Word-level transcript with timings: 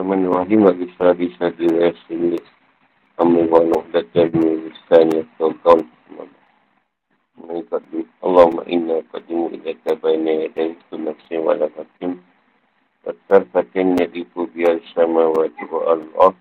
Bismillahirrahmanirrahim. 0.00 0.64
Bagi 0.64 0.86
sahabat 0.96 1.28
sahabat 1.36 1.92
sini. 2.08 2.40
Amin 3.20 3.52
wa 3.52 3.60
Allah. 3.60 3.84
Dan 4.16 4.32
misalnya 4.32 5.28
kau-kau. 5.36 5.76
Mengikat 7.36 7.84
Allahumma 8.24 8.64
inna 8.64 9.04
qadimu 9.12 9.52
ilaka 9.60 10.00
bayna 10.00 10.48
yadai 10.48 10.72
sunafsi 10.88 11.36
wa 11.36 11.52
la 11.52 11.68
hakim. 11.76 12.16
Fatar 13.04 13.44
fatin 13.52 14.00
yadifu 14.00 14.48
biar 14.56 14.80
sama 14.96 15.36
wajib 15.36 15.68
Allah. 15.68 16.32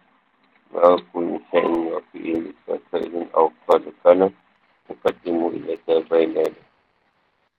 Ma'akun 0.72 1.44
syai'in 1.52 1.92
wa 1.92 2.00
fi'in 2.16 2.56
fasailin 2.64 3.28
awqad 3.36 3.84
kana. 4.08 4.32
Muqaddimu 4.88 5.52
ilaka 5.60 6.00
bayna 6.08 6.48
yadai. 6.48 6.64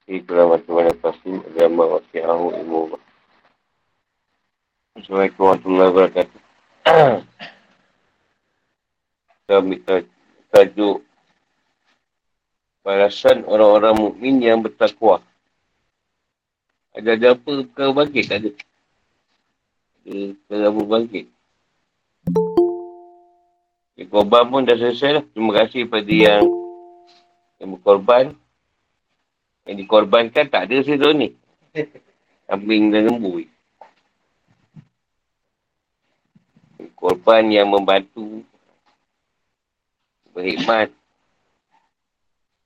Itulah 0.08 0.48
macam 0.48 0.80
mana 0.80 0.96
pasti 0.96 1.28
agama 1.28 2.00
wasi'ahu 2.00 2.56
ilmu 2.56 2.88
Allah. 2.88 3.09
Assalamualaikum 4.91 5.46
warahmatullahi 5.46 5.91
wabarakatuh. 5.95 6.41
Kita 9.30 9.56
minta 9.62 10.02
tajuk 10.51 11.06
balasan 12.83 13.47
orang-orang 13.47 13.95
mukmin 13.95 14.42
yang 14.42 14.59
bertakwa. 14.59 15.23
Ada 16.91 17.14
ada 17.14 17.38
apa 17.38 17.70
perkara 17.70 18.02
bangkit? 18.02 18.24
Tak 18.27 18.38
ada. 18.42 18.50
Ada 20.02 20.34
perkara 20.34 20.64
apa 20.74 20.83
bangkit? 20.83 21.27
Ya, 23.95 24.05
korban 24.11 24.45
pun 24.50 24.66
dah 24.66 24.75
selesai 24.75 25.22
lah. 25.22 25.25
Terima 25.30 25.52
kasih 25.55 25.86
kepada 25.86 26.11
yang 26.11 26.42
yang 27.62 27.78
berkorban. 27.78 28.34
Yang 29.70 29.86
dikorbankan 29.86 30.50
tak 30.50 30.66
ada 30.66 30.83
saya 30.83 31.14
ni. 31.14 31.38
Kambing 32.50 32.91
dan 32.91 33.06
lembu. 33.06 33.47
korban 36.99 37.44
yang 37.52 37.67
membantu 37.70 38.44
berhikmat 40.36 40.91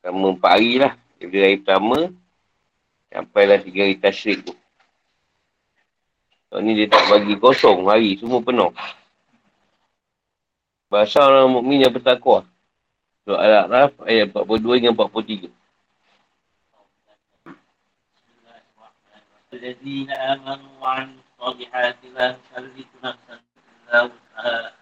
selama 0.02 0.34
empat 0.34 0.52
hari 0.58 0.74
lah 0.82 0.94
dari 1.20 1.40
hari 1.44 1.58
pertama 1.62 1.98
sampailah 3.12 3.60
tiga 3.62 3.86
hari 3.86 3.96
tasyrik 4.00 4.42
tu 4.48 4.54
so, 6.50 6.62
ni 6.62 6.74
dia 6.74 6.90
tak 6.90 7.04
bagi 7.12 7.36
kosong 7.38 7.86
hari 7.86 8.18
semua 8.18 8.42
penuh 8.42 8.74
bahasa 10.90 11.22
orang 11.22 11.54
mukmin 11.54 11.86
yang 11.86 11.94
bertakwa 11.94 12.42
Surah 13.28 13.46
Al-A'raf 13.46 13.94
ayat 14.10 14.34
42 14.34 14.80
hingga 14.82 14.94
43 14.98 15.54
الذين 19.50 20.12
آمنوا 20.12 20.78
وعملوا 20.82 21.26
الصالحات 21.42 21.98
لا 22.14 22.38
نكلف 22.38 22.88
نفسا 23.04 23.43
إلا 23.93 24.73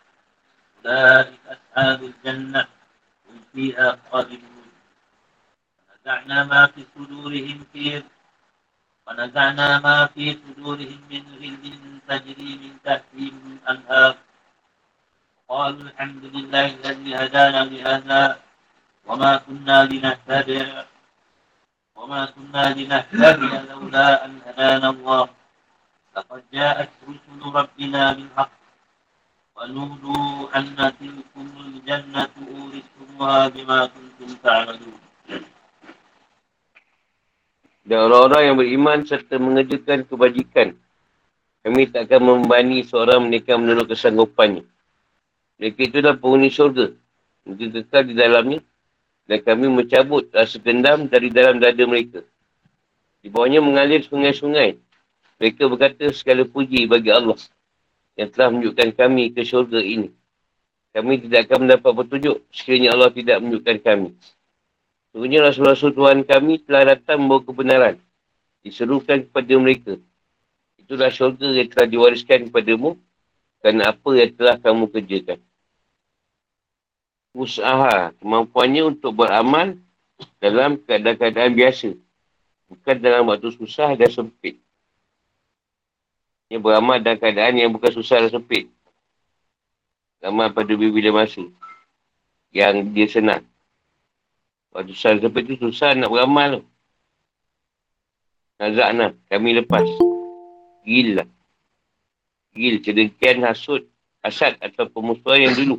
أولئك 0.84 1.40
أصحاب 1.46 2.02
الجنة 2.02 2.66
هم 3.28 3.40
فيها 3.52 3.98
خالدون 4.12 4.68
ونزعنا 5.88 6.44
ما 6.44 6.66
في 6.66 6.84
صدورهم 6.94 7.66
في 7.72 8.02
ونزعنا 9.06 9.78
ما 9.78 10.06
في 10.06 10.38
صدورهم 10.42 11.00
من 11.10 11.22
غل 11.40 12.00
تجري 12.08 12.50
من 12.62 12.72
تحتهم 12.84 13.58
الأنهار 13.62 14.16
قالوا 15.48 15.80
الحمد 15.80 16.24
لله 16.24 16.66
الذي 16.66 17.14
هدانا 17.16 17.64
لهذا 17.64 18.40
وما 19.06 19.36
كنا 19.36 19.84
لنهتدي 19.84 20.66
وما 21.96 22.26
كنا 22.26 22.74
لنهتدي 22.74 23.50
لولا 23.70 24.24
أن 24.24 24.40
هدانا 24.46 24.88
الله. 24.90 25.28
لقد 26.16 26.42
جاءت 26.52 26.90
رسل 27.08 27.40
ربنا 27.54 28.12
بالحق 28.12 28.61
ونودوا 29.57 30.53
أن 30.57 30.77
تلكم 30.77 31.47
الجنة 31.65 32.29
أورثتموها 32.53 33.41
بما 33.53 33.79
كنتم 33.93 34.29
تعملون 34.45 35.01
Dan 37.87 38.03
orang-orang 38.03 38.41
yang 38.51 38.57
beriman 38.59 38.99
serta 39.07 39.39
mengerjakan 39.39 40.03
kebajikan. 40.03 40.75
Kami 41.63 41.87
tak 41.87 42.11
akan 42.11 42.43
membani 42.43 42.83
seorang 42.83 43.31
mereka 43.31 43.55
menurut 43.55 43.87
kesanggupannya. 43.87 44.67
Mereka 45.55 45.79
itu 45.87 45.95
adalah 46.03 46.19
penghuni 46.19 46.51
syurga. 46.51 46.91
Mereka 47.47 47.87
kekal 47.87 48.11
di 48.11 48.13
dalamnya. 48.19 48.59
Dan 49.23 49.39
kami 49.39 49.71
mencabut 49.71 50.27
rasa 50.35 50.59
dendam 50.59 51.07
dari 51.07 51.31
dalam 51.31 51.63
dada 51.63 51.79
mereka. 51.87 52.27
Di 53.23 53.31
bawahnya 53.31 53.63
mengalir 53.63 54.03
sungai-sungai. 54.03 54.75
Mereka 55.39 55.71
berkata 55.71 56.11
segala 56.11 56.43
puji 56.43 56.91
bagi 56.91 57.07
Allah 57.07 57.39
yang 58.16 58.28
telah 58.28 58.48
menunjukkan 58.52 58.88
kami 58.96 59.32
ke 59.32 59.42
syurga 59.44 59.80
ini. 59.80 60.12
Kami 60.92 61.24
tidak 61.24 61.48
akan 61.48 61.58
mendapat 61.64 61.92
petunjuk 62.04 62.36
sekiranya 62.52 62.92
Allah 62.92 63.08
tidak 63.08 63.40
menunjukkan 63.40 63.76
kami. 63.80 64.08
Sungguhnya 65.12 65.40
Rasul-Rasul 65.44 65.96
Tuhan 65.96 66.24
kami 66.24 66.60
telah 66.64 66.96
datang 66.96 67.24
membawa 67.24 67.40
kebenaran. 67.44 67.96
Diserukan 68.60 69.24
kepada 69.28 69.54
mereka. 69.56 69.94
Itulah 70.76 71.08
syurga 71.08 71.48
yang 71.52 71.68
telah 71.72 71.88
diwariskan 71.88 72.48
kepadamu 72.52 73.00
kerana 73.64 73.92
apa 73.96 74.10
yang 74.18 74.30
telah 74.36 74.56
kamu 74.60 74.84
kerjakan. 74.92 75.40
Usaha 77.32 78.12
kemampuannya 78.20 78.92
untuk 78.92 79.16
beramal 79.16 79.80
dalam 80.36 80.76
keadaan-keadaan 80.76 81.56
biasa. 81.56 81.96
Bukan 82.68 82.96
dalam 83.00 83.28
waktu 83.32 83.48
susah 83.56 83.96
dan 83.96 84.12
sempit. 84.12 84.60
Yang 86.52 86.68
beramal 86.68 87.00
dalam 87.00 87.16
keadaan 87.16 87.56
yang 87.56 87.72
bukan 87.72 87.88
susah 87.96 88.20
dan 88.20 88.28
sempit. 88.28 88.68
Beramal 90.20 90.52
pada 90.52 90.68
bila 90.76 91.24
masa. 91.24 91.40
Yang 92.52 92.92
dia 92.92 93.06
senang. 93.08 93.42
Waktu 94.68 94.92
susah 94.92 95.16
dan 95.16 95.20
sempit 95.24 95.48
tu 95.48 95.56
susah 95.56 95.96
nak 95.96 96.12
beramal 96.12 96.60
tu. 96.60 96.62
Nazakna, 98.60 99.16
kami 99.32 99.64
lepas. 99.64 99.88
Gil 100.84 101.16
lah. 101.16 101.28
Gil, 102.52 102.84
cedengkian, 102.84 103.48
hasut, 103.48 103.88
hasad 104.20 104.60
atau 104.60 104.92
pemusuhan 104.92 105.48
yang 105.48 105.56
dulu. 105.56 105.76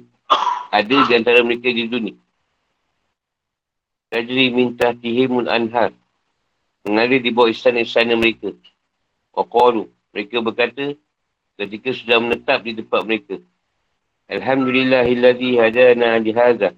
Ada 0.73 1.05
di 1.05 1.13
antara 1.13 1.45
mereka 1.45 1.69
di 1.69 1.85
dunia. 1.85 2.17
Tajri 4.09 4.49
minta 4.49 4.89
tihimul 4.97 5.45
anhar. 5.45 5.93
Mengalir 6.81 7.21
di 7.21 7.29
bawah 7.29 7.53
istana-istana 7.53 8.17
mereka. 8.17 8.49
Waqalu. 9.37 9.85
Mereka 10.13 10.45
berkata 10.45 10.93
ketika 11.57 11.89
sudah 11.89 12.17
menetap 12.21 12.61
di 12.61 12.77
tempat 12.77 13.01
mereka. 13.01 13.41
Alhamdulillahilladzi 14.29 15.57
hadana 15.57 16.21
li 16.21 16.31
hadza. 16.31 16.77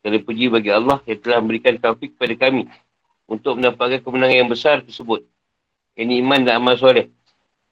Kami 0.00 0.18
puji 0.24 0.48
bagi 0.48 0.72
Allah 0.72 1.04
yang 1.04 1.20
telah 1.20 1.38
memberikan 1.44 1.76
taufik 1.76 2.16
kepada 2.16 2.48
kami 2.48 2.64
untuk 3.28 3.60
mendapatkan 3.60 4.00
kemenangan 4.00 4.36
yang 4.40 4.50
besar 4.50 4.80
tersebut. 4.80 5.26
Ini 5.98 6.22
iman 6.24 6.40
dan 6.46 6.62
amal 6.62 6.80
soleh. 6.80 7.12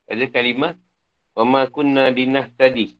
Ada 0.04 0.28
kalimah 0.28 0.76
wa 1.32 1.44
ma 1.48 1.60
kunna 1.70 2.12
dinah 2.12 2.52
tadi. 2.52 2.92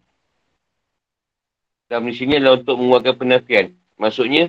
Dalam 1.85 2.09
di 2.09 2.15
sini 2.17 2.41
adalah 2.41 2.65
untuk 2.65 2.81
menguatkan 2.81 3.15
penafian. 3.21 3.77
Maksudnya, 4.01 4.49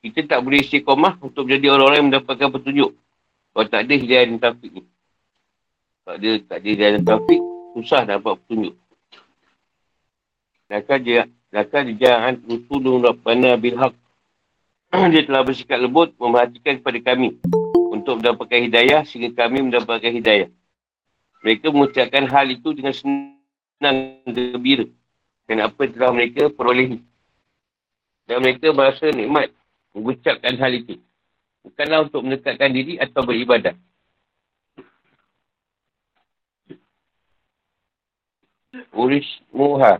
kita 0.00 0.24
tak 0.24 0.40
boleh 0.40 0.62
istiqomah 0.62 1.18
untuk 1.20 1.50
menjadi 1.50 1.76
orang-orang 1.76 1.98
yang 1.98 2.08
mendapatkan 2.14 2.48
petunjuk. 2.54 2.90
Kalau 3.50 3.66
tak 3.66 3.80
ada 3.84 3.94
hidayah 3.98 4.24
dan 4.30 4.38
taufik 4.38 4.70
ni. 4.70 4.82
Kalau 6.04 6.16
dia 6.16 6.40
tak 6.42 6.64
ada 6.64 6.70
jalan 6.74 7.02
taufik, 7.04 7.40
susah 7.76 8.02
dapat 8.08 8.32
petunjuk. 8.40 8.74
Laka 10.70 10.94
dia, 11.02 11.26
laka 11.50 11.78
dia 11.84 12.12
usulun 12.46 13.04
Rabbana 13.04 13.58
bilhaq. 13.60 13.92
dia 15.12 15.22
telah 15.22 15.42
bersikap 15.46 15.78
lembut 15.78 16.14
memerhatikan 16.18 16.82
kepada 16.82 16.98
kami 17.14 17.38
untuk 17.90 18.18
mendapatkan 18.22 18.60
hidayah 18.70 19.02
sehingga 19.06 19.34
kami 19.46 19.66
mendapatkan 19.66 20.10
hidayah. 20.10 20.48
Mereka 21.40 21.72
mengucapkan 21.72 22.24
hal 22.28 22.46
itu 22.52 22.70
dengan 22.76 22.94
senang 22.94 23.96
gembira. 24.28 24.86
Dan 25.48 25.66
apa 25.66 25.78
yang 25.82 25.92
telah 25.98 26.10
mereka 26.14 26.42
perolehi. 26.52 27.02
Dan 28.28 28.46
mereka 28.46 28.70
merasa 28.70 29.10
nikmat 29.10 29.50
mengucapkan 29.90 30.54
hal 30.54 30.72
itu. 30.74 30.94
Bukanlah 31.66 32.06
untuk 32.06 32.22
mendekatkan 32.22 32.70
diri 32.70 32.94
atau 33.02 33.26
beribadah. 33.26 33.74
Uris 38.94 39.26
muha. 39.50 39.98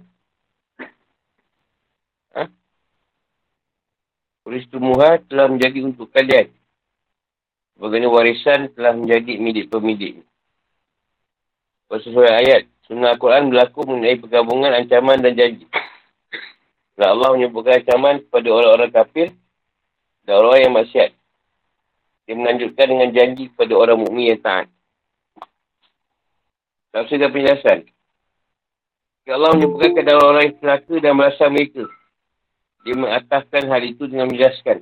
Ha? 2.38 2.42
Uris 4.46 4.64
muha 4.78 5.18
telah 5.26 5.50
menjadi 5.50 5.82
untuk 5.82 6.06
kalian. 6.14 6.54
Bagaimana 7.74 8.12
warisan 8.12 8.70
telah 8.76 8.94
menjadi 8.94 9.40
milik 9.42 9.72
pemilik. 9.72 10.22
Sesuai 11.90 12.30
ayat. 12.30 12.62
Sunnah 12.86 13.18
Al-Quran 13.18 13.50
berlaku 13.50 13.82
mengenai 13.86 14.22
pergabungan 14.22 14.70
ancaman 14.70 15.18
dan 15.18 15.34
janji. 15.34 15.66
Dan 16.94 17.06
Allah 17.18 17.34
menyebutkan 17.34 17.82
ancaman 17.82 18.22
kepada 18.22 18.48
orang-orang 18.54 18.90
kafir 18.94 19.28
dan 20.22 20.34
orang 20.38 20.58
yang 20.62 20.72
maksiat. 20.78 21.10
Dia 22.28 22.34
menanjutkan 22.38 22.86
dengan 22.86 23.10
janji 23.10 23.50
kepada 23.50 23.72
orang 23.74 23.98
mukmin 23.98 24.30
yang 24.36 24.42
taat. 24.42 24.70
Tak 26.94 27.10
usah 27.10 27.30
penjelasan. 27.30 27.90
Allah 29.28 29.52
menyebutkan 29.52 29.92
keadaan 29.92 30.22
orang 30.24 30.42
yang 30.48 30.56
celaka 30.64 30.94
dan 30.96 31.12
merasa 31.12 31.44
mereka. 31.52 31.84
Dia 32.80 32.96
mengataskan 32.96 33.68
hal 33.68 33.82
itu 33.84 34.08
dengan 34.08 34.32
menjelaskan. 34.32 34.80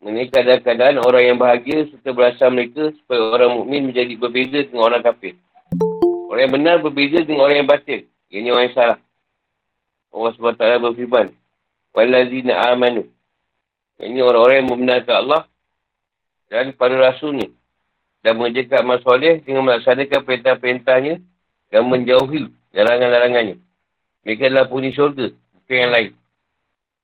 Mengenai 0.00 0.32
keadaan-keadaan 0.32 0.96
orang 1.04 1.24
yang 1.28 1.36
bahagia 1.36 1.84
serta 1.92 2.16
berasa 2.16 2.48
mereka 2.48 2.88
supaya 2.96 3.20
orang 3.36 3.60
mukmin 3.60 3.92
menjadi 3.92 4.16
berbeza 4.16 4.64
dengan 4.64 4.88
orang 4.88 5.04
kafir. 5.04 5.36
Orang 6.32 6.40
yang 6.48 6.54
benar 6.56 6.76
berbeza 6.80 7.20
dengan 7.20 7.44
orang 7.44 7.60
yang 7.60 7.68
batil. 7.68 8.08
Ini 8.32 8.48
orang 8.48 8.64
yang 8.72 8.76
salah. 8.78 8.98
Allah 10.08 10.32
SWT 10.32 10.64
berfirman. 10.80 11.26
Walazina 11.92 12.72
amanu. 12.72 13.04
Ini 14.00 14.18
orang-orang 14.24 14.64
yang 14.64 14.70
membenarkan 14.72 15.14
Allah 15.20 15.42
dan 16.48 16.72
para 16.72 16.96
rasulnya. 16.96 17.52
Dan 18.24 18.40
mengerjakan 18.40 18.88
amal 18.88 18.98
soleh 19.04 19.44
dengan 19.44 19.68
melaksanakan 19.68 20.20
perintah-perintahnya 20.24 21.20
dan 21.68 21.82
menjauhi 21.84 22.59
larangan-larangannya. 22.74 23.56
Mereka 24.26 24.42
adalah 24.50 24.66
punya 24.68 24.90
syurga. 24.92 25.32
Bukan 25.32 25.76
yang 25.76 25.92
lain. 25.92 26.10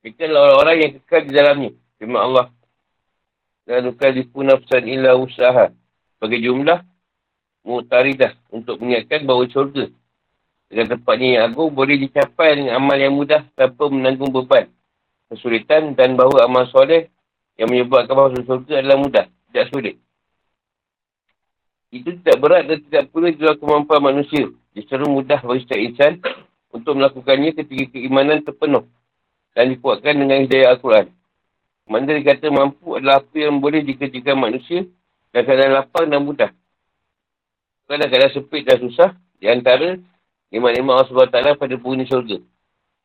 Mereka 0.04 0.20
adalah 0.26 0.42
orang-orang 0.50 0.76
yang 0.78 0.92
kekal 1.00 1.20
di 1.24 1.32
dalamnya. 1.32 1.70
Firman 1.96 2.22
Allah 2.22 2.46
dan 3.66 3.82
nukalifu 3.82 4.46
nafsan 4.46 4.86
illa 4.86 5.18
usaha. 5.18 5.74
Bagi 6.22 6.38
jumlah, 6.40 6.80
mu'taridah 7.66 8.32
untuk 8.54 8.78
mengingatkan 8.80 9.26
bahawa 9.26 9.44
syurga 9.50 9.90
dengan 10.70 10.96
tempatnya 10.96 11.28
yang 11.28 11.42
agung 11.52 11.74
boleh 11.74 11.98
dicapai 11.98 12.56
dengan 12.56 12.78
amal 12.78 12.96
yang 12.96 13.14
mudah 13.14 13.42
tanpa 13.58 13.90
menanggung 13.90 14.30
beban, 14.32 14.70
kesulitan 15.28 15.92
dan 15.98 16.14
bahawa 16.14 16.46
amal 16.46 16.64
soleh 16.70 17.10
yang 17.58 17.68
menyebabkan 17.68 18.14
bahawa 18.14 18.38
syurga 18.38 18.80
adalah 18.80 18.98
mudah, 19.02 19.24
tidak 19.50 19.66
sulit. 19.74 19.94
Itu 21.90 22.16
tidak 22.22 22.38
berat 22.42 22.62
dan 22.70 22.78
tidak 22.86 23.04
pula 23.10 23.30
jual 23.30 23.54
kemampuan 23.58 24.02
manusia. 24.02 24.50
Justru 24.76 25.08
mudah 25.08 25.40
bagi 25.40 25.64
setiap 25.64 25.80
insan 25.80 26.12
untuk 26.68 27.00
melakukannya 27.00 27.56
ketika 27.56 27.96
keimanan 27.96 28.44
terpenuh 28.44 28.84
dan 29.56 29.72
dikuatkan 29.72 30.12
dengan 30.12 30.44
hidayah 30.44 30.76
Al-Quran. 30.76 31.08
Mana 31.88 32.20
kata 32.20 32.52
mampu 32.52 33.00
adalah 33.00 33.24
apa 33.24 33.36
yang 33.40 33.56
boleh 33.56 33.80
dikerjakan 33.80 34.36
manusia 34.36 34.84
dan 35.32 35.48
keadaan 35.48 35.80
lapang 35.80 36.12
dan 36.12 36.20
mudah. 36.20 36.50
Kadang-kadang 37.88 38.34
sempit 38.36 38.66
dan 38.66 38.82
susah, 38.82 39.14
di 39.38 39.46
antara 39.46 39.96
lima-lima 40.50 40.98
Allah 40.98 41.06
SWT 41.08 41.56
pada 41.56 41.74
penghuni 41.78 42.04
syurga. 42.04 42.42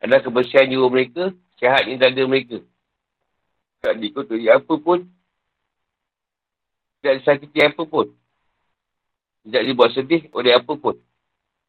Adalah 0.02 0.26
kebersihan 0.26 0.66
jiwa 0.66 0.90
mereka, 0.90 1.30
sihatnya 1.62 2.10
dada 2.10 2.24
mereka. 2.26 2.58
Tak 3.86 4.02
dikutui 4.02 4.50
apa 4.50 4.74
pun, 4.82 5.06
tidak 7.00 7.22
disakiti 7.22 7.60
apa 7.62 7.82
pun. 7.86 8.10
Tidak 9.46 9.64
dibuat 9.66 9.94
sedih 9.94 10.26
oleh 10.34 10.58
apa 10.58 10.74
pun. 10.74 10.98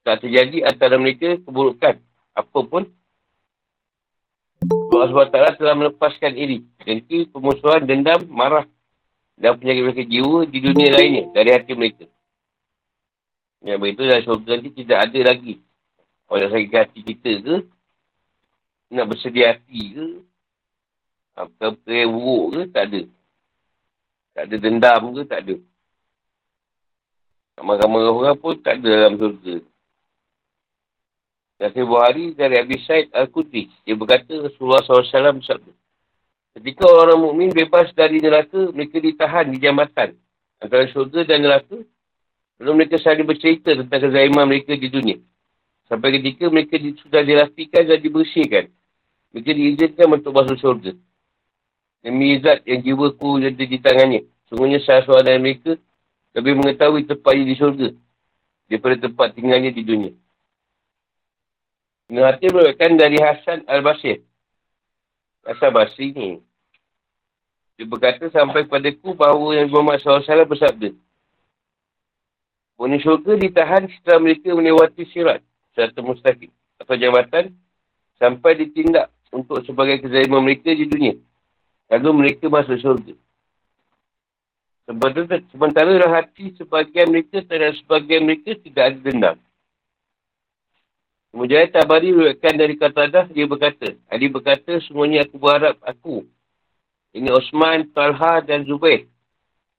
Tak 0.02 0.26
terjadi 0.26 0.66
antara 0.66 0.98
mereka 0.98 1.38
keburukan 1.42 2.02
apa 2.34 2.60
pun 2.66 2.86
Allah 4.92 5.08
SWT 5.10 5.58
telah 5.58 5.74
melepaskan 5.74 6.38
iri. 6.38 6.62
Dengki, 6.82 7.26
pemusuhan, 7.30 7.82
dendam, 7.82 8.22
marah 8.30 8.66
dan 9.34 9.58
penyakit 9.58 9.82
mereka 9.82 10.04
jiwa 10.06 10.46
di 10.46 10.58
dunia 10.62 10.88
lainnya 10.94 11.24
dari 11.34 11.50
hati 11.50 11.72
mereka. 11.74 12.06
Yang 13.62 13.78
begitu 13.78 14.00
dalam 14.06 14.22
syurga 14.22 14.52
nanti 14.58 14.70
tidak 14.74 14.98
ada 15.08 15.20
lagi. 15.22 15.54
Orang 16.30 16.50
sakit 16.50 16.72
hati 16.74 17.00
kita 17.02 17.32
ke, 17.42 17.56
nak 18.92 19.06
bersedia 19.10 19.54
hati 19.54 19.82
ke, 19.94 20.06
apa-apa 21.34 21.90
yang 21.90 22.10
buruk 22.12 22.46
ke, 22.52 22.60
tak 22.70 22.84
ada. 22.90 23.02
Tak 24.32 24.42
ada 24.48 24.56
dendam 24.56 25.02
ke, 25.12 25.22
tak 25.26 25.40
ada. 25.46 25.56
Marah-marah 27.62 28.10
orang 28.10 28.36
pun 28.38 28.54
tak 28.58 28.82
ada 28.82 28.88
dalam 28.90 29.14
syurga. 29.18 29.54
Dan 31.62 31.70
sebuah 31.78 32.10
hari 32.10 32.34
dari 32.34 32.58
Abi 32.58 32.74
Said 32.82 33.14
Al-Qudri. 33.14 33.70
Dia 33.86 33.94
berkata 33.94 34.34
Rasulullah 34.34 34.82
SAW 34.82 35.38
bersabda. 35.38 35.70
Ketika 36.58 36.90
orang 36.90 37.22
mukmin 37.22 37.54
bebas 37.54 37.94
dari 37.94 38.18
neraka, 38.18 38.74
mereka 38.74 38.98
ditahan 38.98 39.46
di 39.46 39.62
jambatan. 39.62 40.18
Antara 40.58 40.90
syurga 40.90 41.22
dan 41.22 41.46
neraka. 41.46 41.86
Belum 42.58 42.74
mereka 42.74 42.98
saling 42.98 43.22
bercerita 43.22 43.78
tentang 43.78 44.10
kezaiman 44.10 44.42
mereka 44.42 44.74
di 44.74 44.90
dunia. 44.90 45.22
Sampai 45.86 46.18
ketika 46.18 46.50
mereka 46.50 46.82
sudah 46.98 47.22
dirapikan 47.22 47.86
dan 47.86 47.98
dibersihkan. 48.02 48.66
Mereka 49.30 49.50
diizinkan 49.54 50.18
untuk 50.18 50.34
masuk 50.34 50.58
syurga. 50.58 50.98
Demi 52.02 52.42
zat 52.42 52.66
yang 52.66 52.82
jiwaku 52.82 53.38
ada 53.38 53.54
di 53.54 53.78
tangannya. 53.78 54.26
Sungguhnya 54.50 54.82
salah 54.82 55.06
seorang 55.06 55.38
mereka 55.38 55.78
lebih 56.34 56.58
mengetahui 56.58 57.06
tempatnya 57.06 57.44
di 57.46 57.54
syurga. 57.54 57.88
Daripada 58.66 59.06
tempat 59.06 59.38
tinggalnya 59.38 59.70
di 59.70 59.86
dunia. 59.86 60.10
Ibn 62.12 62.28
Hatim 62.28 62.52
merupakan 62.52 62.92
dari 62.92 63.16
Hasan 63.16 63.64
Al-Basir. 63.64 64.20
Hasan 65.48 65.72
Basri 65.72 66.12
ni. 66.12 66.44
Dia 67.80 67.88
berkata 67.88 68.28
sampai 68.28 68.68
kepada 68.68 68.92
ku 69.00 69.16
bahawa 69.16 69.56
yang 69.56 69.72
Muhammad 69.72 69.96
SAW 70.04 70.44
bersabda. 70.44 70.92
Buni 72.76 73.00
syurga 73.00 73.32
ditahan 73.32 73.88
setelah 73.88 74.28
mereka 74.28 74.52
melewati 74.52 75.08
sirat. 75.08 75.40
Serta 75.72 76.04
mustaqim. 76.04 76.52
Atau 76.76 77.00
jambatan. 77.00 77.56
Sampai 78.20 78.60
ditindak 78.60 79.08
untuk 79.32 79.64
sebagai 79.64 80.04
kezaliman 80.04 80.44
mereka 80.44 80.68
di 80.68 80.84
dunia. 80.84 81.16
Lalu 81.88 82.28
mereka 82.28 82.44
masuk 82.52 82.76
syurga. 82.76 83.16
Sementara 85.48 85.96
hati 86.12 86.52
sebagian 86.60 87.08
mereka 87.08 87.40
dan 87.48 87.72
sebagian 87.72 88.28
mereka 88.28 88.52
tidak 88.60 88.84
ada 88.92 89.00
dendam. 89.00 89.36
Kemudian 91.32 91.72
Tabari 91.72 92.12
meruatkan 92.12 92.54
dari 92.60 92.76
kata 92.76 93.08
dah, 93.08 93.24
dia 93.32 93.48
berkata, 93.48 93.96
Ali 94.12 94.28
berkata, 94.28 94.76
semuanya 94.84 95.24
aku 95.24 95.40
berharap 95.40 95.80
aku. 95.80 96.28
Ini 97.16 97.32
Osman, 97.32 97.88
Talha 97.96 98.44
dan 98.44 98.68
Zubair. 98.68 99.08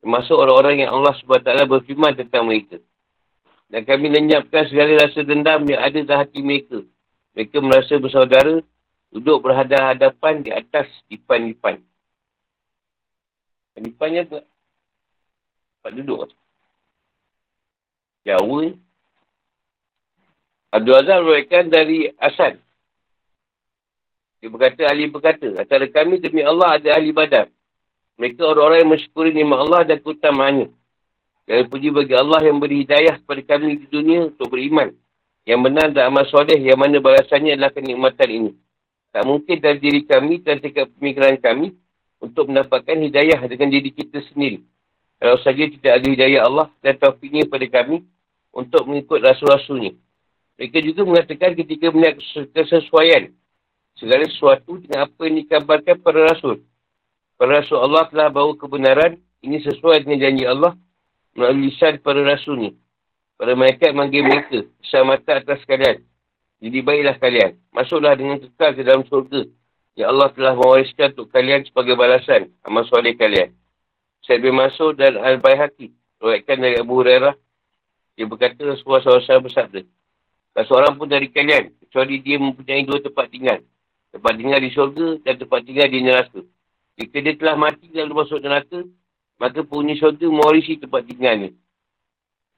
Termasuk 0.01 0.33
orang-orang 0.33 0.83
yang 0.83 0.91
Allah 0.97 1.13
SWT 1.15 1.69
berfirman 1.69 2.17
tentang 2.17 2.49
mereka. 2.49 2.81
Dan 3.69 3.85
kami 3.85 4.09
lenyapkan 4.09 4.65
segala 4.65 4.97
rasa 4.97 5.21
dendam 5.21 5.61
yang 5.69 5.79
ada 5.79 5.97
dalam 6.01 6.19
hati 6.25 6.41
mereka. 6.41 6.81
Mereka 7.37 7.57
merasa 7.61 8.01
bersaudara, 8.01 8.59
duduk 9.13 9.45
berhadapan 9.45 10.41
di 10.41 10.49
atas 10.49 10.89
dipan-dipan. 11.05 11.77
Dipannya 13.73 14.25
apa? 14.29 14.39
Tempat 15.81 15.91
duduk. 15.97 16.19
Jawa 18.23 18.57
ni. 18.63 18.82
Abdul 20.73 20.97
Azhar 20.97 21.21
merupakan 21.21 21.65
dari 21.69 22.09
Asad. 22.17 22.57
Dia 24.41 24.49
berkata, 24.49 24.89
ahli 24.89 25.05
berkata, 25.05 25.47
antara 25.53 25.85
kami 25.85 26.17
demi 26.17 26.41
Allah 26.41 26.81
ada 26.81 26.97
ahli 26.97 27.13
badan. 27.13 27.45
Mereka 28.17 28.41
orang-orang 28.41 28.81
yang 28.81 28.89
mensyukuri 28.89 29.31
nikmat 29.37 29.59
Allah 29.69 29.81
dan 29.85 29.97
keutamaannya. 30.01 30.67
Dan 31.45 31.69
puji 31.69 31.93
bagi 31.93 32.17
Allah 32.17 32.41
yang 32.41 32.57
beri 32.57 32.89
hidayah 32.89 33.21
kepada 33.21 33.41
kami 33.53 33.85
di 33.85 33.87
dunia 33.87 34.33
untuk 34.33 34.49
beriman. 34.49 34.89
Yang 35.45 35.59
benar 35.61 35.87
dan 35.93 36.09
amal 36.09 36.25
soleh 36.25 36.57
yang 36.57 36.81
mana 36.81 36.97
balasannya 36.97 37.53
adalah 37.53 37.69
kenikmatan 37.69 38.29
ini. 38.33 38.51
Tak 39.13 39.23
mungkin 39.29 39.61
dari 39.61 39.77
diri 39.77 40.01
kami 40.09 40.41
dan 40.41 40.57
tingkat 40.57 40.89
pemikiran 40.97 41.37
kami 41.37 41.77
untuk 42.17 42.49
mendapatkan 42.49 42.97
hidayah 42.97 43.45
dengan 43.45 43.69
diri 43.69 43.93
kita 43.93 44.25
sendiri. 44.33 44.65
Kalau 45.21 45.37
saja 45.45 45.69
tidak 45.69 46.01
ada 46.01 46.07
hidayah 46.09 46.41
Allah 46.49 46.67
dan 46.81 46.97
taufiknya 46.97 47.45
kepada 47.45 47.67
kami 47.69 48.01
untuk 48.49 48.89
mengikut 48.89 49.21
rasul-rasulnya. 49.21 49.93
Mereka 50.57 50.77
juga 50.85 51.01
mengatakan 51.03 51.57
ketika 51.57 51.89
melihat 51.89 52.21
kesesuaian 52.53 53.33
segala 53.97 54.25
sesuatu 54.29 54.77
dengan 54.81 55.09
apa 55.09 55.21
yang 55.25 55.35
dikabarkan 55.41 55.97
para 56.01 56.19
rasul. 56.29 56.61
Para 57.37 57.61
rasul 57.61 57.81
Allah 57.81 58.05
telah 58.09 58.29
bawa 58.29 58.53
kebenaran 58.53 59.17
ini 59.41 59.59
sesuai 59.65 60.05
dengan 60.05 60.29
janji 60.29 60.45
Allah 60.45 60.73
melalui 61.33 61.73
lisan 61.73 61.97
para 61.99 62.21
rasul 62.21 62.55
ni. 62.57 62.71
Para 63.37 63.57
mereka 63.57 63.89
manggil 63.91 64.23
mereka 64.23 64.63
mata 65.01 65.41
atas 65.41 65.65
kalian. 65.65 66.05
Jadi 66.63 66.79
baiklah 66.79 67.17
kalian. 67.19 67.59
Masuklah 67.73 68.15
dengan 68.15 68.39
kekal 68.39 68.71
ke 68.77 68.81
dalam 68.85 69.03
surga. 69.09 69.49
Ya 69.99 70.07
Allah 70.09 70.31
telah 70.31 70.55
mewariskan 70.55 71.11
untuk 71.17 71.29
kalian 71.33 71.67
sebagai 71.67 71.93
balasan 71.99 72.53
amal 72.63 72.87
soleh 72.87 73.13
kalian. 73.17 73.51
Saya 74.23 74.39
bin 74.39 74.55
Masud 74.55 74.95
dan 74.95 75.19
Al-Bayhaqi. 75.19 75.91
Ruatkan 76.23 76.57
dari 76.63 76.79
Abu 76.79 77.03
Hurairah. 77.03 77.35
Dia 78.15 78.25
berkata 78.29 78.63
Rasulullah 78.63 79.03
SAW 79.03 79.43
bersabda. 79.43 79.83
Tak 80.53 80.69
seorang 80.69 80.93
pun 80.95 81.09
dari 81.09 81.33
kalian. 81.33 81.73
Kecuali 81.81 82.21
dia 82.21 82.37
mempunyai 82.37 82.85
dua 82.85 83.01
tempat 83.01 83.25
tinggal. 83.29 83.59
Tempat 84.13 84.33
tinggal 84.37 84.59
di 84.61 84.69
syurga 84.69 85.07
dan 85.25 85.35
tempat 85.41 85.59
tinggal 85.65 85.87
di 85.89 85.99
neraka. 86.05 86.41
Jika 86.93 87.17
dia 87.25 87.33
telah 87.33 87.55
mati 87.57 87.89
lalu 87.89 88.13
masuk 88.21 88.37
neraka, 88.37 88.85
maka 89.41 89.65
punya 89.65 89.97
syurga 89.97 90.29
mewarisi 90.29 90.77
tempat 90.77 91.09
tinggalnya. 91.09 91.49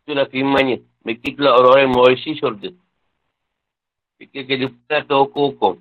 Itulah 0.04 0.28
firmannya. 0.28 0.84
Mereka 1.08 1.24
itulah 1.34 1.56
orang-orang 1.56 1.84
yang 1.88 1.96
mewarisi 1.96 2.32
syurga. 2.36 2.70
Fikir 4.20 4.44
kehidupan 4.44 5.08
atau 5.08 5.28
hukum-hukum. 5.28 5.80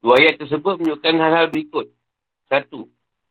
Dua 0.00 0.16
ayat 0.16 0.40
tersebut 0.40 0.80
menunjukkan 0.80 1.14
hal-hal 1.16 1.46
berikut. 1.48 1.92
Satu. 2.48 2.88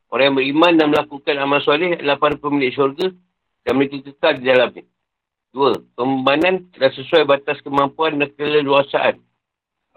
Orang 0.09 0.33
yang 0.33 0.37
beriman 0.41 0.73
dan 0.77 0.87
melakukan 0.89 1.35
amal 1.37 1.61
soleh 1.61 1.93
adalah 1.93 2.17
para 2.17 2.33
pemilik 2.37 2.73
syurga 2.73 3.13
dan 3.61 3.73
mereka 3.77 4.01
kekal 4.01 4.33
di 4.41 4.43
dalamnya. 4.49 4.83
Dua, 5.49 5.81
pembebanan 5.97 6.69
dah 6.77 6.93
sesuai 6.93 7.25
batas 7.25 7.57
kemampuan 7.65 8.21
dan 8.21 8.29
keleluasaan. 8.37 9.17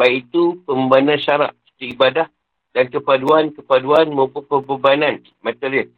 Baik 0.00 0.28
itu 0.28 0.64
pembebanan 0.64 1.20
syarak 1.20 1.52
seperti 1.68 1.92
ibadah 1.92 2.26
dan 2.72 2.88
kepaduan-kepaduan 2.88 4.08
maupun 4.08 4.48
pembebanan 4.48 5.20
material 5.44 5.92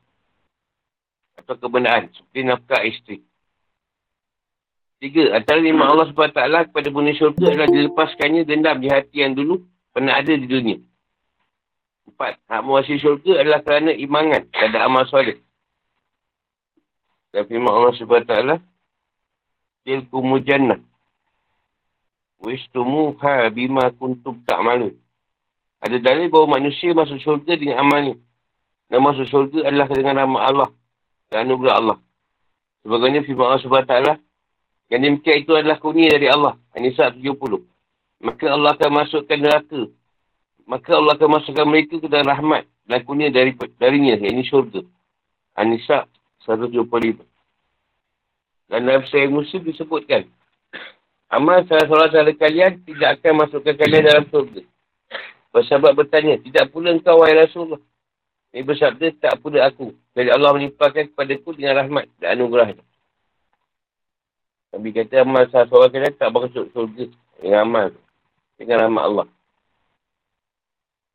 atau 1.38 1.54
kebenaran 1.54 2.10
seperti 2.10 2.40
nafkah 2.42 2.82
isteri. 2.82 3.18
Tiga, 4.98 5.36
antara 5.36 5.60
lima 5.60 5.86
Allah 5.86 6.08
SWT 6.10 6.72
kepada 6.72 6.88
bumi 6.88 7.12
syurga 7.14 7.52
adalah 7.52 7.68
dilepaskannya 7.68 8.42
dendam 8.48 8.80
di 8.80 8.88
hati 8.88 9.20
yang 9.20 9.36
dulu 9.36 9.60
pernah 9.92 10.16
ada 10.16 10.32
di 10.32 10.48
dunia. 10.48 10.80
Empat, 12.08 12.40
hak 12.48 12.62
mewasi 12.64 12.96
syurga 12.96 13.44
adalah 13.44 13.60
kerana 13.60 13.92
imangan 13.92 14.48
pada 14.48 14.86
amal 14.86 15.04
soleh. 15.06 15.38
Dan 17.34 17.44
firman 17.50 17.68
Allah 17.68 17.92
SWT, 17.92 18.34
Tilkumu 19.84 20.40
jannah. 20.40 20.80
Wishtumuha 22.40 23.52
bima 23.52 23.92
kuntum 23.92 24.40
tak 24.48 24.60
malu. 24.64 24.96
Ada 25.84 26.00
dalil 26.00 26.32
bahawa 26.32 26.56
manusia 26.56 26.96
masuk 26.96 27.20
syurga 27.20 27.52
dengan 27.60 27.84
amalnya. 27.84 28.16
Dan 28.88 29.04
masuk 29.04 29.28
syurga 29.28 29.68
adalah 29.68 29.88
dengan 29.92 30.16
rahmat 30.24 30.42
Allah. 30.48 30.70
Dan 31.28 31.44
anugerah 31.44 31.74
Allah. 31.76 31.98
Sebagainya 32.84 33.28
firman 33.28 33.52
Allah 33.52 33.60
SWT. 33.60 33.94
Yang 34.88 35.00
demikian 35.04 35.36
itu 35.44 35.52
adalah 35.52 35.76
kunia 35.76 36.08
dari 36.08 36.28
Allah. 36.28 36.56
An-Nisa 36.72 37.12
70. 37.12 37.36
Maka 38.24 38.44
Allah 38.48 38.70
akan 38.76 38.90
masukkan 38.92 39.36
neraka. 39.40 39.82
Maka 40.64 40.90
Allah 40.96 41.12
akan 41.20 41.30
masukkan 41.40 41.66
mereka 41.68 42.00
ke 42.00 42.08
dalam 42.08 42.28
rahmat. 42.28 42.64
Dan 42.88 43.04
kunia 43.04 43.28
dari, 43.28 43.52
darinya. 43.76 44.16
Yang 44.16 44.32
ini 44.32 44.44
syurga. 44.48 44.80
An-Nisa 45.56 46.08
175. 46.48 47.33
Dan 48.68 48.88
dalam 48.88 49.04
saya 49.08 49.28
Muslim 49.28 49.62
disebutkan. 49.64 50.28
Amal 51.28 51.66
salah 51.66 51.86
seorang 51.88 52.10
salah 52.14 52.36
kalian 52.36 52.80
tidak 52.86 53.18
akan 53.20 53.32
masukkan 53.44 53.74
kalian 53.74 54.06
dalam 54.06 54.24
surga. 54.30 54.62
Bersahabat 55.54 55.92
bertanya, 55.94 56.34
tidak 56.42 56.70
pula 56.74 56.90
engkau 56.94 57.22
wahai 57.22 57.38
Rasulullah. 57.38 57.82
Ini 58.54 58.62
bersabda, 58.62 59.06
tak 59.18 59.34
pula 59.42 59.66
aku. 59.66 59.94
Jadi 60.14 60.30
Allah 60.30 60.50
menimpakan 60.54 61.10
kepada 61.10 61.34
dengan 61.34 61.74
rahmat 61.74 62.06
dan 62.22 62.38
anugerahnya. 62.38 62.82
Nabi 64.74 64.90
kata 64.90 65.22
amal 65.22 65.46
salah 65.50 65.66
seorang 65.70 65.90
kalian 65.94 66.14
tak 66.18 66.30
masuk 66.34 66.66
surga 66.74 67.04
dengan 67.38 67.60
amal. 67.62 67.88
Dengan 68.58 68.76
rahmat 68.86 69.02
Allah. 69.06 69.26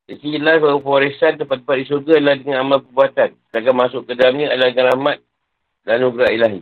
Jadi 0.09 0.25
jelas 0.41 0.57
bahawa 0.57 0.81
pewarisan 0.81 1.37
tempat-tempat 1.37 1.75
di 1.79 1.85
surga 1.85 2.11
adalah 2.17 2.35
dengan 2.39 2.57
amal 2.63 2.79
perbuatan. 2.81 3.29
Sedangkan 3.51 3.75
masuk 3.77 4.01
ke 4.09 4.17
dalamnya 4.17 4.47
adalah 4.49 4.69
dengan 4.73 4.87
rahmat 4.95 5.17
dan 5.85 5.93
anugerah 6.01 6.29
ilahi. 6.33 6.61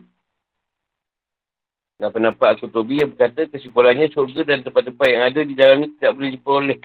Dan 1.97 2.13
pendapat 2.13 2.47
Al-Qutubi 2.53 3.01
yang 3.01 3.09
berkata 3.09 3.49
kesimpulannya 3.49 4.05
syurga 4.13 4.45
dan 4.45 4.61
tempat-tempat 4.61 5.07
yang 5.09 5.23
ada 5.25 5.41
di 5.41 5.53
dalamnya 5.57 5.89
tidak 5.97 6.11
boleh 6.13 6.31
diperoleh. 6.37 6.77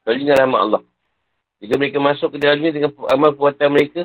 Kecuali 0.00 0.18
dengan 0.24 0.36
rahmat 0.40 0.60
Allah. 0.64 0.82
Jika 1.60 1.74
mereka 1.76 1.98
masuk 2.00 2.28
ke 2.32 2.38
dalamnya 2.40 2.70
dengan 2.72 2.90
amal 3.12 3.36
perbuatan 3.36 3.68
mereka, 3.68 4.00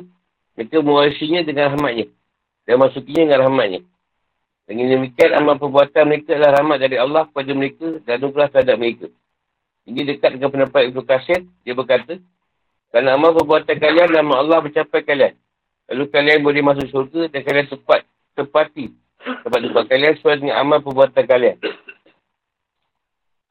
mereka 0.52 0.76
mewarisinya 0.84 1.40
dengan 1.40 1.72
rahmatnya. 1.72 2.06
Dan 2.68 2.74
masukinya 2.84 3.22
dengan 3.24 3.40
rahmatnya. 3.48 3.80
Dengan 4.68 4.86
demikian 4.92 5.30
amal 5.40 5.56
perbuatan 5.56 6.04
mereka 6.04 6.36
adalah 6.36 6.60
rahmat 6.60 6.76
dari 6.84 6.96
Allah 7.00 7.22
kepada 7.32 7.50
mereka 7.56 7.86
dan 8.04 8.12
anugerah 8.20 8.48
terhadap 8.52 8.76
mereka. 8.76 9.06
Ini 9.88 10.00
dekat 10.04 10.30
dengan 10.36 10.50
pendapat 10.52 10.80
Ibn 10.92 10.98
Qasir. 11.00 11.40
Dia 11.64 11.72
berkata, 11.72 12.20
kerana 12.92 13.16
amal 13.16 13.32
perbuatan 13.40 13.76
kalian, 13.80 14.08
nama 14.12 14.36
Allah 14.36 14.60
mencapai 14.60 15.00
kalian. 15.00 15.32
Lalu 15.88 16.04
kalian 16.12 16.44
boleh 16.44 16.60
masuk 16.60 16.86
syurga 16.92 17.32
dan 17.32 17.40
kalian 17.40 17.66
tepat, 17.72 18.04
tepati 18.36 18.92
Tempat-tempat 19.22 19.84
kalian 19.86 20.14
sesuai 20.18 20.36
dengan 20.42 20.56
amal 20.58 20.78
perbuatan 20.82 21.24
kalian. 21.26 21.56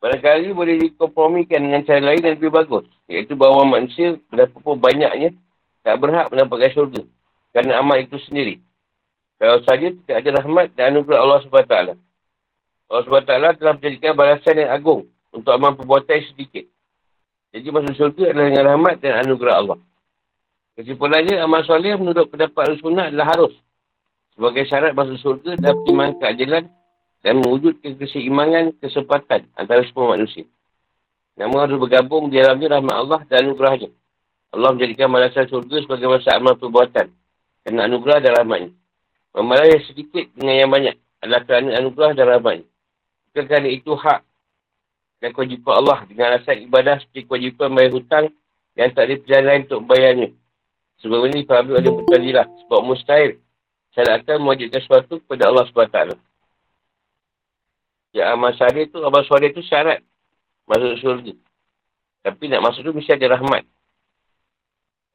Barangkali 0.02 0.50
boleh 0.52 0.76
dikompromikan 0.82 1.62
dengan 1.62 1.86
cara 1.86 2.02
lain 2.02 2.26
yang 2.26 2.36
lebih 2.36 2.50
bagus. 2.50 2.90
Iaitu 3.06 3.38
bahawa 3.38 3.64
manusia 3.70 4.18
berapa 4.34 4.58
banyaknya 4.58 5.38
tak 5.86 5.96
berhak 6.02 6.28
mendapatkan 6.34 6.74
syurga. 6.74 7.02
Kerana 7.54 7.80
amal 7.80 8.02
itu 8.02 8.18
sendiri. 8.26 8.58
Kalau 9.38 9.62
saja 9.62 9.94
tidak 9.94 10.16
ada 10.22 10.30
rahmat 10.42 10.74
dan 10.74 10.98
anugerah 10.98 11.20
Allah 11.22 11.40
SWT. 11.46 11.76
Allah 12.92 13.04
SWT 13.06 13.34
telah 13.62 13.74
menjadikan 13.78 14.14
balasan 14.18 14.56
yang 14.58 14.72
agung 14.74 15.02
untuk 15.32 15.52
amal 15.54 15.78
perbuatan 15.78 16.18
yang 16.18 16.28
sedikit. 16.34 16.66
Jadi 17.52 17.68
masuk 17.68 17.94
syurga 17.96 18.24
adalah 18.32 18.48
dengan 18.48 18.66
rahmat 18.74 18.96
dan 19.00 19.14
anugerah 19.22 19.56
Allah. 19.60 19.78
Kesimpulannya, 20.76 21.36
amal 21.44 21.62
soleh 21.68 21.94
menurut 22.00 22.26
pendapat 22.32 22.74
al-sunnah 22.74 23.12
adalah 23.12 23.28
harus 23.38 23.54
sebagai 24.42 24.66
syarat 24.66 24.98
masuk 24.98 25.22
surga 25.22 25.54
dan 25.62 25.78
pertimbangan 25.78 26.18
keadilan 26.18 26.64
dan 27.22 27.34
mewujudkan 27.46 27.94
keseimangan 27.94 28.74
kesempatan 28.82 29.46
antara 29.54 29.86
semua 29.86 30.18
manusia. 30.18 30.50
Namun 31.38 31.62
harus 31.62 31.78
bergabung 31.78 32.34
di 32.34 32.42
dalamnya 32.42 32.82
rahmat 32.82 32.96
Allah 33.06 33.22
dan 33.30 33.46
anugerahnya. 33.46 33.94
Allah 34.50 34.74
menjadikan 34.74 35.14
balasan 35.14 35.46
surga 35.46 35.86
sebagai 35.86 36.10
masa 36.10 36.42
amal 36.42 36.58
perbuatan 36.58 37.14
dan 37.62 37.74
anugerah 37.86 38.18
dan 38.18 38.34
rahmatnya. 38.34 38.74
Membalas 39.38 39.78
yang 39.78 39.86
sedikit 39.86 40.26
dengan 40.34 40.56
yang 40.58 40.72
banyak 40.74 40.96
adalah 41.22 41.42
kerana 41.46 41.70
anugerah 41.78 42.12
dan 42.18 42.26
rahmatnya. 42.26 42.68
Bukan 43.30 43.44
kerana 43.46 43.70
itu 43.70 43.94
hak 43.94 44.22
dan 45.22 45.30
kewajipan 45.38 45.74
Allah 45.86 45.98
dengan 46.10 46.26
alasan 46.34 46.66
ibadah 46.66 46.98
seperti 46.98 47.30
kewajipan 47.30 47.78
bayar 47.78 47.94
hutang 47.94 48.26
yang 48.74 48.90
tak 48.90 49.06
ada 49.06 49.22
perjalanan 49.22 49.70
untuk 49.70 49.82
bayarnya. 49.86 50.30
Sebab 51.06 51.30
ini 51.30 51.46
fahami 51.46 51.78
oleh 51.78 51.94
mutadilah. 51.94 52.50
Sebab 52.66 52.82
mustahil 52.82 53.38
saya 53.92 54.24
akan 54.24 54.48
mewajibkan 54.48 54.80
sesuatu 54.80 55.20
kepada 55.20 55.52
Allah 55.52 55.68
SWT. 55.68 56.16
Ya, 58.16 58.32
amal 58.32 58.56
syariah 58.56 58.88
tu, 58.88 59.00
amal 59.04 59.24
syariah 59.28 59.52
tu 59.52 59.64
syarat 59.64 60.00
masuk 60.68 60.96
surga. 61.04 61.34
Tapi 62.24 62.44
nak 62.48 62.64
masuk 62.64 62.88
tu 62.88 62.92
mesti 62.96 63.12
ada 63.12 63.36
rahmat. 63.36 63.68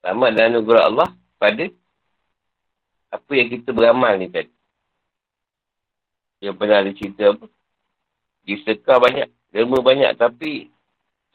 Rahmat 0.04 0.30
dan 0.36 0.52
anugerah 0.52 0.92
Allah 0.92 1.08
pada 1.40 1.64
apa 3.12 3.32
yang 3.32 3.48
kita 3.48 3.72
beramal 3.72 4.12
ni 4.20 4.28
tadi. 4.28 4.52
Yang 6.44 6.56
pernah 6.60 6.84
ada 6.84 6.92
cerita 6.92 7.22
apa? 7.32 7.46
Di 8.44 8.54
sedekah 8.60 9.00
banyak, 9.00 9.28
derma 9.56 9.80
banyak 9.80 10.12
tapi 10.20 10.68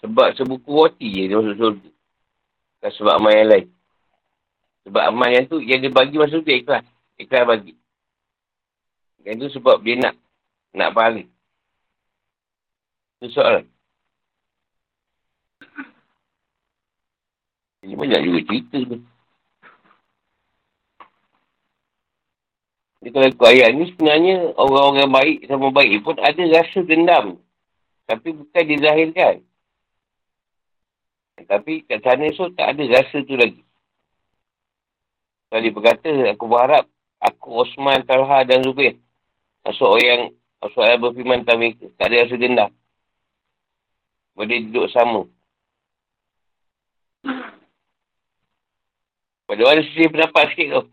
sebab 0.06 0.38
sebuku 0.38 0.70
roti 0.70 1.10
je 1.10 1.24
dia 1.30 1.38
masuk 1.42 1.58
surga. 1.58 1.90
Bukan 1.90 2.92
sebab 2.98 3.14
amal 3.18 3.34
yang 3.34 3.50
lain. 3.50 3.68
Sebab 4.86 5.04
amal 5.10 5.30
yang 5.30 5.46
tu, 5.50 5.58
yang 5.62 5.82
dia 5.82 5.94
bagi 5.94 6.18
masuk 6.18 6.46
dia 6.46 6.62
ikhlas 6.62 6.86
ikhlas 7.26 7.48
bagi. 7.48 7.74
Yang 9.22 9.36
itu 9.38 9.48
sebab 9.62 9.82
dia 9.86 9.96
nak 10.02 10.16
nak 10.74 10.92
balik. 10.98 11.28
Itu 13.22 13.38
soalan. 13.38 13.70
Ini 17.82 17.98
banyak 17.98 18.22
juga 18.26 18.40
cerita 18.46 18.78
tu. 18.86 18.98
Jadi 23.02 23.10
kalau 23.18 23.28
ikut 23.34 23.48
ayat 23.50 23.70
ni 23.74 23.90
sebenarnya 23.90 24.54
orang-orang 24.54 25.10
baik 25.10 25.38
sama 25.50 25.74
baik 25.74 26.06
pun 26.06 26.22
ada 26.22 26.44
rasa 26.54 26.80
dendam. 26.86 27.42
Tapi 28.06 28.30
bukan 28.38 28.64
dizahirkan. 28.70 29.36
Tapi 31.42 31.82
kat 31.90 32.06
sana 32.06 32.30
so 32.38 32.54
tak 32.54 32.78
ada 32.78 32.84
rasa 32.86 33.18
tu 33.26 33.34
lagi. 33.34 33.66
Kalau 35.50 35.62
dia 35.66 35.74
berkata, 35.74 36.12
aku 36.32 36.46
berharap 36.46 36.86
Aku, 37.22 37.62
Osman, 37.62 38.02
Talha 38.02 38.42
dan 38.42 38.66
Zubair. 38.66 38.98
Masuk 39.62 39.94
orang 39.94 40.06
yang 40.10 40.22
ayat 40.82 40.98
berfirman 40.98 41.46
tentang 41.46 41.62
mereka. 41.62 41.86
Tak 42.02 42.10
ada 42.10 42.26
rasa 42.26 42.36
dendam. 42.38 42.72
Boleh 44.34 44.58
duduk 44.66 44.90
sama. 44.90 45.30
Pada 49.46 49.62
ada 49.68 49.84
sisi 49.84 50.08
pendapat 50.10 50.44
sikit 50.50 50.68
tu. 50.74 50.84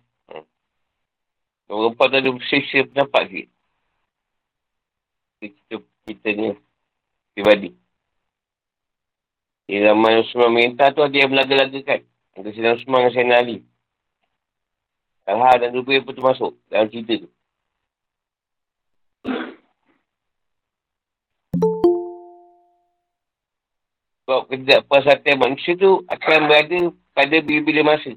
Orang 1.71 1.95
perempuan 1.95 2.09
tu 2.11 2.17
ada 2.19 2.31
sisi 2.51 2.79
pendapat 2.85 3.23
sikit. 3.31 3.49
Kita, 5.39 5.75
kita 6.11 6.29
ni. 6.37 6.51
Pribadi. 7.33 7.71
Di 9.69 9.79
zaman 9.85 10.27
Usman 10.27 10.51
Minta 10.51 10.91
tu 10.91 11.07
ada 11.07 11.13
yang 11.13 11.31
melaga-lagakan. 11.31 12.03
Ada 12.35 12.49
Sinan 12.51 12.77
Usman 12.83 12.99
dengan 13.05 13.13
Sayyidina 13.15 13.37
Ali. 13.39 13.57
Talha 15.29 15.61
dan 15.61 15.77
Zubair 15.77 16.01
pun 16.01 16.17
termasuk 16.17 16.57
dalam 16.73 16.89
cerita 16.89 17.21
tu. 17.21 17.29
Sebab 24.25 24.49
ketidakpuasatan 24.49 25.37
manusia 25.37 25.77
tu 25.77 26.01
akan 26.09 26.49
berada 26.49 26.81
pada 27.13 27.37
bila-bila 27.45 27.93
masa. 27.93 28.17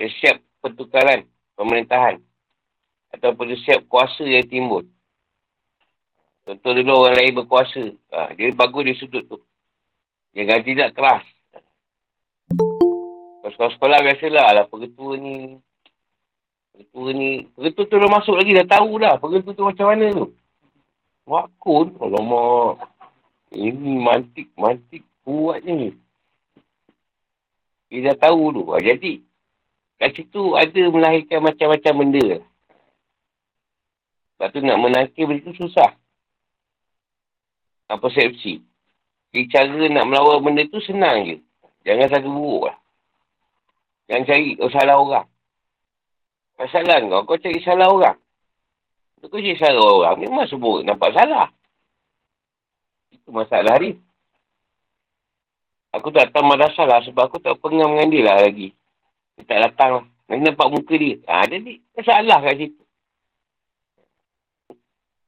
Siap 0.00 0.40
pertukaran 0.64 1.28
pemerintahan. 1.60 2.24
Ataupun 3.12 3.52
siap 3.68 3.84
kuasa 3.84 4.24
yang 4.24 4.48
timbul. 4.48 4.88
Contoh 6.48 6.72
dulu 6.72 7.04
orang 7.04 7.20
lain 7.20 7.36
berkuasa. 7.36 7.84
Ha, 8.16 8.32
dia 8.32 8.48
bagus 8.56 8.88
di 8.88 8.96
sudut 8.96 9.28
tu. 9.28 9.36
Jangan 10.32 10.64
tidak 10.64 10.96
keras. 10.96 11.24
Sekolah-sekolah 13.44 13.98
biasalah. 14.00 14.44
Alah, 14.48 14.64
pengetua 14.72 15.20
ni 15.20 15.60
Pengetua 16.78 17.10
ni, 17.10 17.50
pengetua 17.58 17.90
tu 17.90 17.98
dah 17.98 18.06
masuk 18.06 18.38
lagi, 18.38 18.54
dah 18.54 18.68
tahu 18.70 19.02
dah. 19.02 19.18
Pengetua 19.18 19.50
tu 19.50 19.66
macam 19.66 19.86
mana 19.90 20.06
tu. 20.14 20.26
Wakun, 21.26 21.98
alamak. 21.98 22.86
Ini 23.50 23.98
mantik, 23.98 24.46
mantik 24.54 25.02
kuat 25.26 25.66
ni. 25.66 25.90
Dia 27.90 28.14
dah 28.14 28.30
tahu 28.30 28.54
tu. 28.54 28.62
Ha, 28.70 28.78
jadi, 28.78 29.18
kat 29.98 30.22
situ 30.22 30.54
ada 30.54 30.82
melahirkan 30.94 31.42
macam-macam 31.42 31.94
benda. 31.98 32.46
Sebab 34.38 34.48
tu 34.54 34.62
nak 34.62 34.78
menangkir 34.78 35.26
benda 35.26 35.50
tu 35.50 35.58
susah. 35.58 35.98
Apa 37.90 38.06
persepsi. 38.06 38.62
Jadi 39.34 39.50
cara 39.50 39.82
nak 39.90 40.06
melawan 40.06 40.46
benda 40.46 40.62
tu 40.70 40.78
senang 40.78 41.26
je. 41.26 41.42
Jangan 41.82 42.06
satu 42.06 42.30
buruk 42.30 42.70
lah. 42.70 42.78
Jangan 44.06 44.30
cari 44.30 44.54
salah 44.70 44.94
orang. 45.02 45.26
Masalah 46.58 46.98
kau, 47.06 47.22
kau 47.22 47.38
cari 47.38 47.62
salah 47.62 47.86
orang. 47.86 48.18
Kau 49.22 49.30
cari 49.30 49.54
salah 49.54 49.86
orang, 49.86 50.16
memang 50.18 50.50
sebut 50.50 50.82
nampak 50.82 51.14
salah. 51.14 51.46
Itu 53.14 53.30
masalah 53.30 53.78
ni. 53.78 53.94
Aku 55.94 56.10
tak 56.10 56.34
datang 56.34 56.50
madrasah 56.50 56.84
lah 56.84 57.00
sebab 57.06 57.30
aku 57.30 57.38
tak 57.40 57.56
pengam 57.62 57.96
dengan 57.96 58.10
dia 58.10 58.22
lah 58.26 58.36
lagi. 58.44 58.74
Dia 59.38 59.42
tak 59.46 59.58
datang 59.70 59.90
lah. 60.02 60.04
Nanti 60.28 60.42
nampak 60.44 60.68
muka 60.68 60.94
dia. 60.98 61.16
Ha, 61.24 61.48
jadi 61.48 61.80
masalah 61.96 62.38
kat 62.44 62.54
situ. 62.60 62.82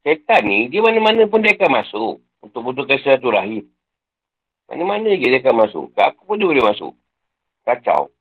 Setan 0.04 0.42
ni, 0.44 0.68
dia 0.68 0.84
mana-mana 0.84 1.24
pun 1.24 1.40
dia 1.40 1.56
akan 1.56 1.70
masuk. 1.80 2.14
Untuk 2.40 2.60
butuhkan 2.60 3.00
satu 3.00 3.32
rahim. 3.32 3.64
Mana-mana 4.68 5.12
je 5.12 5.24
dia 5.24 5.40
akan 5.40 5.66
masuk. 5.66 5.86
Kat 5.96 6.12
aku 6.12 6.28
pun 6.28 6.36
dia 6.36 6.48
boleh 6.48 6.64
masuk. 6.64 6.92
Kacau. 7.64 8.12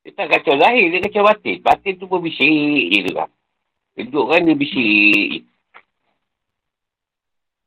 Dia 0.00 0.10
tak 0.16 0.26
kacau 0.32 0.56
zahir, 0.56 0.88
dia 0.88 1.04
kacau 1.04 1.28
batin. 1.28 1.60
Batin 1.60 1.94
tu 2.00 2.08
pun 2.08 2.24
bisik 2.24 2.88
je 2.88 2.98
tu. 3.04 3.14
Dia 3.96 4.02
duduk 4.08 4.32
kan 4.32 4.40
dia 4.40 4.56
bisik. 4.56 5.44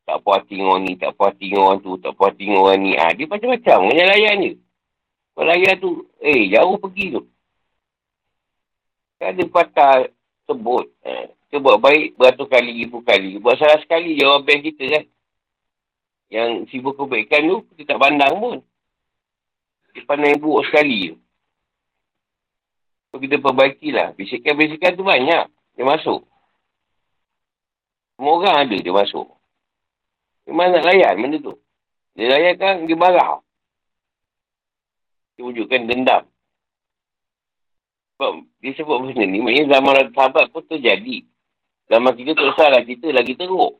Tak 0.03 0.19
puas 0.19 0.43
hati 0.43 0.59
orang 0.59 0.83
ni, 0.83 0.93
tak 0.99 1.15
puas 1.15 1.31
hati 1.31 1.53
orang 1.55 1.79
tu, 1.79 1.95
tak 2.01 2.11
puas 2.17 2.33
hati 2.33 2.49
orang 2.49 2.81
ni. 2.81 2.91
Ha, 2.97 3.13
dia 3.15 3.29
macam-macam 3.29 3.77
dengan 3.87 4.07
layan 4.11 4.35
dia. 4.41 4.53
Kalau 5.33 5.47
layan 5.47 5.75
tu, 5.79 5.89
eh, 6.19 6.41
jauh 6.51 6.75
pergi 6.81 7.05
tu. 7.15 7.21
Kan 9.21 9.37
ada 9.37 9.43
patah 9.47 9.95
sebut. 10.49 10.91
Eh, 11.05 11.31
kita 11.47 11.61
buat 11.61 11.79
baik 11.79 12.17
beratus 12.19 12.49
kali, 12.49 12.71
ribu 12.83 12.99
kali. 13.05 13.37
Buat 13.39 13.61
salah 13.61 13.79
sekali 13.79 14.17
jawapan 14.17 14.59
kita 14.59 14.83
kan. 14.89 15.05
Yang 16.33 16.49
sibuk 16.73 16.97
kebaikan 16.97 17.45
tu, 17.45 17.57
kita 17.71 17.93
tak 17.93 18.01
pandang 18.01 18.33
pun. 18.41 18.57
Dia 19.93 20.01
pandang 20.09 20.41
buruk 20.41 20.65
sekali 20.65 21.13
tu. 21.13 21.22
So, 23.13 23.21
kita 23.21 23.37
perbaikilah. 23.37 24.17
Bisikan-bisikan 24.17 24.97
tu 24.97 25.05
banyak. 25.05 25.45
Dia 25.77 25.85
masuk. 25.85 26.25
Semua 28.17 28.41
orang 28.41 28.55
ada 28.65 28.77
dia 28.81 28.89
masuk. 28.89 29.29
Memang 30.49 30.73
nak 30.73 30.85
layan 30.89 31.13
benda 31.21 31.37
tu. 31.37 31.53
Dia 32.17 32.25
layan 32.33 32.57
kan, 32.57 32.75
dia 32.89 32.97
marah. 32.97 33.45
Dia 35.37 35.45
wujudkan 35.45 35.85
dendam. 35.85 36.25
Sebab 38.17 38.49
dia 38.65 38.73
sebut 38.73 38.97
benda 38.97 39.23
ni, 39.29 39.45
maknanya 39.45 39.77
zaman 39.77 40.09
sahabat 40.13 40.49
pun 40.49 40.65
terjadi. 40.65 41.21
Zaman 41.93 42.17
kita 42.17 42.33
tak 42.33 42.49
usah 42.49 42.67
lah, 42.73 42.81
kita 42.81 43.13
lagi 43.13 43.37
teruk. 43.37 43.77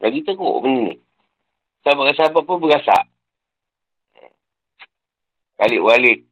Lagi 0.00 0.20
teruk 0.24 0.56
benda 0.64 0.80
ni. 0.92 0.96
Sahabat-sahabat 1.84 2.42
pun 2.48 2.56
berasak. 2.56 3.04
Kalik-walik. 5.60 6.31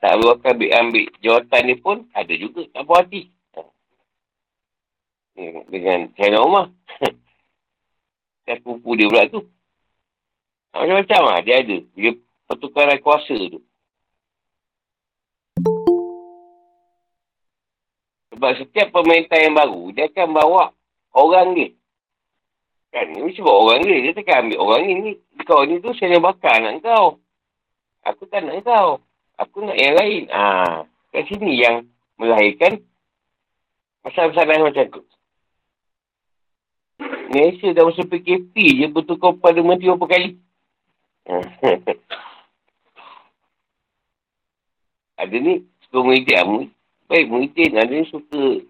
Tak 0.00 0.16
akan 0.16 0.40
ambil, 0.56 0.70
ambil 0.80 1.06
jawatan 1.20 1.62
ni 1.68 1.76
pun, 1.76 2.08
ada 2.16 2.32
juga. 2.32 2.64
Tak 2.72 2.88
puas 2.88 3.04
hati. 3.04 3.28
Dengan 5.68 6.08
China 6.16 6.48
Umar. 6.48 6.66
Kan 8.48 8.56
pupu 8.64 8.96
dia 8.96 9.06
pula 9.12 9.28
tu. 9.28 9.44
Macam-macam 10.72 11.20
lah 11.28 11.38
dia 11.44 11.60
ada. 11.60 11.78
Dia 11.92 12.16
pertukaran 12.48 12.96
kuasa 13.04 13.36
tu. 13.36 13.60
Sebab 18.32 18.56
setiap 18.56 18.88
pemerintah 18.88 19.36
yang 19.36 19.52
baru, 19.52 19.92
dia 19.92 20.08
akan 20.08 20.28
bawa 20.32 20.72
orang 21.12 21.52
dia. 21.52 21.68
Kan, 22.90 23.06
ni 23.12 23.36
sebab 23.36 23.52
orang 23.52 23.84
dia. 23.84 24.00
Dia 24.00 24.16
takkan 24.16 24.48
ambil 24.48 24.58
orang 24.64 24.82
ni. 24.88 24.92
ni 24.98 25.12
kau 25.44 25.62
ni 25.62 25.76
tu 25.78 25.92
saya 25.94 26.16
bakar 26.16 26.56
nak 26.58 26.80
kau. 26.80 27.20
Aku 28.02 28.24
tak 28.32 28.48
nak 28.48 28.64
kau. 28.64 28.98
Aku 29.40 29.64
nak 29.64 29.76
yang 29.80 29.96
lain. 29.96 30.28
Ah, 30.28 30.84
Kat 31.10 31.26
sini 31.26 31.58
yang 31.58 31.90
melahirkan 32.20 32.78
masalah-masalah 34.06 34.62
macam 34.62 34.86
tu. 34.94 35.02
Malaysia 37.30 37.70
dah 37.74 37.86
masa 37.86 38.02
PKP 38.06 38.54
je 38.78 38.86
bertukar 38.90 39.34
pada 39.38 39.58
menteri 39.62 39.90
berapa 39.90 40.06
kali. 40.06 40.38
ada 45.20 45.36
ni 45.36 45.62
suka 45.86 45.98
mengidik 46.02 46.38
Baik 47.10 47.26
mengidik. 47.30 47.70
Ada 47.74 47.90
ni 47.90 48.06
suka 48.10 48.62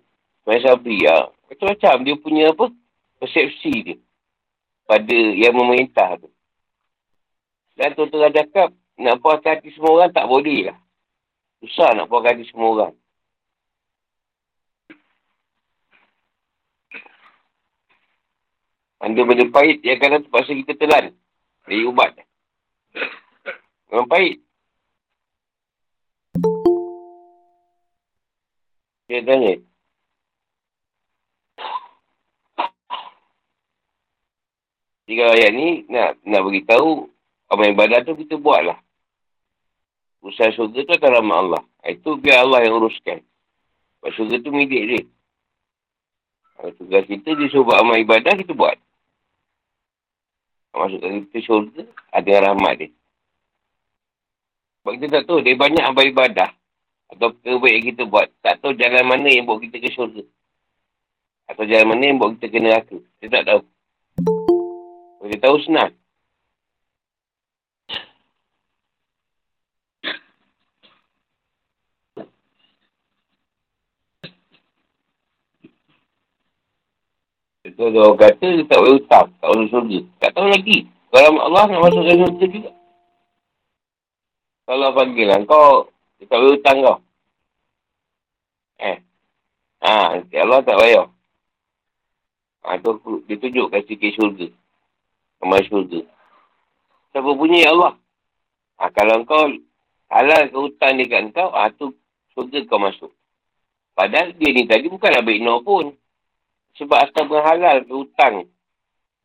main 0.48 0.60
sabri. 0.64 0.96
Ya. 1.04 1.28
Macam-macam 1.48 1.94
dia 2.04 2.14
punya 2.16 2.44
apa? 2.52 2.72
Persepsi 3.20 3.72
dia. 3.84 3.96
Pada 4.88 5.12
yang 5.12 5.56
memerintah 5.56 6.16
tu. 6.20 6.28
Dan 7.76 7.96
tu 7.96 8.08
tengah 8.08 8.32
cakap 8.32 8.72
nak 9.00 9.16
puas 9.24 9.40
hati 9.40 9.72
semua 9.72 9.96
orang 9.96 10.12
tak 10.12 10.28
boleh 10.28 10.68
lah. 10.68 10.78
Susah 11.64 11.96
nak 11.96 12.12
puas 12.12 12.24
hati 12.28 12.44
semua 12.44 12.68
orang. 12.76 12.94
Benda-benda 19.00 19.48
pahit 19.48 19.80
yang 19.80 19.96
kadang 19.96 20.20
terpaksa 20.28 20.52
kita 20.52 20.76
telan. 20.76 21.16
Dari 21.64 21.88
ubat. 21.88 22.20
Memang 23.88 24.06
pahit. 24.06 24.44
Dia 29.08 29.24
tanya. 29.24 29.56
Tiga 35.08 35.26
ayat 35.34 35.50
ni 35.50 35.82
nak 35.90 36.22
nak 36.22 36.42
beritahu 36.46 37.10
apa 37.50 37.66
ibadah 37.66 38.06
tu 38.06 38.14
kita 38.14 38.38
buatlah. 38.38 38.78
Usaha 40.20 40.52
syurga 40.52 40.84
tu 40.84 40.92
akan 40.92 41.10
ramah 41.16 41.38
Allah. 41.40 41.62
Itu 41.84 42.20
biar 42.20 42.44
Allah 42.44 42.68
yang 42.68 42.76
uruskan. 42.76 43.24
Sebab 44.00 44.10
syurga 44.12 44.36
tu 44.44 44.52
milik 44.52 44.82
dia. 44.84 45.02
Kalau 46.60 46.72
tugas 46.76 47.04
kita 47.08 47.28
dia 47.40 47.48
suruh 47.48 47.72
amal 47.72 47.96
ibadah, 47.96 48.36
kita 48.36 48.52
buat. 48.52 48.76
Masukkan 50.76 51.24
kita 51.28 51.38
syurga, 51.40 51.82
ada 52.12 52.32
rahmat 52.52 52.74
dia. 52.84 52.88
Sebab 54.80 54.92
kita 54.96 55.06
tak 55.08 55.22
tahu, 55.24 55.40
dia 55.40 55.56
banyak 55.56 55.84
amal 55.84 56.04
ibadah. 56.04 56.52
Atau 57.10 57.36
kebaik 57.40 57.92
kita 57.92 58.04
buat. 58.06 58.28
Tak 58.44 58.60
tahu 58.60 58.76
jalan 58.76 59.04
mana 59.08 59.28
yang 59.28 59.48
buat 59.48 59.60
kita 59.60 59.76
ke 59.80 59.88
syurga. 59.88 60.24
Atau 61.48 61.64
jalan 61.64 61.96
mana 61.96 62.02
yang 62.06 62.16
buat 62.20 62.36
kita 62.38 62.46
ke 62.48 62.58
neraka. 62.60 62.96
Kita 63.18 63.40
tak 63.40 63.44
tahu. 63.48 63.60
Kita 65.26 65.36
tahu 65.48 65.56
senang. 65.64 65.99
Itu 77.70 77.86
ada 77.86 77.98
orang 78.02 78.18
kata 78.18 78.46
dia 78.50 78.66
tak 78.66 78.78
boleh 78.82 78.94
hutang. 78.98 79.28
Tak 79.38 79.48
boleh 79.54 79.66
surga. 79.70 79.98
Tak 80.18 80.30
tahu 80.34 80.46
lagi. 80.50 80.78
Kalau 81.14 81.30
Allah 81.38 81.62
nak 81.70 81.80
masuk 81.86 82.02
ke 82.02 82.12
surga 82.18 82.44
juga. 82.50 82.70
Kalau 84.66 84.88
panggil 84.90 85.26
lah. 85.30 85.38
Kau 85.46 85.86
dia 86.18 86.26
tak 86.26 86.38
boleh 86.42 86.52
hutang 86.58 86.78
kau. 86.82 86.98
Eh. 88.82 88.98
Ha, 89.86 90.18
Allah 90.18 90.60
tak 90.66 90.76
bayar. 90.82 91.06
Ha, 92.66 92.76
tu 92.82 92.90
dia 93.30 93.38
tunjuk 93.38 93.70
kasih 93.70 93.96
ke 93.96 94.10
surga. 94.18 94.46
Kemas 95.38 95.64
surga. 95.70 96.00
Siapa 97.14 97.30
punya 97.38 97.64
ya 97.64 97.70
Allah? 97.70 97.94
Ha, 98.82 98.90
kalau 98.90 99.22
kau 99.24 99.46
halal 100.10 100.42
ke 100.50 100.58
hutang 100.58 100.98
dekat 100.98 101.30
kau, 101.30 101.54
ha, 101.54 101.70
tu 101.70 101.94
surga 102.34 102.66
kau 102.66 102.82
masuk. 102.82 103.14
Padahal 103.94 104.32
dia 104.36 104.48
ni 104.52 104.64
tadi 104.64 104.88
bukan 104.88 105.12
ambil 105.22 105.38
no 105.44 105.60
pun. 105.60 105.92
Sebab 106.78 106.98
asal 107.02 107.24
berhalal 107.26 107.82
ke 107.82 107.92
hutang 107.92 108.46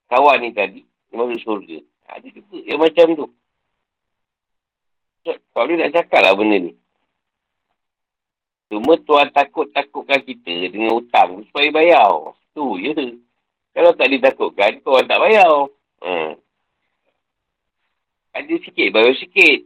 kawan 0.10 0.41
ni 0.41 0.49
tadi, 0.53 0.81
masuk 1.13 1.41
surga. 1.41 1.77
Ada 2.10 2.27
juga 2.29 2.58
yang 2.65 2.79
macam 2.81 3.08
tu. 3.13 3.27
Kau 5.25 5.65
boleh 5.65 5.81
nak 5.81 5.93
cakap 5.93 6.21
lah 6.21 6.38
benda 6.38 6.69
ni. 6.69 6.71
Cuma 8.69 8.97
tuan 9.01 9.29
takut-takutkan 9.34 10.21
kita 10.21 10.69
dengan 10.69 11.01
hutang 11.01 11.41
supaya 11.49 11.69
bayar. 11.73 12.34
Tu 12.53 12.65
je. 12.86 12.93
Kalau 13.73 13.91
tak 13.97 14.10
ditakutkan, 14.13 14.79
kau 14.86 15.01
tak 15.01 15.17
bayar. 15.17 15.69
Hmm. 16.03 16.38
Ada 18.36 18.53
sikit, 18.62 18.88
bayar 18.93 19.15
sikit. 19.17 19.65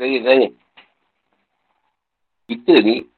Tanya, 0.00 0.18
tanya. 0.24 0.48
kita 2.52 2.74
ni 2.84 3.11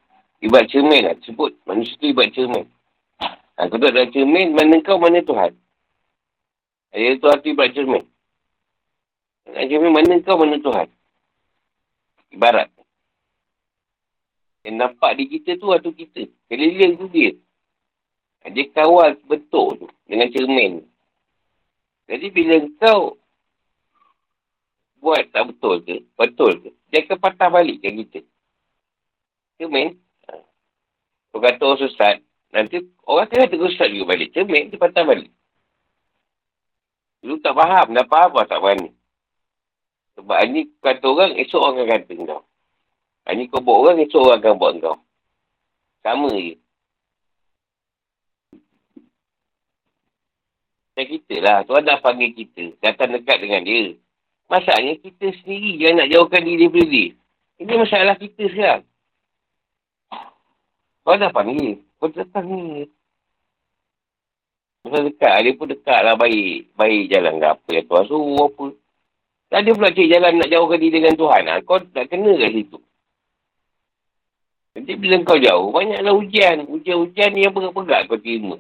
ibarat 0.44 0.68
cermin 0.68 1.08
lah. 1.08 1.16
Sebut 1.24 1.56
manusia 1.64 1.96
tu 1.96 2.12
ibarat 2.12 2.30
cermin. 2.36 2.68
Ha, 3.56 3.70
kalau 3.70 3.88
ada 3.88 4.04
cermin, 4.12 4.52
mana 4.52 4.76
kau, 4.84 5.00
mana 5.00 5.24
Tuhan. 5.24 5.56
Ayat 6.92 7.18
tu 7.18 7.26
arti 7.32 7.56
ibarat 7.56 7.72
cermin. 7.72 8.04
Nak 9.48 9.64
cermin, 9.72 9.92
mana 9.96 10.14
kau, 10.20 10.36
mana 10.36 10.60
Tuhan. 10.60 10.88
Ibarat. 12.36 12.68
Yang 14.68 14.76
nampak 14.76 15.10
di 15.16 15.24
kita 15.32 15.56
tu, 15.56 15.72
waktu 15.72 15.90
kita. 15.96 16.28
Keliling 16.52 17.00
tu 17.00 17.08
dia. 17.08 17.32
Dia 18.44 18.68
kawal 18.76 19.16
bentuk 19.24 19.80
tu 19.80 19.86
dengan 20.04 20.28
cermin. 20.28 20.84
Jadi 22.04 22.28
bila 22.28 22.60
kau 22.76 23.16
buat 25.00 25.24
tak 25.32 25.48
betul 25.52 25.80
ke, 25.84 26.04
betul 26.16 26.52
ke, 26.60 26.70
dia 26.92 27.04
akan 27.04 27.16
patah 27.20 27.48
balik 27.48 27.80
ke 27.80 27.88
kita. 28.04 28.20
Cermin. 29.56 30.03
Kau 31.34 31.42
kata 31.42 31.66
orang 31.66 31.82
susah, 31.82 32.22
nanti 32.54 32.78
orang 33.10 33.26
akan 33.26 33.38
kata 33.42 33.56
susah 33.58 33.90
juga 33.90 34.14
balik. 34.14 34.30
Cermin, 34.30 34.70
dia 34.70 34.78
patah 34.78 35.02
balik. 35.02 35.34
Dulu 37.26 37.42
tak 37.42 37.58
faham, 37.58 37.90
dah 37.90 38.06
faham 38.06 38.30
apa 38.38 38.46
tak 38.46 38.62
faham 38.62 38.78
ni. 38.78 38.90
Sebab 40.14 40.38
ni 40.54 40.70
kata 40.78 41.02
orang, 41.10 41.34
esok 41.42 41.58
orang 41.58 41.82
akan 41.82 41.90
kata 41.90 42.12
kau. 42.22 42.42
Ini 43.34 43.42
kau 43.50 43.66
buat 43.66 43.78
orang, 43.82 43.96
esok 44.06 44.22
orang 44.22 44.38
akan 44.38 44.54
buat 44.62 44.72
kau. 44.78 44.96
Sama 46.06 46.30
je. 46.38 46.54
Dan 50.94 51.04
kita 51.10 51.34
lah. 51.42 51.58
Tuhan 51.66 51.82
dah 51.82 51.98
panggil 51.98 52.30
kita. 52.30 52.78
Datang 52.78 53.10
dekat 53.18 53.42
dengan 53.42 53.66
dia. 53.66 53.98
Masalahnya 54.46 54.94
kita 55.02 55.34
sendiri 55.42 55.82
yang 55.82 55.98
nak 55.98 56.06
jauhkan 56.14 56.46
diri 56.46 56.70
daripada 56.70 56.86
dia. 56.86 57.08
Ini 57.58 57.72
masalah 57.74 58.14
kita 58.14 58.42
sekarang. 58.46 58.86
Tuhan 61.04 61.20
dah 61.20 61.32
panggil. 61.32 61.84
Kau 62.00 62.08
datang 62.08 62.48
ni. 62.48 62.88
Masa 64.88 65.04
dekat. 65.04 65.36
Dia 65.44 65.52
pun 65.52 65.68
dekat 65.68 66.00
lah 66.00 66.16
baik. 66.16 66.72
Baik 66.72 67.12
jalan 67.12 67.36
ke 67.36 67.46
apa 67.46 67.68
yang 67.68 67.86
Tuhan 67.86 68.04
suruh 68.08 68.48
apa. 68.48 68.66
Dan 69.52 69.60
dia 69.68 69.76
pula 69.76 69.92
cari 69.92 70.08
jalan 70.08 70.32
nak 70.40 70.50
jauhkan 70.50 70.80
diri 70.80 70.96
dengan 70.96 71.14
Tuhan. 71.14 71.42
Ha? 71.44 71.54
Kau 71.62 71.78
tak 71.92 72.08
kena 72.08 72.32
kat 72.40 72.50
situ. 72.56 72.78
Nanti 74.74 74.92
bila 74.98 75.22
kau 75.22 75.38
jauh, 75.38 75.70
banyaklah 75.70 76.14
ujian. 76.18 76.66
Ujian-ujian 76.66 77.30
ni 77.30 77.46
yang 77.46 77.54
pegat-pegat 77.54 78.10
kau 78.10 78.18
terima. 78.18 78.56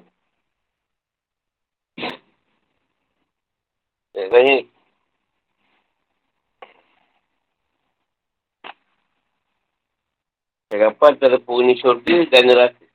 Saya 4.14 4.62
tanya. 10.73 10.93
Cakapan 10.93 11.09
antara 11.17 11.37
penghuni 11.41 11.73
syurga 11.81 12.17
dan 12.29 12.43
neraka. 12.45 12.85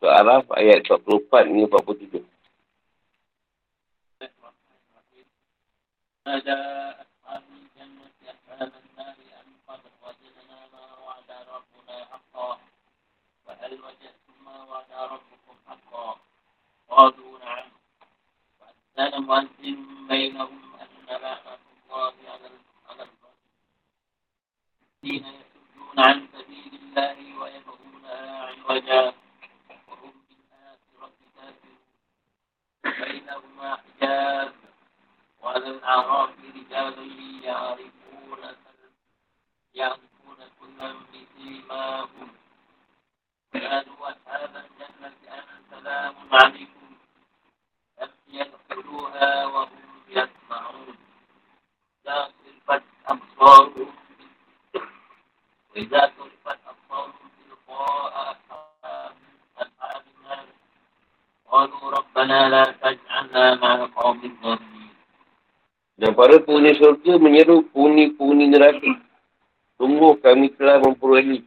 Surah 0.00 0.20
Araf 0.22 0.44
ayat 0.56 0.86
44 0.86 1.50
hingga 1.50 1.68
47. 1.82 2.24
ada 6.30 6.56
أصحاب 7.02 7.42
الجنة 7.58 8.06
أصحاب 8.22 8.72
النار 8.82 9.16
أن 9.40 9.46
قد 9.68 9.82
وجدنا 10.04 10.58
ما 10.72 10.84
وعد 11.04 11.30
ربنا 11.30 11.96
حقا 12.10 12.58
فهل 13.46 13.72
وجدتم 13.72 14.36
ما 14.44 14.56
وعد 14.70 14.90
ربكم 14.92 15.54
حقا 15.66 16.16
قالوا 16.88 17.38
نعم 17.38 17.68
وأذن 18.60 19.22
مؤذن 19.22 20.06
بينهم 20.08 20.60
أن 20.80 20.88
لعنة 21.08 21.58
الله 21.82 22.14
على 22.30 22.48
على 22.88 23.02
الذين 25.02 25.24
يصدون 25.26 25.98
عن 25.98 26.18
سبيل 26.20 26.23
الله 26.23 26.23
ويبغونها 28.74 28.74
عوجا 28.74 29.14
وهم 29.88 30.12
بالآخرة 30.28 31.12
كافرون 31.36 31.78
بينهما 32.84 33.76
حجاب 33.76 34.52
وعلى 35.42 35.66
الأعراف 35.70 36.30
رجال 36.54 37.44
يعرفون 37.44 38.38
يعرفون 39.74 40.36
كلا 40.60 40.94
بسيماهم 41.12 42.28
قالوا 43.54 44.10
أصحاب 44.10 44.56
الجنة 44.56 45.16
أن 45.34 45.62
سلام 45.70 46.14
عليكم 46.32 46.73
la 62.51 62.63
taj'alna 62.79 63.43
ma'al 63.61 63.87
qawmi 63.95 64.27
dhalimin. 64.39 64.91
Dan 65.95 66.11
para 66.11 66.35
penghuni 66.43 66.75
surga 66.75 67.13
menyeru 67.15 67.63
penghuni-penghuni 67.71 68.45
neraka. 68.51 68.91
Sungguh 69.79 70.19
kami 70.19 70.51
telah 70.55 70.79
memperoleh 70.83 71.43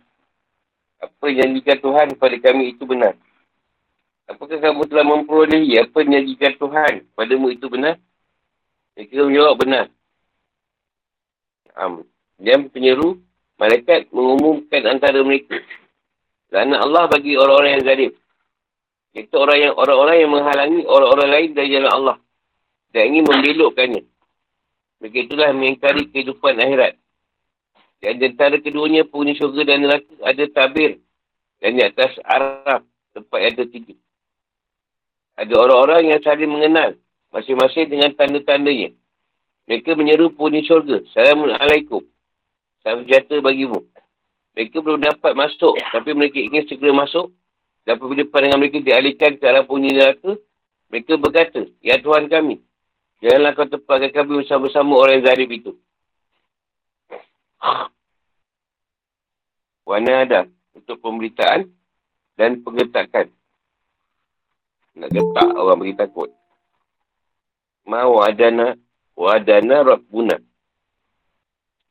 apa 0.98 1.27
yang 1.31 1.53
dikatakan 1.57 1.85
Tuhan 1.85 2.07
kepada 2.16 2.37
kami 2.42 2.77
itu 2.77 2.85
benar. 2.85 3.14
Apakah 4.29 4.61
kamu 4.61 4.83
telah 4.88 5.05
memperoleh 5.05 5.62
apa 5.81 5.98
yang 6.05 6.24
dikatakan 6.24 6.61
Tuhan 6.61 6.92
pada 7.16 7.33
mu 7.37 7.48
itu 7.48 7.68
benar? 7.68 7.96
Mereka 8.96 9.24
menjawab 9.24 9.57
benar. 9.57 9.87
Um, 11.79 12.03
dan 12.37 12.66
penyeru 12.68 13.22
malaikat 13.59 14.11
mengumumkan 14.11 14.83
antara 14.90 15.22
mereka. 15.22 15.61
Lana 16.48 16.83
Allah 16.83 17.05
bagi 17.07 17.37
orang-orang 17.37 17.79
yang 17.79 17.85
zalim. 17.85 18.12
Itu 19.18 19.35
orang 19.42 19.59
yang 19.59 19.74
orang-orang 19.74 20.16
yang 20.22 20.31
menghalangi 20.31 20.87
orang-orang 20.87 21.28
lain 21.35 21.48
dari 21.59 21.68
jalan 21.74 21.90
Allah. 21.90 22.16
Dan 22.94 23.12
ingin 23.12 23.24
membelokkannya. 23.26 24.02
Mereka 25.02 25.18
itulah 25.26 25.50
mengingkari 25.52 26.07
kehidupan 26.11 26.59
akhirat. 26.59 26.94
Dan 27.98 28.22
antara 28.22 28.62
keduanya, 28.62 29.02
penghuni 29.02 29.35
syurga 29.35 29.74
dan 29.74 29.83
neraka 29.83 30.11
ada 30.22 30.44
tabir. 30.54 31.02
Dan 31.59 31.74
di 31.74 31.83
atas 31.83 32.14
Arab, 32.22 32.87
tempat 33.11 33.38
yang 33.42 33.54
tiga. 33.66 33.94
Ada 35.35 35.54
orang-orang 35.54 36.14
yang 36.14 36.20
saling 36.22 36.50
mengenal. 36.50 36.94
Masing-masing 37.35 37.90
dengan 37.90 38.14
tanda-tandanya. 38.14 38.94
Mereka 39.66 39.98
menyeru 39.98 40.31
penghuni 40.33 40.62
syurga. 40.64 41.02
Assalamualaikum. 41.11 42.07
Salam 42.81 43.04
sejahtera 43.04 43.42
bagimu. 43.42 43.83
Mereka 44.54 44.81
belum 44.81 45.02
dapat 45.02 45.35
masuk. 45.35 45.76
Tapi 45.92 46.11
mereka 46.14 46.38
ingin 46.40 46.64
segera 46.66 46.94
masuk. 46.94 47.35
Dan 47.88 47.96
apabila 47.96 48.20
pandangan 48.29 48.61
mereka 48.61 48.85
dialihkan 48.85 49.40
ke 49.40 49.48
arah 49.48 49.64
penghuni 49.64 49.96
neraka. 49.96 50.37
Mereka 50.92 51.16
berkata, 51.16 51.64
Ya 51.81 51.96
Tuhan 51.96 52.29
kami. 52.29 52.61
Janganlah 53.24 53.57
kau 53.57 53.64
tempatkan 53.64 54.12
kami 54.12 54.44
bersama-sama 54.44 54.92
orang 54.92 55.24
yang 55.24 55.24
zalim 55.24 55.48
itu. 55.48 55.72
Warna 59.88 60.12
ada 60.29 60.40
untuk 60.77 61.01
pemberitaan 61.01 61.72
dan 62.37 62.61
penggetakan. 62.61 63.33
Nak 64.92 65.09
getak 65.09 65.48
orang 65.57 65.81
beri 65.81 65.96
takut. 65.96 66.29
Ma 67.88 68.05
wa'adana 68.05 68.77
wa'adana 69.16 69.96
rabbuna. 69.96 70.37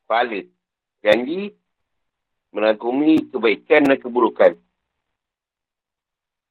Pahala. 0.05 0.45
Janji 1.01 1.57
merangkumi 2.53 3.33
kebaikan 3.33 3.89
dan 3.89 3.97
keburukan. 3.97 4.61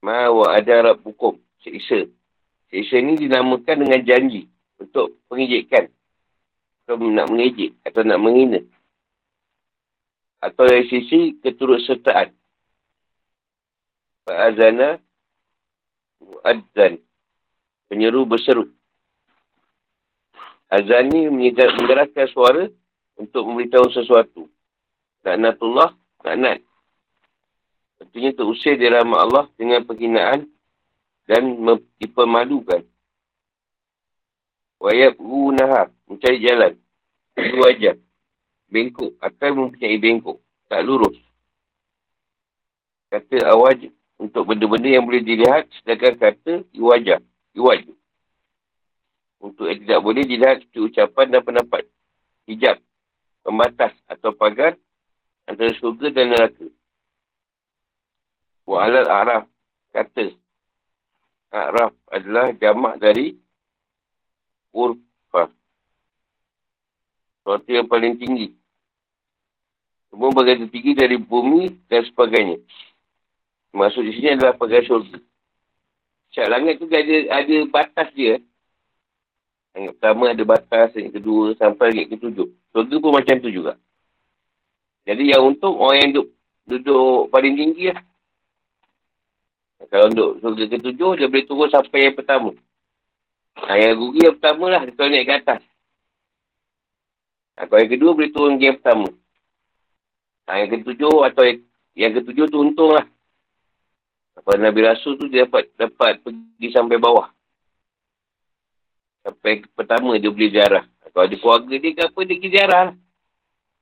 Ma 0.03 0.29
wa'ada 0.29 0.93
rabbukum. 0.93 1.39
Siksa. 1.65 2.09
Siksa 2.73 2.97
ini 3.01 3.17
dinamakan 3.17 3.87
dengan 3.87 4.01
janji 4.03 4.49
untuk 4.77 5.17
pengejekan. 5.31 5.89
Atau 6.87 7.03
nak 7.03 7.27
mengejek 7.33 7.75
atau 7.83 8.03
nak 8.07 8.21
menghina. 8.23 8.61
Atau 10.39 10.69
dari 10.69 10.87
sisi 10.87 11.35
keturutsertaan. 11.43 12.31
Fa'azana 14.27 15.03
mu'adzan. 16.23 17.03
Penyeru 17.91 18.27
berseru. 18.27 18.71
Azan 20.67 21.15
ni 21.15 21.31
menggerakkan 21.31 22.27
suara 22.35 22.67
untuk 23.15 23.47
memberitahu 23.47 23.87
sesuatu. 23.95 24.51
Laknatullah, 25.23 25.95
laknat. 26.27 26.59
Tentunya 27.97 28.31
terusir 28.37 28.77
di 28.77 28.87
rahmat 28.89 29.19
Allah 29.25 29.45
dengan 29.57 29.81
penghinaan 29.89 30.45
dan 31.25 31.43
dipermalukan. 31.97 32.85
Wayab 34.77 35.17
nahar. 35.57 35.89
Mencari 36.07 36.39
jalan. 36.45 36.73
Itu 37.35 37.57
wajar. 37.65 37.97
Bengkok. 38.69 39.17
Akan 39.19 39.51
mempunyai 39.57 39.97
bengkok. 39.97 40.39
Tak 40.69 40.85
lurus. 40.85 41.17
Kata 43.09 43.49
awaj 43.49 43.89
untuk 44.21 44.45
benda-benda 44.45 44.89
yang 44.93 45.05
boleh 45.09 45.25
dilihat. 45.25 45.67
Sedangkan 45.81 46.15
kata 46.21 46.53
iwajah. 46.77 47.25
Iwaj. 47.57 47.89
Untuk 49.41 49.67
yang 49.73 49.81
tidak 49.81 50.01
boleh 50.05 50.23
dilihat 50.29 50.57
seperti 50.61 50.81
ucapan 50.85 51.27
dan 51.33 51.43
pendapat. 51.43 51.83
Hijab. 52.45 52.77
Pembatas 53.41 53.93
atau 54.07 54.37
pagar. 54.37 54.77
antara 55.47 55.71
surga 55.79 56.11
dan 56.11 56.35
neraka. 56.35 56.67
Wa 58.67 58.83
alal 58.83 59.07
araf 59.07 59.45
kata 59.95 60.35
Araf 61.55 61.95
adalah 62.11 62.53
jamak 62.59 62.99
dari 62.99 63.39
urfa. 64.75 65.49
Suatu 67.47 67.71
yang 67.71 67.87
paling 67.87 68.19
tinggi. 68.19 68.53
Semua 70.11 70.35
bagian 70.35 70.67
tertinggi 70.67 70.93
dari 70.93 71.17
bumi 71.17 71.71
dan 71.87 72.03
sebagainya. 72.05 72.59
Maksud 73.73 74.03
di 74.05 74.13
sini 74.19 74.35
adalah 74.37 74.59
bagian 74.59 74.85
surga. 74.85 75.19
Syak 76.35 76.51
langit 76.51 76.75
tu 76.83 76.91
ada, 76.91 77.17
ada 77.41 77.57
batas 77.71 78.09
dia. 78.13 78.43
Yang 79.77 79.97
pertama 79.97 80.33
ada 80.33 80.45
batas, 80.45 80.89
yang 80.97 81.13
kedua 81.13 81.53
sampai 81.57 81.95
langit 81.95 82.17
ketujuh. 82.17 82.49
Surga 82.75 82.95
pun 83.01 83.13
macam 83.15 83.37
tu 83.39 83.49
juga. 83.49 83.79
Jadi 85.07 85.31
yang 85.31 85.47
untung 85.55 85.79
orang 85.79 85.99
yang 86.03 86.11
duduk, 86.17 86.29
duduk 86.67 87.31
paling 87.31 87.55
tinggi 87.55 87.95
lah. 87.95 88.03
Kalau 89.77 90.09
duduk 90.09 90.33
surga 90.41 90.65
ketujuh, 90.73 91.11
dia 91.21 91.27
boleh 91.29 91.45
turun 91.45 91.69
sampai 91.69 92.09
yang 92.09 92.17
pertama. 92.17 92.51
Ha, 93.57 93.77
yang 93.77 93.97
rugi 94.01 94.25
yang 94.25 94.37
pertama 94.41 94.65
lah, 94.73 94.83
dia 94.89 95.05
naik 95.09 95.25
ke 95.29 95.35
atas. 95.37 95.62
Ha, 97.57 97.69
kalau 97.69 97.81
yang 97.85 97.93
kedua, 97.93 98.11
boleh 98.17 98.31
turun 98.33 98.57
yang 98.57 98.77
pertama. 98.81 99.09
Ha, 100.49 100.65
yang 100.65 100.71
ketujuh 100.73 101.17
atau 101.29 101.43
yang, 101.45 101.59
yang 101.93 102.12
ketujuh 102.17 102.47
tu 102.49 102.59
untung 102.61 102.97
lah. 102.97 103.07
Kalau 104.37 104.62
Nabi 104.62 104.81
Rasul 104.85 105.19
tu 105.19 105.27
dia 105.27 105.49
dapat 105.49 105.73
dapat 105.75 106.23
pergi 106.23 106.69
sampai 106.71 107.01
bawah. 107.01 107.33
Sampai 109.27 109.67
pertama 109.75 110.15
dia 110.21 110.31
boleh 110.31 110.53
jarah. 110.53 110.85
Kalau 111.11 111.25
ada 111.25 111.37
keluarga 111.41 111.75
dia 111.75 111.91
ke 111.97 112.03
apa, 112.05 112.21
dia 112.23 112.37
pergi 112.37 112.51
jarah 112.53 112.81
lah. 112.93 112.97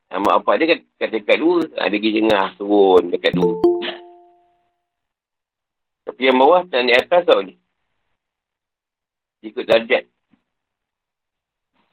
Ha, 0.09 0.22
mak 0.22 0.35
bapak 0.40 0.54
dia 0.57 0.66
kat, 0.72 0.80
kat 0.96 1.09
dekat 1.11 1.37
dua, 1.42 1.68
ha, 1.76 1.90
dia 1.90 1.98
pergi 1.98 2.16
jengah 2.22 2.46
turun 2.57 3.02
dekat 3.12 3.35
dua. 3.35 3.73
Tapi 6.14 6.31
yang 6.31 6.38
bawah 6.38 6.62
dan 6.70 6.87
di 6.87 6.94
atas 6.94 7.27
tau 7.27 7.42
ni. 7.42 7.59
Ikut 9.42 9.66
darjat. 9.66 10.07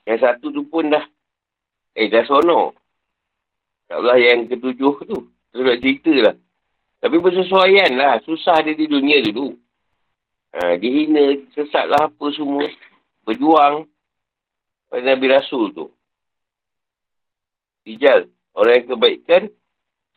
Yang 0.05 0.19
satu 0.21 0.53
tu 0.53 0.61
pun 0.69 0.93
dah. 0.93 1.01
Eh, 1.97 2.05
dah 2.05 2.21
sonok. 2.29 2.77
Tak 3.89 3.97
yang 4.21 4.45
ketujuh 4.45 4.95
tu. 5.09 5.33
Terus 5.49 5.65
nak 5.65 5.81
cerita 5.81 6.13
lah. 6.21 6.35
Tapi 7.01 7.17
bersesuaian 7.17 7.97
lah. 7.97 8.21
Susah 8.21 8.61
dia 8.61 8.77
di 8.77 8.85
dunia 8.85 9.25
dulu. 9.25 9.57
Ha, 10.53 10.77
dihina, 10.77 11.41
sesat 11.57 11.89
lah 11.89 12.05
apa 12.05 12.25
semua. 12.37 12.69
Berjuang. 13.25 13.89
Pada 14.85 15.01
Nabi 15.01 15.33
Rasul 15.33 15.73
tu. 15.73 15.89
Ijal. 17.89 18.29
Orang 18.53 18.85
yang 18.85 18.85
kebaikan. 18.85 19.49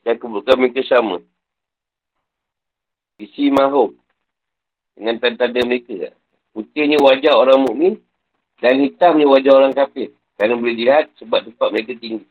Dan 0.04 0.20
keburukan 0.20 0.60
mereka 0.60 0.84
sama. 0.84 1.24
Isi 3.18 3.50
mahum. 3.50 3.94
Dengan 4.94 5.18
tanda-tanda 5.18 5.62
mereka. 5.66 6.14
Putihnya 6.54 7.02
wajah 7.02 7.34
orang 7.34 7.66
mukmin 7.66 7.98
Dan 8.62 8.78
hitamnya 8.86 9.26
wajah 9.26 9.52
orang 9.54 9.74
kafir. 9.74 10.14
Kerana 10.38 10.58
boleh 10.58 10.74
dilihat 10.74 11.10
sebab 11.18 11.46
tempat 11.46 11.68
mereka 11.70 11.94
tinggi. 11.98 12.26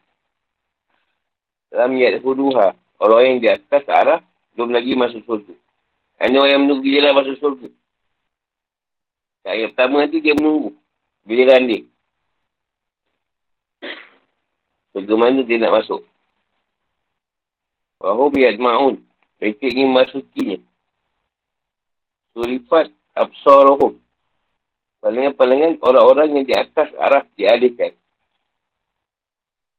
Dalam 1.71 1.95
niat 1.95 2.19
huduha. 2.23 2.75
Orang 3.03 3.21
yang 3.23 3.37
di 3.43 3.47
atas 3.51 3.83
arah, 3.91 4.23
belum 4.55 4.71
lagi 4.71 4.95
masuk 4.95 5.23
surga. 5.27 5.53
Hanya 6.23 6.39
orang 6.39 6.51
yang 6.55 6.61
menunggu 6.63 6.87
jalan 6.87 7.13
masuk 7.19 7.35
surga. 7.39 7.67
Yang 9.43 9.75
pertama 9.75 9.95
nanti 10.03 10.17
dia 10.23 10.35
menunggu. 10.39 10.71
Bila 11.27 11.59
dia. 11.59 11.83
Surga 14.95 15.13
mana 15.19 15.41
dia 15.43 15.59
nak 15.59 15.83
masuk. 15.83 16.01
Wahum 17.99 18.31
yadma'un. 18.35 18.95
Mereka 19.39 19.63
ingin 19.67 19.91
masukinya. 19.91 20.57
Surifat 22.33 22.89
absarohum. 23.13 24.01
Palingan-palingan 25.03 25.83
orang-orang 25.83 26.41
yang 26.41 26.45
di 26.47 26.55
atas 26.55 26.89
arah 26.97 27.27
dialihkan. 27.37 27.93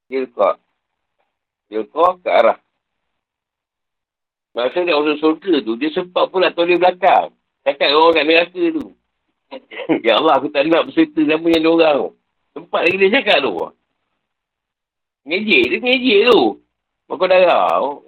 Tilqa. 0.06 0.60
Tilqa 1.66 2.06
ke 2.20 2.28
arah. 2.30 2.58
Masa 4.54 4.86
dia 4.86 4.94
orang 4.94 5.18
surga 5.18 5.66
tu, 5.66 5.74
dia 5.74 5.90
sempat 5.90 6.30
pula 6.30 6.54
toleh 6.54 6.78
belakang. 6.78 7.34
Cakap 7.66 7.90
orang 7.90 8.14
kat 8.14 8.24
neraka 8.28 8.64
tu. 8.70 8.86
ya 10.06 10.22
Allah, 10.22 10.38
aku 10.38 10.52
tak 10.54 10.68
nak 10.70 10.86
berserta 10.86 11.20
sama 11.26 11.48
yang 11.50 11.66
orang 11.66 11.94
tu. 11.98 12.10
Sempat 12.54 12.80
lagi 12.86 13.00
dia 13.02 13.14
cakap 13.18 13.38
tu. 13.42 13.52
Ngejek, 15.26 15.64
dia 15.72 15.78
ngejek 15.80 16.20
tu. 16.30 16.40
Maka 17.08 17.24
darah. 17.26 17.98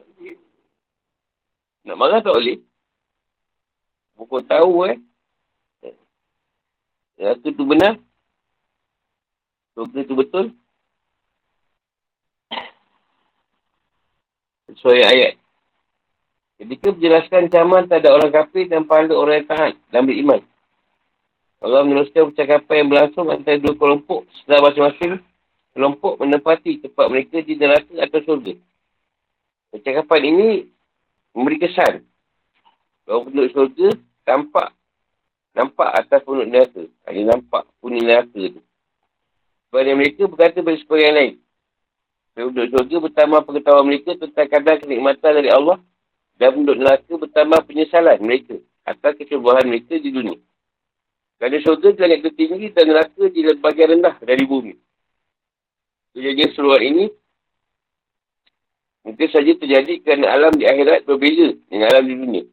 Nak 1.82 1.96
marah 1.96 2.20
tak 2.22 2.36
boleh. 2.36 2.65
Bukan 4.16 4.42
tahu 4.48 4.88
eh. 4.88 4.96
Neraka 7.16 7.48
tu 7.52 7.64
benar. 7.64 7.94
Surga 9.76 10.00
tu 10.08 10.14
betul. 10.16 10.56
sesuai 14.76 15.02
ayat. 15.02 15.32
Ketika 16.60 16.92
menjelaskan 16.92 17.48
caman 17.48 17.84
tak 17.88 18.04
ada 18.04 18.16
orang 18.16 18.32
kafir 18.32 18.68
dan 18.68 18.84
pahala 18.84 19.12
orang 19.16 19.42
yang 19.42 19.48
tahan 19.48 19.72
dan 19.92 20.02
beriman. 20.04 20.40
Allah 21.64 21.82
meneruskan 21.82 22.32
percakapan 22.32 22.84
yang 22.84 22.88
berlangsung 22.92 23.26
antara 23.32 23.56
dua 23.56 23.74
kelompok 23.74 24.28
setelah 24.40 24.68
masing-masing 24.70 25.12
kelompok 25.72 26.20
menempati 26.20 26.84
tempat 26.84 27.06
mereka 27.08 27.36
di 27.40 27.56
neraka 27.56 27.94
atau 27.98 28.20
surga. 28.24 28.54
Percakapan 29.72 30.20
ini 30.28 30.48
memberi 31.32 31.58
kesan 31.60 32.04
bahawa 33.06 33.24
penduduk 33.30 33.50
surga 33.54 33.88
tampak 34.26 34.74
nampak 35.56 35.88
atas 35.96 36.20
penduduk 36.26 36.48
neraka. 36.52 36.82
Hanya 37.08 37.22
nampak 37.32 37.64
punya 37.80 38.02
neraka 38.02 38.42
tu. 38.52 38.60
Sebab 39.70 39.92
mereka 39.96 40.22
berkata 40.28 40.58
bagi 40.60 40.82
sekolah 40.84 41.02
yang 41.06 41.16
lain. 41.16 41.34
Penduduk 42.36 42.66
surga 42.76 42.96
bertambah 43.08 43.40
pengetahuan 43.48 43.86
mereka 43.88 44.10
tentang 44.20 44.48
kadar 44.50 44.76
kenikmatan 44.82 45.32
dari 45.32 45.48
Allah 45.48 45.78
dan 46.36 46.52
penduduk 46.52 46.78
neraka 46.82 47.12
bertambah 47.16 47.60
penyesalan 47.64 48.18
mereka 48.20 48.60
atas 48.84 49.12
kecebahan 49.16 49.64
mereka 49.64 49.96
di 49.96 50.10
dunia. 50.12 50.38
Kerana 51.36 51.56
surga 51.60 51.88
langit 52.00 52.20
tertinggi 52.24 52.72
dan 52.72 52.84
neraka 52.92 53.22
di 53.28 53.40
bahagian 53.60 53.88
rendah 53.96 54.16
dari 54.20 54.44
bumi. 54.44 54.74
Kejadian 56.16 56.50
seluar 56.56 56.80
ini 56.80 57.12
mungkin 59.04 59.28
saja 59.28 59.52
terjadi 59.52 60.00
kerana 60.00 60.32
alam 60.32 60.52
di 60.56 60.64
akhirat 60.64 61.04
berbeza 61.04 61.52
dengan 61.68 61.92
alam 61.92 62.04
di 62.08 62.14
dunia. 62.16 62.44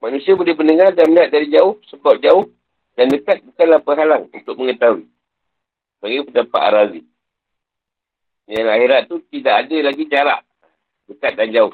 Manusia 0.00 0.32
boleh 0.32 0.56
mendengar 0.56 0.96
dan 0.96 1.12
melihat 1.12 1.28
dari 1.28 1.52
jauh 1.52 1.76
sebab 1.92 2.16
jauh 2.24 2.48
dan 2.96 3.12
dekat 3.12 3.44
bukanlah 3.44 3.80
penghalang 3.84 4.24
untuk 4.32 4.56
mengetahui. 4.56 5.04
Bagi 6.00 6.24
pendapat 6.24 6.60
Arazi. 6.60 7.02
Yang 8.48 8.68
akhirat 8.72 9.02
tu 9.06 9.16
tidak 9.28 9.54
ada 9.64 9.76
lagi 9.84 10.04
jarak. 10.08 10.40
Dekat 11.04 11.32
dan 11.36 11.48
jauh. 11.52 11.72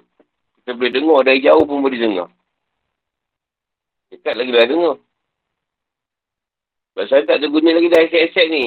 Kita 0.58 0.74
boleh 0.74 0.92
dengar 0.92 1.20
dari 1.22 1.40
jauh 1.40 1.62
pun 1.62 1.78
boleh 1.78 2.00
dengar. 2.02 2.28
Dekat 4.10 4.34
lagi 4.34 4.50
dah 4.50 4.66
dengar. 4.66 4.96
Sebab 6.90 7.04
saya 7.06 7.22
tak 7.28 7.36
ada 7.38 7.46
guna 7.46 7.70
lagi 7.76 7.88
dah 7.92 8.00
aset-aset 8.02 8.46
ni. 8.50 8.64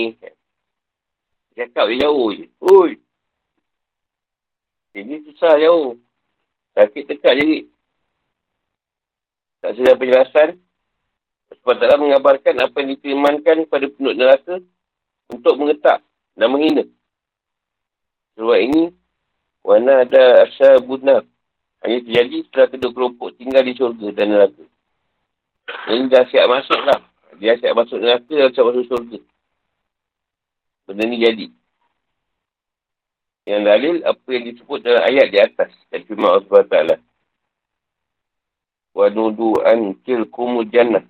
Cakap 1.60 1.92
dia 1.92 2.08
jauh 2.08 2.32
je. 2.32 2.46
Ui. 2.64 2.92
Ini 4.96 5.16
susah 5.28 5.60
jauh. 5.60 6.00
Sakit 6.80 7.04
dekat 7.12 7.34
je. 7.44 7.68
Tak 9.60 9.76
sedar 9.76 9.96
penjelasan. 10.00 10.50
Sebab 11.50 11.76
taklah 11.82 12.00
mengabarkan 12.00 12.56
apa 12.62 12.76
yang 12.80 12.90
diterima 12.94 13.30
pada 13.66 13.86
penduduk 13.90 14.16
neraka 14.16 14.56
untuk 15.34 15.54
mengetak 15.58 16.00
dan 16.38 16.48
menghina. 16.54 16.86
Surat 18.38 18.62
ini, 18.64 18.94
mana 19.66 20.06
ada 20.06 20.46
asal 20.46 20.80
bunar. 20.86 21.26
Hanya 21.84 22.04
terjadi 22.04 22.38
setelah 22.48 22.68
kedua 22.70 22.92
kelompok 22.92 23.28
tinggal 23.40 23.64
di 23.64 23.74
syurga 23.76 24.08
dan 24.14 24.28
neraka. 24.32 24.64
Ini 25.90 26.12
dah 26.12 26.24
siap 26.30 26.46
masuk 26.48 26.80
lah. 26.86 27.00
Dia 27.40 27.56
siap 27.58 27.74
masuk 27.76 27.98
neraka 27.98 28.30
dan 28.30 28.50
siap 28.52 28.66
masuk 28.68 28.86
syurga. 28.88 29.20
Benda 30.86 31.04
ni 31.08 31.18
jadi. 31.18 31.48
Yang 33.50 33.62
dalil 33.66 33.96
apa 34.06 34.28
yang 34.30 34.44
disebut 34.54 34.80
dalam 34.86 35.02
ayat 35.02 35.28
di 35.34 35.38
atas. 35.42 35.72
Dan 35.90 36.06
cuma 36.06 36.38
Allah 36.38 36.46
SWT. 36.46 37.09
Wa 38.94 39.10
nudu 39.10 39.60
an 39.64 39.96
tilkumu 40.06 40.66
jannah. 40.68 41.06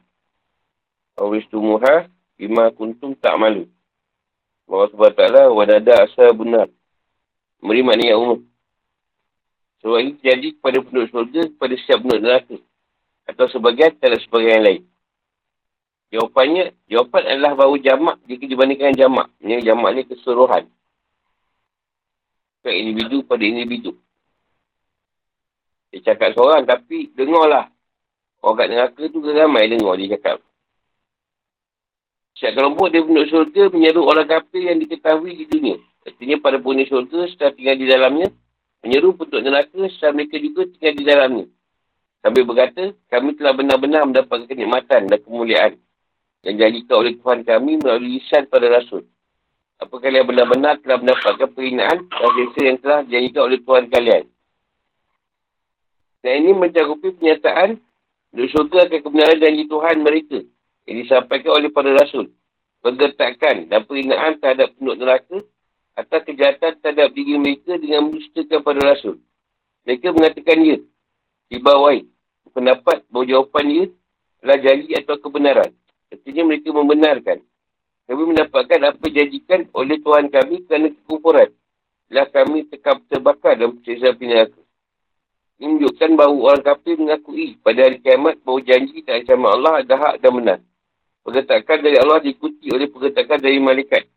Awistumuha 1.19 2.07
bima 2.39 2.71
kuntum 2.71 3.15
tak 3.15 3.35
malu. 3.35 3.67
Allah 4.69 4.89
SWT 4.93 5.23
wa 5.49 5.63
nada 5.65 5.93
asal 6.05 6.31
benar. 6.37 6.69
Memberi 7.59 7.81
makna 7.83 8.03
yang 8.05 8.21
umum. 8.21 8.39
Sebab 9.79 9.97
ini 9.99 10.11
terjadi 10.19 10.47
kepada 10.59 10.77
penduduk 10.83 11.09
surga, 11.11 11.41
kepada 11.55 11.73
setiap 11.79 11.99
penduduk 12.03 12.21
neraka. 12.23 12.57
Atau 13.27 13.45
sebagian, 13.51 13.95
tak 13.95 14.19
sebagian 14.27 14.59
yang 14.59 14.65
lain. 14.65 14.81
Jawapannya, 16.09 16.73
jawapan 16.89 17.23
adalah 17.29 17.53
bahawa 17.53 17.75
jamak 17.77 18.17
jika 18.25 18.49
dibandingkan 18.49 18.97
jamak. 18.97 19.29
Ini 19.39 19.61
jamak 19.61 19.89
ni 19.93 20.01
keseluruhan. 20.09 20.65
Bukan 22.59 22.73
individu 22.73 23.21
pada 23.23 23.43
individu. 23.45 23.93
Dia 25.89 26.13
cakap 26.13 26.37
seorang 26.37 26.65
tapi 26.69 27.09
dengarlah. 27.17 27.69
Orang 28.39 28.55
kat 28.55 28.67
neraka 28.71 29.03
tu 29.11 29.19
ramai 29.25 29.67
dengar 29.67 29.99
dia 29.99 30.15
cakap. 30.15 30.39
Setiap 32.39 32.55
kelompok 32.55 32.87
dia 32.87 33.03
penduduk 33.03 33.27
syurga 33.27 33.67
menyeru 33.67 34.07
orang 34.07 34.23
kafir 34.23 34.71
yang 34.71 34.79
diketahui 34.79 35.35
di 35.35 35.45
dunia. 35.49 35.75
Artinya 36.07 36.39
pada 36.39 36.55
punya 36.55 36.87
syurga 36.87 37.27
setelah 37.27 37.51
tinggal 37.51 37.75
di 37.75 37.85
dalamnya, 37.89 38.27
menyeru 38.79 39.11
penduduk 39.11 39.43
neraka 39.43 39.79
setelah 39.91 40.13
mereka 40.15 40.35
juga 40.39 40.61
tinggal 40.71 40.93
di 40.95 41.03
dalamnya. 41.03 41.45
Sambil 42.23 42.43
berkata, 42.47 42.83
kami 43.11 43.35
telah 43.35 43.53
benar-benar 43.55 44.07
mendapatkan 44.07 44.47
kenikmatan 44.47 45.11
dan 45.11 45.19
kemuliaan 45.19 45.79
yang 46.47 46.55
dijadikan 46.55 46.95
oleh 47.03 47.13
Tuhan 47.19 47.39
kami 47.43 47.71
melalui 47.83 48.19
lisan 48.19 48.47
pada 48.47 48.71
Rasul. 48.71 49.03
Apa 49.79 49.95
kalian 49.99 50.27
benar-benar 50.27 50.79
telah 50.83 50.99
mendapatkan 50.99 51.47
perinaan 51.51 52.07
dan 52.07 52.47
yang 52.59 52.79
telah 52.79 52.99
dijadikan 53.03 53.41
oleh 53.51 53.59
Tuhan 53.63 53.85
kalian. 53.91 54.23
Dan 56.19 56.43
ini 56.43 56.51
mencakupi 56.51 57.15
pernyataan 57.15 57.79
untuk 58.35 58.47
syurga 58.51 58.85
akan 58.85 58.99
kebenaran 59.01 59.37
janji 59.39 59.63
Tuhan 59.65 59.97
mereka 60.03 60.37
yang 60.85 60.95
disampaikan 61.01 61.51
oleh 61.55 61.69
para 61.71 61.89
Rasul. 61.95 62.29
Pergetakan 62.79 63.67
dan 63.67 63.83
perinaan 63.83 64.39
terhadap 64.39 64.71
penduduk 64.75 65.03
neraka 65.03 65.37
atas 65.99 66.21
kejahatan 66.23 66.79
terhadap 66.79 67.11
diri 67.11 67.35
mereka 67.35 67.75
dengan 67.75 68.07
mendustakan 68.07 68.59
pada 68.63 68.81
Rasul. 68.83 69.19
Mereka 69.83 70.15
mengatakan 70.15 70.57
ya, 70.63 70.77
dibawahi 71.51 72.07
pendapat 72.55 73.03
bahawa 73.11 73.25
jawapan 73.27 73.65
dia 73.67 73.85
adalah 74.39 74.57
janji 74.63 74.91
atau 74.95 75.15
kebenaran. 75.19 75.71
Artinya 76.09 76.43
mereka 76.47 76.69
membenarkan. 76.71 77.37
Kami 78.09 78.23
mendapatkan 78.33 78.79
apa 78.89 79.05
janjikan 79.05 79.69
oleh 79.75 80.01
Tuhan 80.01 80.33
kami 80.33 80.65
kerana 80.65 80.89
kekufuran. 80.89 81.49
Telah 82.09 82.27
kami 82.33 82.65
tekap 82.65 83.05
terbakar 83.05 83.53
dalam 83.53 83.77
siksa 83.85 84.17
api 84.17 84.25
neraka. 84.25 84.61
Ini 85.59 85.75
menunjukkan 85.75 86.09
bahawa 86.15 86.35
orang 86.55 86.63
kafir 86.63 86.95
mengakui 86.95 87.59
pada 87.59 87.83
hari 87.83 87.99
kiamat 87.99 88.39
bahawa 88.47 88.63
janji 88.63 89.03
tak 89.03 89.27
sama 89.27 89.51
Allah 89.51 89.83
ada 89.83 89.95
hak 89.99 90.23
dan 90.23 90.31
benar. 90.31 90.59
Pergetakan 91.19 91.77
dari 91.83 91.99
Allah 91.99 92.23
diikuti 92.23 92.71
oleh 92.71 92.87
pergetakan 92.87 93.43
dari 93.43 93.59
malaikat. 93.59 94.07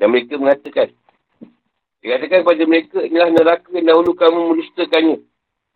Dan 0.00 0.08
mereka 0.08 0.40
mengatakan. 0.40 0.88
Dikatakan 2.00 2.40
kepada 2.40 2.62
mereka, 2.64 2.98
inilah 3.04 3.28
neraka 3.28 3.68
yang 3.76 3.92
dahulu 3.92 4.16
kamu 4.16 4.38
mendustakannya. 4.56 5.20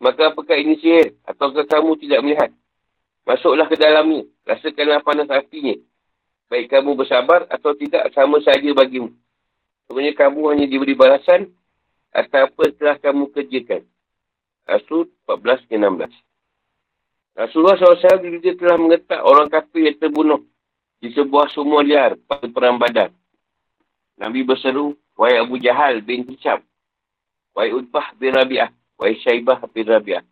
Maka 0.00 0.32
apakah 0.32 0.56
ini 0.56 0.80
sihir? 0.80 1.12
Ataukah 1.28 1.68
kamu 1.68 2.00
tidak 2.00 2.24
melihat? 2.24 2.50
Masuklah 3.28 3.68
ke 3.68 3.76
dalamnya. 3.76 4.24
Rasakanlah 4.48 5.04
panas 5.04 5.28
apinya. 5.28 5.76
Baik 6.48 6.72
kamu 6.72 6.96
bersabar 6.96 7.44
atau 7.52 7.76
tidak 7.76 8.08
sama 8.16 8.40
saja 8.40 8.72
bagimu. 8.72 9.12
Sebenarnya 9.84 10.16
kamu 10.16 10.40
hanya 10.48 10.64
diberi 10.64 10.96
balasan 10.96 11.52
atas 12.08 12.48
apa 12.48 12.72
telah 12.72 12.96
kamu 12.96 13.28
kerjakan. 13.36 13.84
Rasul 14.64 15.12
14-16 15.28 16.08
Rasulullah 17.34 17.74
SAW 17.76 18.22
juga 18.22 18.50
telah 18.54 18.78
mengetak 18.78 19.20
orang 19.20 19.50
kafir 19.50 19.90
yang 19.90 19.98
terbunuh 19.98 20.40
di 21.02 21.10
sebuah 21.12 21.50
sumur 21.50 21.82
liar 21.82 22.14
pada 22.24 22.46
perang 22.46 22.78
badan. 22.78 23.10
Nabi 24.14 24.46
berseru, 24.46 24.94
Wahai 25.18 25.42
Abu 25.42 25.58
Jahal 25.58 25.98
bin 26.00 26.22
Hisham, 26.30 26.62
Wahai 27.52 27.74
Utbah 27.74 28.14
bin 28.16 28.32
Rabi'ah, 28.32 28.70
Wahai 28.96 29.18
Syaibah 29.18 29.58
bin 29.74 29.84
Rabi'ah. 29.84 30.22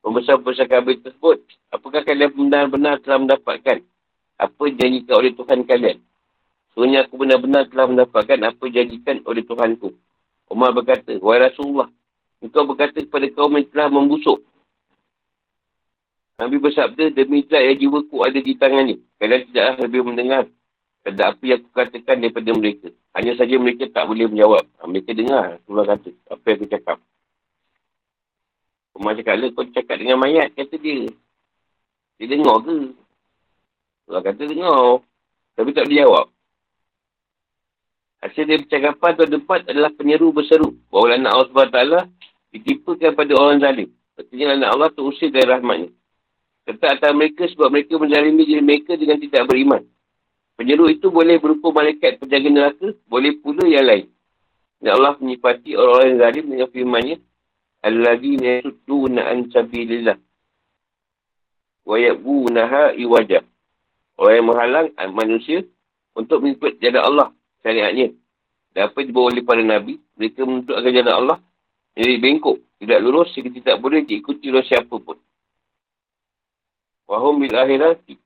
Pembesar-pembesar 0.00 0.64
kabir 0.70 1.02
tersebut, 1.04 1.44
apakah 1.68 2.00
kalian 2.06 2.32
benar-benar 2.32 3.02
telah 3.04 3.20
mendapatkan 3.20 3.84
apa 4.40 4.64
janjikan 4.72 5.14
oleh 5.20 5.36
Tuhan 5.36 5.68
kalian? 5.68 5.98
Sebenarnya 6.72 7.04
aku 7.04 7.14
benar-benar 7.20 7.68
telah 7.68 7.86
mendapatkan 7.90 8.38
apa 8.40 8.64
janjikan 8.70 9.20
oleh 9.28 9.44
Tuhanku. 9.44 9.92
Umar 10.48 10.72
berkata, 10.72 11.18
Wahai 11.20 11.50
Rasulullah, 11.50 11.90
engkau 12.40 12.64
berkata 12.64 12.98
kepada 13.00 13.28
kaum 13.32 13.54
yang 13.56 13.68
telah 13.68 13.88
membusuk. 13.92 14.40
Nabi 16.40 16.56
bersabda, 16.56 17.12
demi 17.12 17.44
zat 17.44 17.60
yang 17.60 17.76
jiwaku 17.76 18.24
ada 18.24 18.40
di 18.40 18.56
tangannya. 18.56 18.96
Kalian 19.20 19.40
tidaklah 19.52 19.76
lebih 19.84 20.00
mendengar 20.08 20.42
pada 21.04 21.36
apa 21.36 21.42
yang 21.44 21.60
aku 21.60 21.68
katakan 21.76 22.16
daripada 22.16 22.50
mereka. 22.56 22.88
Hanya 23.12 23.32
saja 23.36 23.54
mereka 23.60 23.84
tak 23.92 24.08
boleh 24.08 24.24
menjawab. 24.24 24.64
Mereka 24.88 25.12
dengar, 25.12 25.60
Rasulullah 25.60 25.86
kata, 25.92 26.08
apa 26.32 26.44
yang 26.48 26.56
aku 26.56 26.66
cakap. 26.72 26.98
Umar 28.96 29.12
cakap, 29.20 29.34
lah 29.36 29.48
kau 29.52 29.68
cakap 29.68 29.96
dengan 30.00 30.16
mayat, 30.16 30.48
kata 30.56 30.74
dia. 30.80 31.12
Dia 32.16 32.26
dengar 32.28 32.56
ke? 32.64 32.76
Allah 34.08 34.22
kata 34.24 34.42
dengar. 34.48 35.04
Tapi 35.60 35.68
tak 35.76 35.84
boleh 35.88 35.98
jawab. 36.00 36.26
Hasil 38.20 38.44
dari 38.44 38.60
percakapan 38.68 39.10
tuan 39.16 39.30
depan 39.32 39.58
adalah 39.64 39.92
penyeru 39.96 40.28
berseru. 40.32 40.76
Bahawa 40.92 41.16
anak 41.16 41.32
Allah 41.32 41.48
SWT 41.48 42.29
ditipukan 42.50 43.14
pada 43.14 43.32
orang 43.38 43.62
zalim. 43.62 43.88
Artinya 44.18 44.46
anak 44.58 44.68
Allah 44.74 44.90
terusir 44.92 45.32
dari 45.32 45.48
rahmatnya. 45.48 45.90
Tetap 46.68 47.00
atas 47.00 47.12
mereka 47.16 47.48
sebab 47.48 47.72
mereka 47.72 47.96
menzalimi 47.96 48.44
diri 48.44 48.62
mereka 48.62 48.92
dengan 48.94 49.16
tidak 49.16 49.48
beriman. 49.48 49.82
Penyeru 50.60 50.92
itu 50.92 51.08
boleh 51.08 51.40
berupa 51.40 51.72
malaikat 51.72 52.20
penjaga 52.20 52.48
neraka, 52.52 52.86
boleh 53.08 53.32
pula 53.40 53.64
yang 53.64 53.88
lain. 53.88 54.06
Dan 54.76 55.00
Allah 55.00 55.16
menyipati 55.16 55.72
orang-orang 55.72 56.06
yang 56.08 56.20
zalim 56.20 56.44
dengan 56.52 56.68
firmannya, 56.68 57.16
Al-ladhina 57.80 58.60
yasudduna 58.60 59.20
an 59.24 59.48
sabilillah. 59.48 60.16
Wa 61.88 61.96
yabunaha 61.96 62.92
iwajah. 62.92 63.40
Orang 64.20 64.34
yang 64.36 64.46
menghalang 64.52 64.88
manusia 65.16 65.64
untuk 66.12 66.44
mengikut 66.44 66.76
jalan 66.76 67.02
Allah 67.08 67.28
syariatnya. 67.64 68.12
Dan 68.76 68.92
apa 68.92 69.00
dibawa 69.00 69.32
oleh 69.32 69.40
para 69.40 69.64
Nabi, 69.64 69.96
mereka 70.20 70.44
menuntut 70.44 70.76
agar 70.76 70.92
jalan 70.92 71.14
Allah 71.24 71.38
jadi 71.94 72.16
bengkok. 72.18 72.58
Tidak 72.80 72.98
lurus 73.04 73.28
sehingga 73.36 73.52
tidak 73.52 73.76
boleh 73.82 74.00
diikuti 74.08 74.48
oleh 74.48 74.64
siapa 74.64 74.96
pun. 74.96 75.18
Wahum 77.04 77.44
bil 77.44 77.52
akhirati. 77.52 78.16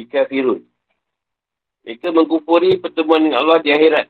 Jika 0.00 0.24
firun. 0.30 0.64
Mereka 1.82 2.14
mengkupuri 2.14 2.78
pertemuan 2.78 3.20
dengan 3.26 3.42
Allah 3.42 3.58
di 3.60 3.74
akhirat. 3.74 4.06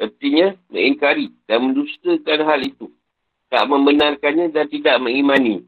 Artinya, 0.00 0.56
mengingkari 0.72 1.32
dan 1.44 1.70
mendustakan 1.70 2.40
hal 2.44 2.60
itu 2.64 2.88
tak 3.46 3.62
membenarkannya 3.70 4.50
dan 4.50 4.66
tidak 4.66 4.98
mengimani. 4.98 5.62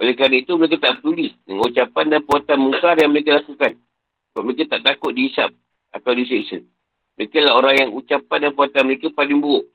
Oleh 0.00 0.14
kerana 0.16 0.36
itu, 0.36 0.52
mereka 0.56 0.76
tak 0.80 1.00
peduli 1.00 1.32
dengan 1.44 1.68
ucapan 1.70 2.04
dan 2.12 2.20
puatan 2.24 2.58
mungkar 2.60 2.94
yang 3.00 3.12
mereka 3.12 3.40
lakukan. 3.40 3.76
Sebab 4.30 4.42
mereka 4.44 4.62
tak 4.76 4.82
takut 4.84 5.12
dihisap 5.12 5.50
atau 5.92 6.12
diseksa. 6.12 6.60
Mereka 7.16 7.38
lah 7.42 7.54
orang 7.56 7.74
yang 7.76 7.90
ucapan 7.92 8.38
dan 8.48 8.52
puatan 8.56 8.82
mereka 8.86 9.12
paling 9.12 9.38
buruk. 9.40 9.68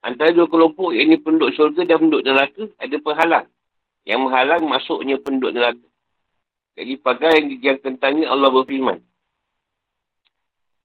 Antara 0.00 0.32
dua 0.32 0.48
kelompok, 0.48 0.96
yang 0.96 1.12
ini 1.12 1.20
penduduk 1.20 1.52
syurga 1.52 1.84
dan 1.84 2.00
penduduk 2.00 2.24
neraka, 2.24 2.64
ada 2.80 2.96
penghalang. 3.04 3.46
Yang 4.08 4.20
menghalang 4.24 4.62
masuknya 4.64 5.16
penduduk 5.20 5.52
neraka. 5.52 5.86
Jadi, 6.80 6.96
pagar 6.96 7.36
yang, 7.36 7.46
yang 7.60 7.78
tentangnya 7.84 8.32
Allah 8.32 8.48
berfirman. 8.48 9.04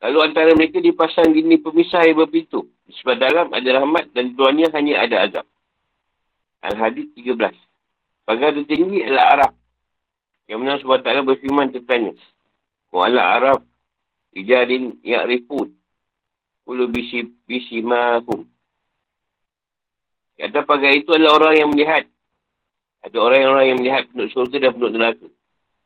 Lalu 0.03 0.19
antara 0.19 0.51
mereka 0.51 0.83
dipasang 0.83 1.31
gini 1.31 1.55
pemisah 1.55 2.03
yang 2.03 2.19
berpintu. 2.19 2.67
Sebab 3.01 3.15
dalam 3.17 3.47
ada 3.55 3.69
rahmat 3.81 4.11
dan 4.11 4.35
tuannya 4.35 4.67
hanya 4.75 5.01
ada 5.01 5.17
azab. 5.25 5.45
Al-Hadid 6.61 7.15
13. 7.15 7.39
Pagar 8.27 8.51
tertinggi 8.53 9.01
adalah 9.05 9.25
Arab. 9.33 9.51
Yang 10.45 10.59
mana 10.61 10.77
sebab 10.77 10.99
taklah 11.01 11.23
berfirman 11.25 11.73
tentangnya. 11.73 12.13
Wa'ala 12.91 13.21
Arab. 13.39 13.59
Ijadin 14.35 14.99
ya'rifun. 15.01 15.73
Ulu 16.67 16.83
bisi, 16.91 17.25
bisi. 17.47 17.81
Kata 20.35 20.67
pagar 20.67 20.91
itu 20.91 21.15
adalah 21.15 21.39
orang 21.39 21.53
yang 21.55 21.69
melihat. 21.71 22.03
Ada 23.07 23.17
orang-orang 23.21 23.65
yang 23.71 23.77
melihat 23.79 24.03
penduduk 24.11 24.31
syurga 24.35 24.57
dan 24.59 24.71
penduduk 24.75 24.93
neraka. 24.99 25.27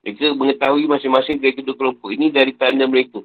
Mereka 0.01 0.25
mengetahui 0.33 0.83
masing-masing 0.87 1.37
dari 1.37 1.53
kedua 1.53 1.75
kelompok 1.75 2.09
ini 2.09 2.31
dari 2.33 2.55
tanda 2.55 2.87
mereka. 2.89 3.21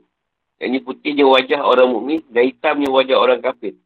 Yang 0.58 0.68
ini 0.68 0.78
putihnya 0.82 1.24
wajah 1.24 1.60
orang 1.64 1.88
mukmin 1.90 2.20
dan 2.28 2.50
hitamnya 2.50 2.90
wajah 2.90 3.16
orang 3.16 3.40
kafir. 3.40 3.78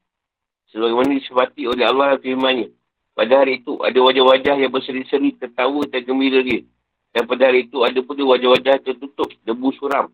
Sebagaimana 0.72 1.16
disebati 1.16 1.68
oleh 1.68 1.84
Allah 1.84 2.16
firmannya. 2.18 2.72
Pada 3.12 3.42
hari 3.42 3.60
itu 3.60 3.76
ada 3.82 3.98
wajah-wajah 3.98 4.54
yang 4.62 4.70
berseri-seri 4.70 5.34
tertawa 5.36 5.82
dan 5.90 6.00
gembira 6.06 6.38
dia. 6.40 6.62
Dan 7.10 7.26
pada 7.26 7.50
hari 7.50 7.66
itu 7.66 7.82
ada 7.82 7.98
pula 7.98 8.22
wajah-wajah 8.36 8.78
tertutup 8.84 9.28
debu 9.42 9.68
suram. 9.74 10.10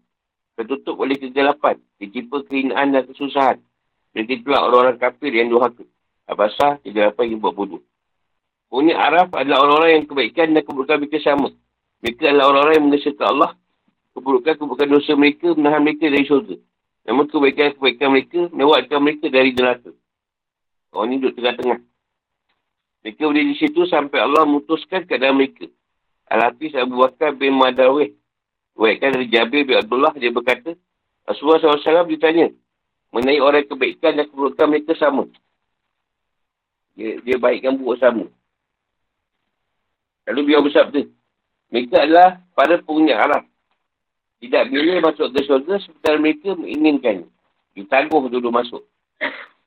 Tertutup 0.55 0.97
oleh 0.99 1.19
kegelapan, 1.19 1.77
ditipu 1.99 2.41
keinaan 2.47 2.95
dan 2.95 3.03
kesusahan. 3.05 3.59
Mereka 4.15 4.41
itulah 4.41 4.71
orang-orang 4.71 4.97
kafir 5.03 5.35
yang 5.35 5.51
durhaka. 5.51 5.83
Abasah, 6.25 6.81
kegelapan 6.81 7.37
yang 7.37 7.41
buat 7.45 7.55
bodoh. 7.55 7.83
Punya 8.73 8.99
Araf 8.99 9.31
adalah 9.37 9.63
orang-orang 9.63 9.91
yang 10.03 10.07
kebaikan 10.11 10.51
dan 10.51 10.63
keburukan 10.67 10.99
mereka 10.99 11.19
sama. 11.23 11.53
Mereka 12.03 12.27
adalah 12.27 12.47
orang-orang 12.51 12.75
yang 12.75 12.87
mengesahkan 12.91 13.27
Allah 13.31 13.51
keburukan-keburukan 14.15 14.89
dosa 14.89 15.13
mereka 15.19 15.53
menahan 15.59 15.83
mereka 15.83 16.07
dari 16.07 16.25
syurga. 16.25 16.57
Namun 17.05 17.29
kebaikan-kebaikan 17.29 18.09
mereka 18.09 18.41
mewakilkan 18.55 19.01
mereka 19.03 19.27
dari 19.29 19.51
neraka. 19.53 19.91
Orang 20.95 21.13
ini 21.13 21.21
duduk 21.21 21.43
tengah-tengah. 21.43 21.81
Mereka 23.05 23.21
boleh 23.21 23.45
di 23.45 23.55
situ 23.61 23.85
sampai 23.85 24.19
Allah 24.23 24.49
memutuskan 24.49 25.05
keadaan 25.05 25.37
mereka. 25.37 25.69
Al-Hafiz 26.31 26.73
Abu 26.79 27.05
Bakar 27.05 27.37
bin 27.37 27.53
Madawih. 27.53 28.17
Buatkan 28.75 29.15
dari 29.15 29.29
Jabir 29.29 29.69
bin 29.69 29.77
Abdullah, 29.79 30.17
dia 30.19 30.35
berkata, 30.35 30.75
Rasulullah 31.29 31.63
SAW 31.63 32.11
ditanya, 32.11 32.51
mengenai 33.15 33.39
orang 33.39 33.69
kebaikan 33.71 34.19
dan 34.19 34.27
keburukan 34.27 34.67
mereka 34.67 34.99
sama. 34.99 35.31
Dia, 36.95 37.19
dia 37.23 37.37
baikkan 37.39 37.75
buruk 37.75 37.99
sama. 37.99 38.27
Lalu 40.31 40.41
biar 40.49 40.63
bersabda. 40.65 41.03
Mereka 41.75 41.97
adalah 41.99 42.39
para 42.55 42.79
punya 42.81 43.19
Arab. 43.19 43.45
Tidak 44.39 44.71
boleh 44.71 45.01
masuk 45.03 45.33
ke 45.35 45.41
syurga 45.43 45.75
sementara 45.83 46.17
mereka 46.21 46.55
menginginkan. 46.55 47.27
Ditangguh 47.75 48.31
dulu 48.31 48.49
masuk. 48.55 48.83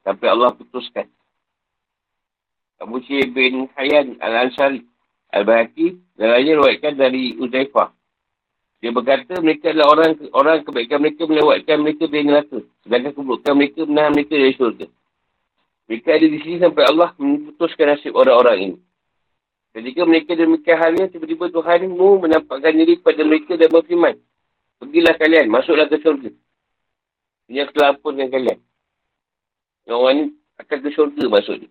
Sampai 0.07 0.27
Allah 0.31 0.55
putuskan. 0.55 1.09
Abu 2.77 3.01
Syed 3.03 3.33
bin 3.33 3.67
Hayyan 3.75 4.21
Al-Ansari 4.21 4.85
Al-Bahaki 5.33 5.97
dan 6.15 6.31
lainnya 6.31 6.61
ruatkan 6.61 6.95
dari 6.95 7.35
Uzaifah. 7.35 7.91
Dia 8.77 8.93
berkata 8.93 9.41
mereka 9.41 9.73
adalah 9.73 9.97
orang 9.97 10.11
orang 10.37 10.57
kebaikan 10.61 11.01
mereka 11.01 11.25
melewatkan 11.25 11.77
mereka 11.81 12.05
dari 12.05 12.23
neraka. 12.29 12.59
Sedangkan 12.85 13.11
keburukan 13.17 13.53
mereka 13.57 13.81
menahan 13.89 14.13
mereka 14.13 14.33
dari 14.37 14.53
syurga. 14.53 14.85
Mereka 15.87 16.09
ada 16.11 16.27
di 16.27 16.39
sini 16.43 16.59
sampai 16.59 16.83
Allah 16.83 17.15
memutuskan 17.15 17.95
nasib 17.95 18.11
orang-orang 18.11 18.57
ini. 18.59 18.77
Ketika 19.71 20.03
mereka 20.03 20.35
demikian 20.35 20.77
halnya, 20.81 21.05
tiba-tiba 21.07 21.47
Tuhan 21.47 21.87
mu 21.87 22.19
menampakkan 22.19 22.75
diri 22.75 22.99
kepada 22.99 23.23
mereka 23.23 23.55
dan 23.55 23.71
berfirman. 23.71 24.19
Pergilah 24.83 25.15
kalian, 25.15 25.47
masuklah 25.47 25.87
ke 25.87 26.01
syurga. 26.03 26.29
Ini 27.47 27.63
yang 27.63 27.69
telah 27.71 27.95
ampunkan 27.95 28.27
kalian. 28.27 28.59
Yang 29.87 29.97
orang 29.97 30.13
ini 30.13 30.25
akan 30.59 30.77
ke 30.83 30.89
syurga 30.91 31.23
masuk 31.31 31.55
ni. 31.63 31.67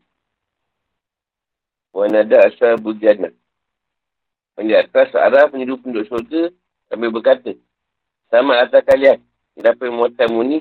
Wa 1.92 2.08
nada 2.08 2.48
asal 2.48 2.80
bujana. 2.80 3.28
Yang 4.56 4.64
di 4.64 4.74
atas 4.80 5.12
arah 5.12 5.52
penyeru 5.52 5.76
penduduk 5.76 6.08
syurga 6.08 6.48
sambil 6.88 7.12
berkata. 7.12 7.52
Sama 8.32 8.56
atas 8.64 8.80
kalian. 8.88 9.20
Dapat 9.56 9.92
memuatan 9.92 10.28
muni 10.32 10.58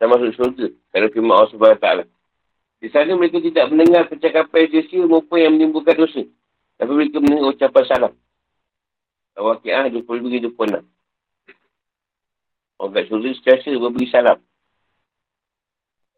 sama 0.00 0.16
masuk 0.16 0.32
syurga. 0.32 0.66
Kalau 0.94 1.08
firman 1.12 1.36
Allah 1.36 1.76
SWT. 1.76 2.15
Di 2.76 2.92
sana 2.92 3.16
mereka 3.16 3.40
tidak 3.40 3.72
mendengar 3.72 4.04
percakapan 4.06 4.68
yang 4.68 4.86
sia 4.92 5.02
maupun 5.08 5.38
yang 5.40 5.52
menimbulkan 5.56 5.96
dosa. 5.96 6.22
Tapi 6.76 6.92
mereka 6.92 7.24
mendengar 7.24 7.56
ucapan 7.56 7.84
salam. 7.88 8.12
Al-Waqi'ah 9.36 9.88
22-26. 9.92 10.84
Orang 12.76 12.92
kat 12.92 13.04
syurga 13.08 13.30
setiasa 13.32 13.72
berberi 13.80 14.06
salam. 14.12 14.38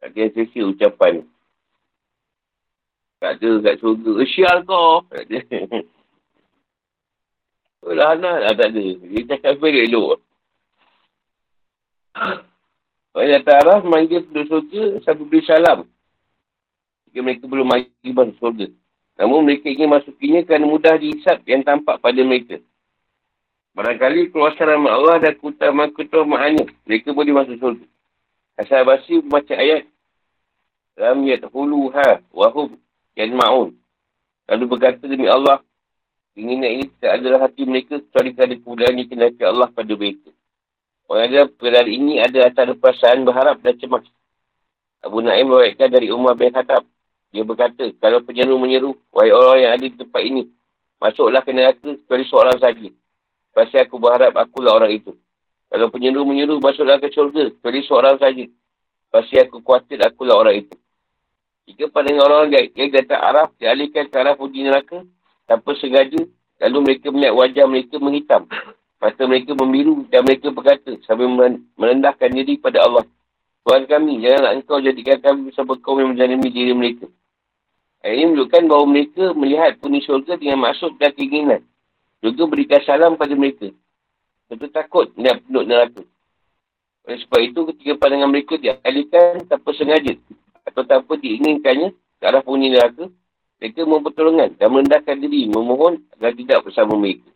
Tak 0.02 0.10
kira 0.14 0.30
sesi 0.34 0.58
ucapan. 0.62 1.22
Tak 3.22 3.38
ada 3.38 3.50
kat 3.62 3.74
syurga. 3.78 4.12
Sial 4.26 4.58
kau. 4.66 5.06
Tak 5.06 5.22
ada. 5.30 5.38
Oh 7.86 7.94
lah 7.94 8.18
lah 8.18 8.54
tak 8.58 8.74
ada. 8.74 8.82
Dia 8.82 9.22
cakap 9.30 9.62
balik 9.62 9.86
elok. 9.86 10.18
Orang 13.14 13.30
yang 13.30 13.46
arah 13.46 13.78
manggil 13.86 14.26
penduduk 14.26 14.66
syurga 14.66 14.82
sampai 15.06 15.26
beri 15.30 15.42
salam. 15.46 15.86
Jika 17.08 17.24
mereka 17.24 17.44
belum 17.48 17.64
mari 17.64 17.88
masuk 18.12 18.36
syurga. 18.36 18.68
Namun 19.16 19.48
mereka 19.48 19.72
ingin 19.72 19.88
masukinya 19.88 20.44
kerana 20.44 20.68
mudah 20.68 20.94
dihisap 21.00 21.40
yang 21.48 21.64
tampak 21.64 21.98
pada 22.04 22.20
mereka. 22.20 22.60
Barangkali 23.72 24.28
keluasan 24.28 24.68
rahmat 24.68 24.92
Allah 24.92 25.16
dan 25.22 25.32
keutamaan 25.40 25.90
keutamaannya, 25.96 26.68
mereka 26.84 27.16
boleh 27.16 27.32
masuk 27.32 27.56
surga. 27.56 27.86
Asal 28.58 28.84
basi 28.84 29.22
membaca 29.22 29.54
ayat. 29.56 29.86
Lam 30.98 31.22
yadhuluha 31.24 32.26
wahum 32.34 32.74
yanma'un. 33.14 33.72
Lalu 34.50 34.64
berkata 34.66 35.06
demi 35.06 35.30
Allah, 35.30 35.62
inginnya 36.34 36.68
ini 36.68 36.90
tidak 36.98 37.22
adalah 37.22 37.38
hati 37.46 37.62
mereka 37.64 38.02
kecuali 38.02 38.34
kerana 38.34 38.54
kemudahan 38.60 39.02
kenaki 39.06 39.42
Allah 39.46 39.68
pada 39.70 39.92
mereka. 39.94 40.30
Orang 41.08 41.24
ada 41.24 41.48
perkara 41.48 41.88
ini 41.88 42.20
ada 42.20 42.50
antara 42.50 42.74
perasaan 42.76 43.24
berharap 43.24 43.62
dan 43.64 43.78
cemas. 43.80 44.04
Abu 45.06 45.22
Naim 45.22 45.48
berkata 45.48 45.86
dari 45.86 46.10
Umar 46.10 46.34
bin 46.34 46.50
Khattab. 46.50 46.82
Dia 47.28 47.44
berkata, 47.44 47.84
kalau 48.00 48.24
penyeru 48.24 48.56
menyeru, 48.56 48.96
wahai 49.12 49.32
orang 49.32 49.58
yang 49.60 49.72
ada 49.76 49.84
di 49.84 49.96
tempat 49.96 50.22
ini, 50.24 50.48
masuklah 50.96 51.44
ke 51.44 51.52
neraka 51.52 51.90
kecuali 52.00 52.24
seorang 52.24 52.56
saja. 52.56 52.88
Pasti 53.52 53.76
aku 53.76 54.00
berharap 54.00 54.32
akulah 54.36 54.72
orang 54.80 54.96
itu. 54.96 55.12
Kalau 55.68 55.92
penyeru 55.92 56.24
menyeru 56.24 56.56
masuklah 56.56 56.96
ke 56.96 57.12
syurga, 57.12 57.52
kecuali 57.52 57.80
seorang 57.84 58.16
saja. 58.16 58.44
Pasti 59.12 59.36
aku 59.36 59.60
khawatir 59.60 60.00
akulah 60.00 60.40
orang 60.40 60.64
itu. 60.64 60.74
Jika 61.68 61.92
pandangan 61.92 62.24
orang 62.32 62.48
yang 62.48 62.88
datang 62.96 63.20
Araf 63.20 63.52
dialihkan 63.60 64.08
ke 64.08 64.16
arah 64.16 64.32
puji 64.32 64.64
neraka, 64.64 65.04
tanpa 65.44 65.76
sengaja, 65.76 66.16
lalu 66.64 66.78
mereka 66.80 67.12
melihat 67.12 67.36
wajah 67.36 67.64
mereka 67.68 67.96
menghitam. 68.00 68.48
Mata 68.98 69.22
mereka 69.28 69.52
membiru 69.52 70.08
dan 70.08 70.24
mereka 70.24 70.48
berkata 70.48 70.96
sambil 71.04 71.28
merendahkan 71.76 72.32
diri 72.32 72.56
pada 72.56 72.82
Allah. 72.88 73.04
Tuhan 73.68 73.84
kami, 73.84 74.24
janganlah 74.24 74.56
engkau 74.56 74.80
jadikan 74.80 75.20
kami 75.20 75.52
bersama 75.52 75.76
kaum 75.84 76.00
yang 76.00 76.16
menjalani 76.16 76.48
diri 76.48 76.72
mereka. 76.72 77.06
Ini 77.98 78.30
menunjukkan 78.30 78.62
bahawa 78.70 78.86
mereka 78.86 79.34
melihat 79.34 79.74
punya 79.82 79.98
syurga 80.06 80.38
dengan 80.38 80.62
maksud 80.62 80.94
dan 81.02 81.10
keinginan. 81.18 81.66
Juga 82.22 82.46
berikan 82.46 82.78
salam 82.86 83.18
pada 83.18 83.34
mereka. 83.34 83.74
Tentu 84.46 84.66
takut 84.70 85.10
melihat 85.18 85.42
penduduk 85.42 85.66
neraka. 85.66 86.02
Oleh 87.08 87.18
sebab 87.26 87.40
itu, 87.42 87.60
ketika 87.74 87.92
pandangan 87.98 88.30
mereka 88.30 88.54
dialihkan 88.54 89.44
tanpa 89.50 89.70
sengaja 89.74 90.14
atau 90.62 90.82
tanpa 90.86 91.18
diinginkannya 91.18 91.90
ke 91.90 92.24
arah 92.24 92.40
penghuni 92.44 92.70
neraka, 92.70 93.10
mereka 93.58 93.80
mohon 93.82 94.04
pertolongan 94.06 94.50
dan 94.54 94.68
merendahkan 94.70 95.16
diri 95.18 95.50
memohon 95.50 95.98
agar 96.14 96.30
tidak 96.38 96.58
bersama 96.62 96.94
mereka. 96.94 97.26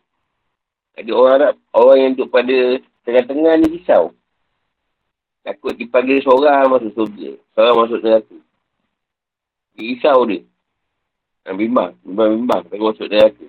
Jadi 0.95 1.09
orang 1.09 1.33
Arab, 1.41 1.55
orang 1.73 1.97
yang 1.99 2.11
duduk 2.15 2.29
pada 2.31 2.57
tengah-tengah 3.03 3.53
ni 3.59 3.67
risau. 3.81 4.13
Takut 5.43 5.75
dipanggil 5.75 6.23
seorang 6.23 6.71
masuk 6.71 6.91
surga. 6.95 7.29
Seorang 7.51 7.75
masuk 7.83 7.99
neraka. 7.99 8.35
Dia 9.75 9.83
risau 9.91 10.19
dia. 10.29 10.45
Bimbang. 11.43 11.91
Bimbang-bimbang. 12.07 12.61
Takut 12.71 12.95
masuk 12.95 13.07
neraka. 13.11 13.47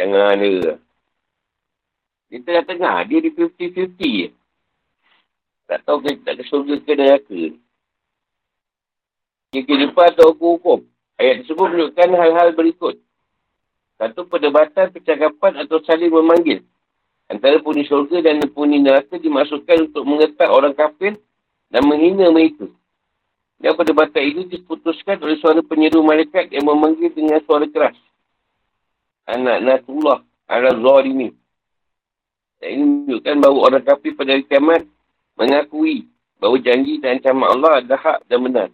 Jangan 0.00 0.32
ada. 0.32 0.80
Dia 2.32 2.38
tengah-tengah. 2.40 2.96
Dia 3.04 3.18
di 3.20 3.30
50-50 3.36 4.00
je. 4.00 4.28
Tak 5.68 5.84
tahu 5.84 6.02
ke 6.02 6.18
tak 6.24 6.34
ke 6.40 6.44
surga 6.48 6.74
ke 6.80 6.92
neraka. 6.96 7.40
Dia 9.52 9.60
kehidupan 9.66 10.16
atau 10.16 10.32
hukum-hukum. 10.32 10.88
Ayat 11.20 11.44
tersebut 11.44 11.66
menunjukkan 11.68 12.08
hal-hal 12.16 12.48
berikut. 12.56 12.96
Satu 14.00 14.24
perdebatan, 14.24 14.88
percakapan 14.88 15.60
atau 15.60 15.84
saling 15.84 16.08
memanggil. 16.08 16.64
Antara 17.28 17.60
puni 17.60 17.84
syurga 17.84 18.24
dan 18.24 18.40
puni 18.48 18.80
neraka 18.80 19.20
dimasukkan 19.20 19.92
untuk 19.92 20.02
mengetak 20.08 20.48
orang 20.48 20.72
kafir 20.72 21.20
dan 21.68 21.84
menghina 21.84 22.32
mereka. 22.32 22.66
Dan 23.60 23.76
perdebatan 23.76 24.24
itu 24.24 24.42
diputuskan 24.48 25.20
oleh 25.20 25.36
suara 25.36 25.60
penyeru 25.60 26.00
malaikat 26.00 26.48
yang 26.48 26.64
memanggil 26.64 27.12
dengan 27.12 27.44
suara 27.44 27.68
keras 27.68 27.96
anak 29.30 29.58
Nasrullah 29.62 30.18
ala 30.50 30.70
zalimi. 30.74 31.30
Dan 32.60 32.68
ini 32.76 32.84
menunjukkan 32.84 33.34
bahawa 33.40 33.58
orang 33.72 33.84
kafir 33.86 34.12
pada 34.18 34.36
hari 34.36 34.44
kiamat 34.44 34.84
mengakui 35.38 36.04
bahawa 36.36 36.56
janji 36.60 37.00
dan 37.00 37.16
ancaman 37.16 37.48
Allah 37.48 37.72
adalah 37.80 38.00
hak 38.00 38.18
dan 38.28 38.38
benar. 38.44 38.68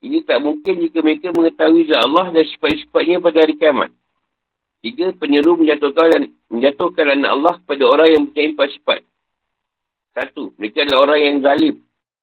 Ini 0.00 0.24
tak 0.24 0.40
mungkin 0.40 0.80
jika 0.80 1.04
mereka 1.04 1.28
mengetahui 1.32 1.88
zat 1.88 2.00
Allah 2.00 2.32
dan 2.32 2.44
sifat-sifatnya 2.44 3.20
pada 3.20 3.38
hari 3.44 3.54
kiamat. 3.56 3.90
Tiga, 4.80 5.12
penyeru 5.12 5.60
menjatuhkan 5.60 6.08
dan 6.08 6.22
menjatuhkan 6.48 7.06
anak 7.12 7.30
Allah 7.36 7.54
pada 7.68 7.84
orang 7.84 8.08
yang 8.08 8.20
mempunyai 8.24 8.52
empat 8.56 8.68
sifat. 8.72 9.00
Satu, 10.16 10.56
mereka 10.56 10.88
adalah 10.88 11.00
orang 11.04 11.20
yang 11.20 11.36
zalim. 11.44 11.74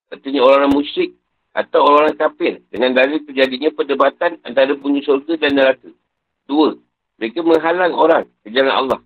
Artinya 0.10 0.42
orang-orang 0.42 0.74
musyrik 0.74 1.14
atau 1.58 1.82
orang-orang 1.82 2.18
kafir 2.22 2.54
dengan 2.70 2.94
dalil 2.94 3.18
terjadinya 3.26 3.74
perdebatan 3.74 4.38
antara 4.46 4.78
punya 4.78 5.02
syurga 5.02 5.42
dan 5.42 5.58
neraka. 5.58 5.90
Dua, 6.46 6.78
mereka 7.18 7.42
menghalang 7.42 7.98
orang 7.98 8.30
ke 8.46 8.54
jalan 8.54 8.70
Allah. 8.70 9.00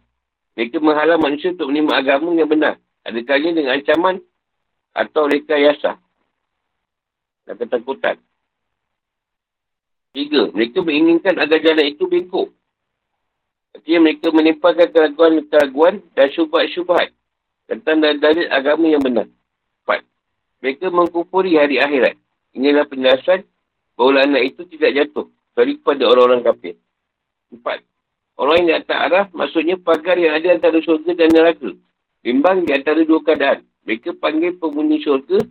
Mereka 0.59 0.83
menghalang 0.83 1.23
manusia 1.23 1.55
untuk 1.55 1.71
menerima 1.71 1.93
agama 1.95 2.35
yang 2.35 2.51
benar. 2.51 2.75
Adakahnya 3.07 3.55
dengan 3.55 3.79
ancaman 3.79 4.19
atau 4.91 5.31
reka 5.31 5.55
yasa. 5.55 5.95
Dan 7.47 7.55
ketakutan. 7.55 8.19
Tiga, 10.11 10.51
mereka 10.51 10.83
menginginkan 10.83 11.39
agar 11.39 11.63
jalan 11.63 11.87
itu 11.87 12.03
bengkok. 12.03 12.51
Artinya 13.71 14.11
mereka 14.11 14.27
menimpakan 14.35 14.87
keraguan-keraguan 14.91 16.03
dan 16.11 16.27
syubhat-syubhat 16.35 17.15
tentang 17.71 18.03
dalil 18.03 18.43
agama 18.51 18.91
yang 18.91 18.99
benar. 18.99 19.31
Empat, 19.87 20.03
mereka 20.59 20.91
mengkupuri 20.91 21.55
hari 21.55 21.79
akhirat. 21.79 22.19
Inilah 22.51 22.87
penjelasan 22.87 23.47
bahawa 23.95 24.27
anak 24.27 24.55
itu 24.55 24.67
tidak 24.67 24.91
jatuh. 24.95 25.27
Dari 25.51 25.75
kepada 25.77 26.07
orang-orang 26.07 26.47
kafir. 26.47 26.79
Empat, 27.51 27.83
Orang 28.41 28.65
yang 28.65 28.81
tak 28.89 28.97
arah, 28.97 29.25
maksudnya 29.37 29.77
pagar 29.77 30.17
yang 30.17 30.33
ada 30.33 30.57
antara 30.57 30.81
syurga 30.81 31.13
dan 31.13 31.29
neraka. 31.29 31.77
Bimbang 32.25 32.65
di 32.65 32.73
antara 32.73 33.05
dua 33.05 33.21
keadaan. 33.21 33.61
Mereka 33.85 34.17
panggil 34.17 34.57
penghuni 34.57 34.97
syurga, 34.97 35.45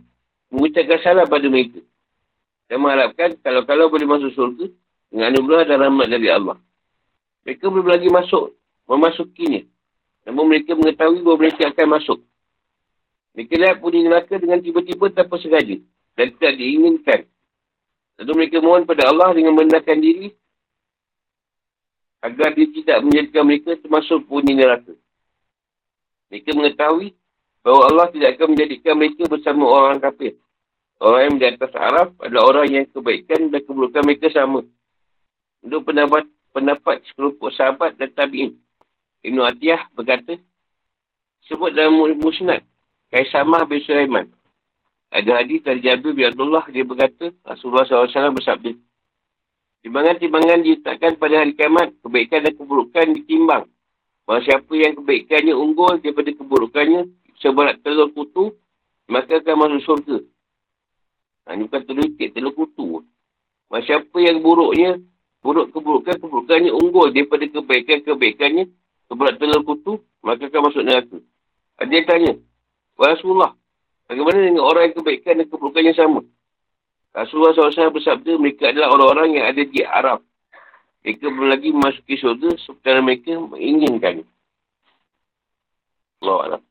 mengucapkan 0.51 0.99
salah 0.99 1.23
pada 1.23 1.47
mereka. 1.47 1.79
Dan 2.67 2.83
mengharapkan 2.83 3.39
kalau-kalau 3.39 3.87
boleh 3.87 4.07
masuk 4.07 4.31
syurga, 4.35 4.65
dengan 5.07 5.31
anugerah 5.31 5.63
dan 5.71 5.77
rahmat 5.87 6.07
dari 6.11 6.27
Allah. 6.31 6.59
Mereka 7.47 7.63
belum 7.67 7.87
lagi 7.87 8.11
masuk, 8.11 8.55
memasukinya. 8.87 9.63
Namun 10.27 10.51
mereka 10.51 10.75
mengetahui 10.75 11.23
bahawa 11.23 11.37
mereka 11.47 11.71
akan 11.71 11.87
masuk. 11.95 12.19
Mereka 13.39 13.53
lihat 13.55 13.75
punya 13.79 13.99
neraka 14.03 14.35
dengan 14.35 14.59
tiba-tiba 14.59 15.15
tanpa 15.15 15.39
sengaja. 15.39 15.79
Dan 16.17 16.35
tidak 16.35 16.53
diinginkan. 16.59 17.21
Lalu 18.21 18.31
mereka 18.37 18.57
mohon 18.61 18.85
pada 18.85 19.09
Allah 19.09 19.33
dengan 19.33 19.57
menenangkan 19.57 19.97
diri 19.97 20.29
agar 22.21 22.53
dia 22.53 22.69
tidak 22.69 22.97
menjadikan 23.01 23.43
mereka 23.49 23.71
termasuk 23.81 24.29
punya 24.29 24.53
neraka. 24.53 24.93
Mereka 26.29 26.53
mengetahui 26.53 27.17
bahawa 27.65 27.81
Allah 27.89 28.07
tidak 28.13 28.29
akan 28.37 28.47
menjadikan 28.53 28.93
mereka 28.93 29.23
bersama 29.25 29.63
orang 29.65 29.97
kafir. 29.97 30.37
Orang 31.01 31.21
yang 31.33 31.35
di 31.41 31.45
atas 31.49 31.73
Arab 31.73 32.13
adalah 32.21 32.43
orang 32.45 32.67
yang 32.69 32.85
kebaikan 32.93 33.49
dan 33.49 33.61
keburukan 33.65 34.05
mereka 34.05 34.29
sama. 34.29 34.61
Untuk 35.65 35.81
pendapat, 35.89 36.29
pendapat 36.53 37.01
sekelompok 37.09 37.49
sahabat 37.57 37.97
dan 37.97 38.13
tabi'in. 38.13 38.53
Ibn 39.25 39.37
Atiyah 39.49 39.89
berkata, 39.97 40.37
sebut 41.49 41.73
dalam 41.73 41.97
musnad, 42.21 42.61
Kaisamah 43.09 43.65
bin 43.65 43.81
Sulaiman. 43.81 44.29
Ada 45.11 45.43
hadis 45.43 45.59
dari 45.59 45.83
Jabir 45.83 46.15
bin 46.15 46.23
Abdullah, 46.23 46.63
dia 46.71 46.87
berkata, 46.87 47.35
Rasulullah 47.43 47.83
SAW 47.83 48.31
bersabda, 48.31 48.71
Timbangan-timbangan 49.81 50.61
diletakkan 50.61 51.17
pada 51.17 51.41
hari 51.41 51.57
kiamat, 51.57 51.89
kebaikan 52.05 52.45
dan 52.45 52.53
keburukan 52.53 53.05
ditimbang. 53.17 53.65
Bahawa 54.29 54.45
siapa 54.45 54.73
yang 54.77 54.93
kebaikannya 55.01 55.57
unggul 55.57 55.97
daripada 55.97 56.29
keburukannya, 56.37 57.09
seberat 57.41 57.81
telur 57.81 58.13
kutu, 58.13 58.53
maka 59.09 59.41
akan 59.41 59.55
masuk 59.57 59.81
syurga. 59.81 60.17
Ha, 61.49 61.57
ini 61.57 61.65
bukan 61.65 61.81
telur 61.89 62.05
itik, 62.05 62.29
telur 62.37 62.53
kutu. 62.53 63.01
Bahawa 63.67 63.81
siapa 63.89 64.17
yang 64.21 64.45
buruknya, 64.45 65.01
buruk 65.41 65.73
keburukan, 65.73 66.15
keburukannya 66.21 66.71
unggul 66.71 67.09
daripada 67.09 67.49
kebaikan-kebaikannya, 67.49 68.69
seberat 69.09 69.35
telur 69.41 69.65
kutu, 69.65 69.97
maka 70.21 70.45
akan 70.45 70.61
masuk 70.69 70.85
neraka. 70.85 71.17
Yang 71.81 72.05
tanya, 72.05 72.33
Rasulullah, 73.01 73.57
bagaimana 74.11 74.43
dengan 74.43 74.67
orang 74.67 74.91
yang 74.91 74.95
kebaikan 74.99 75.39
dan 75.39 75.47
keburukannya 75.47 75.95
sama? 75.95 76.19
Rasulullah 77.15 77.55
SAW 77.55 77.95
bersabda, 77.95 78.35
mereka 78.35 78.75
adalah 78.75 78.91
orang-orang 78.91 79.39
yang 79.39 79.45
ada 79.47 79.63
di 79.63 79.79
Arab. 79.87 80.19
Mereka 81.03 81.31
belum 81.31 81.47
lagi 81.47 81.71
memasuki 81.71 82.19
syurga 82.19 82.51
sementara 82.59 82.99
mereka 82.99 83.39
menginginkan. 83.39 84.27
Allah 86.21 86.39
Allah. 86.43 86.61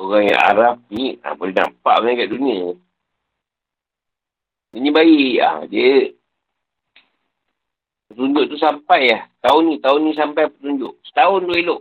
Orang 0.00 0.24
yang 0.24 0.40
Arab 0.40 0.76
ni, 0.88 1.18
tak 1.20 1.34
boleh 1.36 1.54
nampak 1.54 1.94
mana 2.00 2.16
kat 2.16 2.30
dunia. 2.32 2.72
Ini 4.70 4.88
baik. 4.94 5.34
Ah, 5.42 5.60
dia 5.66 6.14
petunjuk 8.10 8.50
tu 8.50 8.58
sampai 8.58 9.14
lah. 9.14 9.22
Tahun 9.38 9.62
ni, 9.70 9.78
tahun 9.78 10.00
ni 10.02 10.12
sampai 10.18 10.50
petunjuk. 10.50 10.98
Setahun 11.06 11.46
tu 11.46 11.54
elok. 11.54 11.80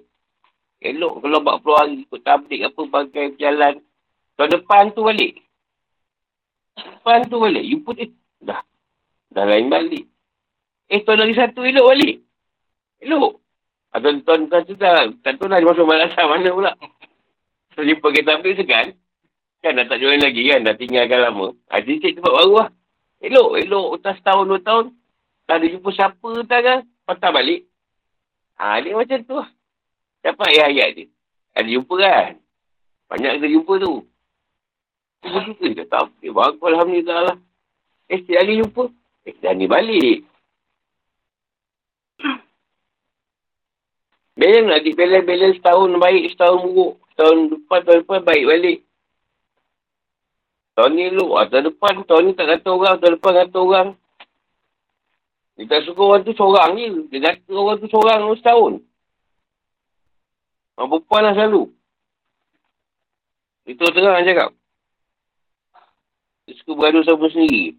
Elok 0.79 1.13
kalau 1.19 1.43
buat 1.43 1.57
puluh 1.59 1.75
hari 1.75 2.07
ikut 2.07 2.21
tablik 2.23 2.63
apa 2.63 2.81
pakai 2.87 3.35
berjalan. 3.35 3.83
Tahun 4.37 4.49
depan 4.53 4.95
tu 4.95 5.03
balik. 5.03 5.41
Depan 6.77 7.27
tu 7.27 7.35
balik. 7.41 7.65
You 7.65 7.83
put 7.83 7.99
it. 7.99 8.15
Dah. 8.39 8.63
Dah 9.27 9.43
lain 9.43 9.67
balik. 9.67 10.07
Eh 10.87 11.03
tahun 11.03 11.27
lagi 11.27 11.35
satu 11.35 11.67
elok 11.67 11.89
balik. 11.91 12.23
Elok. 13.03 13.43
Atau 13.91 14.23
tahun 14.23 14.47
tahun 14.47 14.63
tu 14.69 14.75
dah. 14.79 15.11
Tak 15.19 15.35
tahu 15.35 15.51
lah 15.51 15.59
dia 15.59 15.67
masuk 15.67 15.83
malasan 15.83 16.25
mana 16.29 16.49
pula. 16.53 16.71
So 17.75 17.83
jumpa 17.83 18.07
kereta 18.15 18.39
tablik 18.39 18.55
segan. 18.55 18.95
Kan 19.59 19.75
dah 19.75 19.83
tak 19.83 19.99
join 19.99 20.23
lagi 20.23 20.47
kan. 20.47 20.63
Dah 20.63 20.79
tinggalkan 20.79 21.19
lama. 21.19 21.51
Haji 21.67 21.99
cik 21.99 22.23
tempat 22.23 22.33
baru 22.39 22.53
lah. 22.55 22.69
Elok. 23.19 23.49
Elok. 23.67 23.87
Tak 23.99 24.23
setahun 24.23 24.47
dua 24.47 24.61
tahun. 24.63 24.85
Tak 25.49 25.57
ada 25.57 25.65
jumpa 25.65 25.89
siapa 25.89 26.29
tak 26.45 26.61
kan. 26.61 26.85
Patah 27.09 27.33
balik. 27.33 27.65
Ha, 28.61 28.85
dia 28.85 28.93
macam 28.93 29.17
tu 29.25 29.33
lah. 29.33 29.49
Dapat 30.21 30.45
ayat-ayat 30.45 30.89
dia. 30.93 31.09
Ada 31.57 31.69
jumpa 31.73 31.95
kan? 31.97 32.37
Banyak 33.09 33.41
kita 33.41 33.47
jumpa 33.57 33.73
tu. 33.81 34.05
Jumpa 35.25 35.65
dia 35.73 35.89
tak 35.89 36.05
apa. 36.05 36.21
Bagus 36.21 36.61
Alhamdulillah 36.61 37.33
lah. 37.33 37.37
Eh, 38.13 38.21
setiap 38.21 38.45
hari 38.45 38.61
jumpa. 38.61 38.93
Eh, 39.25 39.33
dah 39.41 39.57
ni 39.57 39.65
balik. 39.65 40.21
Balance 44.37 44.69
lah. 44.69 44.85
Balance-balance 44.85 45.57
setahun 45.57 45.97
baik, 45.97 46.29
setahun 46.29 46.61
buruk. 46.61 47.01
Tahun 47.17 47.37
depan, 47.57 47.79
tahun 47.89 48.05
depan 48.05 48.21
baik 48.21 48.45
balik. 48.45 48.77
Tahun 50.77 50.93
ni 50.93 51.09
lu, 51.09 51.33
ah, 51.33 51.49
tahun 51.49 51.73
depan, 51.73 52.05
tahun 52.05 52.21
ni 52.21 52.37
tak 52.37 52.53
kata 52.53 52.69
orang, 52.69 53.01
tahun 53.01 53.17
depan 53.17 53.33
kata 53.33 53.57
orang. 53.57 53.89
Dia 55.59 55.67
tak 55.67 55.91
suka 55.91 55.99
orang 55.99 56.23
tu 56.23 56.31
seorang 56.31 56.71
je. 56.79 56.87
Dia 57.11 57.35
kata 57.35 57.51
orang 57.51 57.83
tu 57.83 57.91
seorang 57.91 58.31
setahun. 58.39 58.79
Orang 60.79 60.87
perempuan 60.87 61.21
lah 61.27 61.35
selalu. 61.35 61.67
Itu 63.67 63.83
terang 63.91 64.15
nak 64.15 64.23
cakap. 64.23 64.55
Dia 66.47 66.55
suka 66.63 66.71
beradu 66.79 67.03
sama 67.03 67.27
sendiri. 67.27 67.75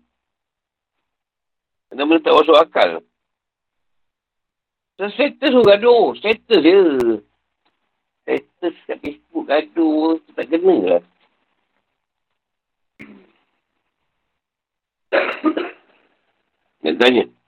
Ada 1.88 2.04
benda 2.04 2.20
tak 2.20 2.36
masuk 2.36 2.60
akal. 2.60 2.90
So, 5.00 5.08
status 5.16 5.56
pun 5.56 5.64
gaduh. 5.64 6.12
Status 6.20 6.60
je. 6.60 6.78
Status 8.28 8.74
kat 8.84 8.98
Facebook 9.00 9.48
gaduh. 9.48 10.20
Tak 10.36 10.52
kena 10.52 10.76
lah. 10.84 11.02
Nak 16.84 16.96
tanya. 17.00 17.39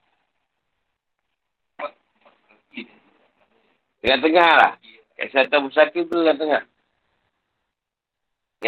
Tengah-tengah 4.03 4.51
lah. 4.59 4.73
Kat 5.15 5.27
selatan 5.31 5.71
pusaka 5.71 5.99
tu 6.03 6.11
tengah-tengah. 6.11 6.63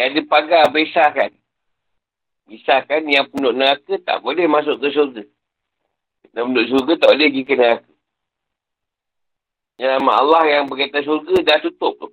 Yang 0.00 0.06
ada 0.08 0.20
pagar 0.24 0.64
bersahkan. 0.72 1.30
Misahkan 2.48 3.04
yang 3.04 3.28
penduduk 3.28 3.60
neraka 3.60 4.00
tak 4.00 4.24
boleh 4.24 4.48
masuk 4.48 4.80
ke 4.80 4.88
syurga. 4.96 5.24
Dan 6.32 6.48
penduduk 6.48 6.68
syurga 6.72 6.92
tak 7.04 7.10
boleh 7.12 7.28
pergi 7.28 7.42
ke 7.44 7.54
neraka. 7.54 7.92
Yang 9.76 9.90
nama 10.00 10.12
Allah 10.24 10.42
yang 10.48 10.64
berkaitan 10.72 11.04
syurga 11.04 11.36
dah 11.44 11.58
tutup 11.60 11.92
tu. 12.00 12.08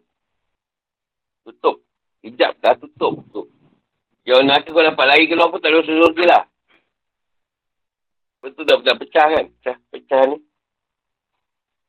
Tutup. 1.47 1.75
Hijab 2.27 2.59
dah 2.59 2.75
tutup 2.75 3.23
tu. 3.31 3.47
Yang 4.27 4.51
neraka 4.51 4.67
kau 4.67 4.83
dapat 4.83 5.05
lari 5.07 5.31
ke 5.31 5.35
luar 5.39 5.47
pun 5.47 5.63
tak 5.63 5.71
ada 5.71 5.79
syurga 5.87 6.23
lah. 6.27 6.43
Betul 8.43 8.67
dah, 8.67 8.75
dah 8.83 8.95
pecah 8.99 9.27
kan? 9.31 9.45
Pecah, 9.47 9.75
pecah 9.87 10.21
ni. 10.27 10.37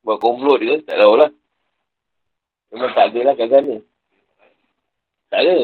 Buat 0.05 0.21
komplot 0.21 0.61
dia, 0.61 0.77
tak 0.85 1.01
tahu 1.01 1.17
lah. 1.17 1.33
Memang 2.69 2.93
tak 2.93 3.09
ada 3.09 3.19
lah 3.25 3.33
kat 3.33 3.47
sana. 3.49 3.75
Tak 5.33 5.41
ada. 5.41 5.57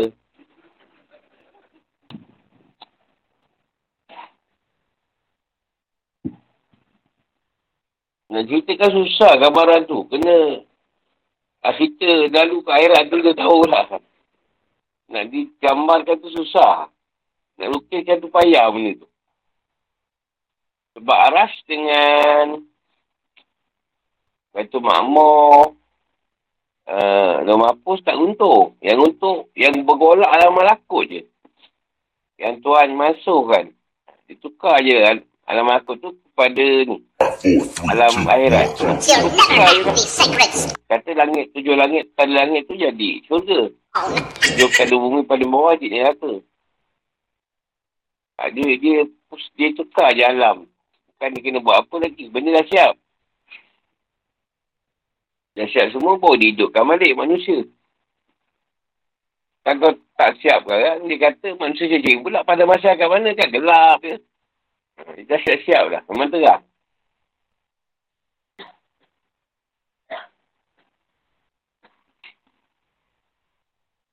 Nak 8.32 8.44
ceritakan 8.48 8.92
susah 8.96 9.32
gambaran 9.38 9.86
tu. 9.86 10.08
Kena 10.10 10.64
ah, 11.62 11.74
cerita 11.78 12.10
lalu 12.32 12.64
ke 12.64 12.72
akhirat 12.72 13.04
tu 13.12 13.18
dia 13.22 13.36
tahu 13.38 13.62
lah. 13.70 13.86
Nak 15.12 15.26
digambarkan 15.30 16.18
tu 16.18 16.32
susah. 16.34 16.88
Nak 17.60 17.68
lukiskan 17.78 18.24
tu 18.24 18.32
payah 18.32 18.72
benda 18.72 19.04
tu. 19.04 19.08
Sebab 20.96 21.18
aras 21.30 21.54
dengan 21.68 22.71
Baitul 24.52 24.84
Makmur 24.84 25.76
Uh, 26.92 27.46
nama 27.46 27.72
hapus 27.72 28.04
tak 28.04 28.18
untung. 28.18 28.76
Yang 28.84 29.14
untung, 29.14 29.48
yang 29.56 29.86
bergolak 29.86 30.28
alam 30.28 30.58
malakut 30.58 31.08
je. 31.08 31.24
Yang 32.36 32.66
Tuhan 32.66 32.98
masuk 32.98 33.54
kan. 33.54 33.66
Dia 34.28 34.36
tukar 34.42 34.82
je 34.84 34.98
alam 35.48 35.64
malakut 35.64 36.02
tu 36.02 36.12
kepada 36.12 36.68
ni. 36.90 37.00
Alam 37.96 38.28
akhirat. 38.28 38.76
Kata 40.90 41.10
langit, 41.16 41.54
tujuh 41.56 41.80
langit, 41.80 42.12
tanda 42.18 42.44
langit 42.44 42.68
tu 42.68 42.76
jadi 42.76 43.24
syurga. 43.24 43.72
Tujuh 44.42 44.70
kali 44.76 44.96
bumi 44.98 45.22
pada 45.24 45.46
bawah 45.48 45.78
je 45.80 45.88
ni 45.88 46.02
rata. 46.02 46.34
Dia, 48.52 48.68
dia, 48.82 49.06
dia 49.54 49.70
tukar 49.78 50.12
je 50.18 50.26
alam. 50.26 50.68
Bukan 51.14 51.30
dia 51.30 51.42
kena 51.46 51.64
buat 51.64 51.88
apa 51.88 51.96
lagi. 52.04 52.28
Benda 52.28 52.58
dah 52.58 52.66
siap. 52.68 52.94
Dahsyat 55.52 55.92
semua 55.92 56.16
baru 56.16 56.40
dihidupkan 56.40 56.88
balik 56.88 57.12
manusia. 57.16 57.68
Kan 59.62 59.78
kau 59.78 59.94
tak 60.18 60.40
siap 60.42 60.66
kan, 60.66 61.06
dia 61.06 61.18
kata 61.22 61.54
manusia 61.60 61.86
jadi 61.86 62.18
pula 62.24 62.42
pada 62.42 62.66
masa 62.66 62.98
kat 62.98 63.06
mana 63.06 63.36
kan 63.36 63.52
gelap 63.52 64.00
je. 64.02 64.18
Dia 65.22 65.24
dah 65.28 65.40
siap-siap 65.44 65.84
dah, 65.92 66.02
memang 66.10 66.30
terang. 66.34 66.64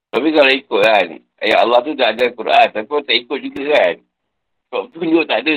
Tapi 0.09 0.29
kalau 0.33 0.53
ikut 0.53 0.81
kan, 0.83 1.07
ayat 1.39 1.59
Allah 1.63 1.79
tu 1.85 1.93
dah 1.95 2.09
ada 2.11 2.27
Quran, 2.33 2.67
tapi 2.75 2.93
tak 3.07 3.17
ikut 3.23 3.39
juga 3.45 3.63
kan. 3.71 3.97
Kau 4.69 4.85
tunjuk 4.93 5.25
tak 5.29 5.47
ada. 5.47 5.57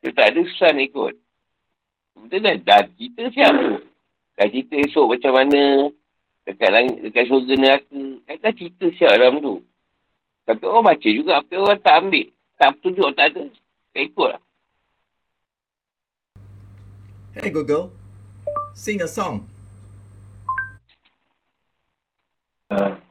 Dia 0.00 0.10
tak 0.14 0.26
ada 0.32 0.40
susah 0.48 0.70
nak 0.72 0.86
ikut. 0.86 1.14
Betul 2.16 2.40
dah, 2.40 2.54
dah 2.64 2.80
kita 2.96 3.22
siap 3.32 3.52
tu. 3.52 3.95
Dah 4.36 4.46
cerita 4.52 4.76
esok 4.76 5.16
macam 5.16 5.32
mana. 5.32 5.62
Dekat 6.46 6.70
langit, 6.70 6.96
dekat 7.02 7.24
surga 7.26 7.54
neraka. 7.58 8.02
Kan 8.28 8.36
dah 8.38 8.52
cerita 8.54 8.84
siap 8.94 9.10
dalam 9.16 9.40
tu. 9.42 9.54
Tapi 10.46 10.62
orang 10.62 10.86
baca 10.92 11.08
juga. 11.08 11.40
Tapi 11.42 11.54
orang 11.56 11.80
tak 11.82 11.96
ambil. 12.04 12.26
Tak 12.56 12.68
tunjuk, 12.84 13.08
tak 13.16 13.26
ada. 13.32 13.42
Tak 13.96 14.02
ikut 14.06 14.28
lah. 14.36 14.42
Hey 17.36 17.52
Google, 17.52 17.92
sing 18.72 19.04
a 19.04 19.08
song. 19.08 19.44
Uh. 22.72 23.05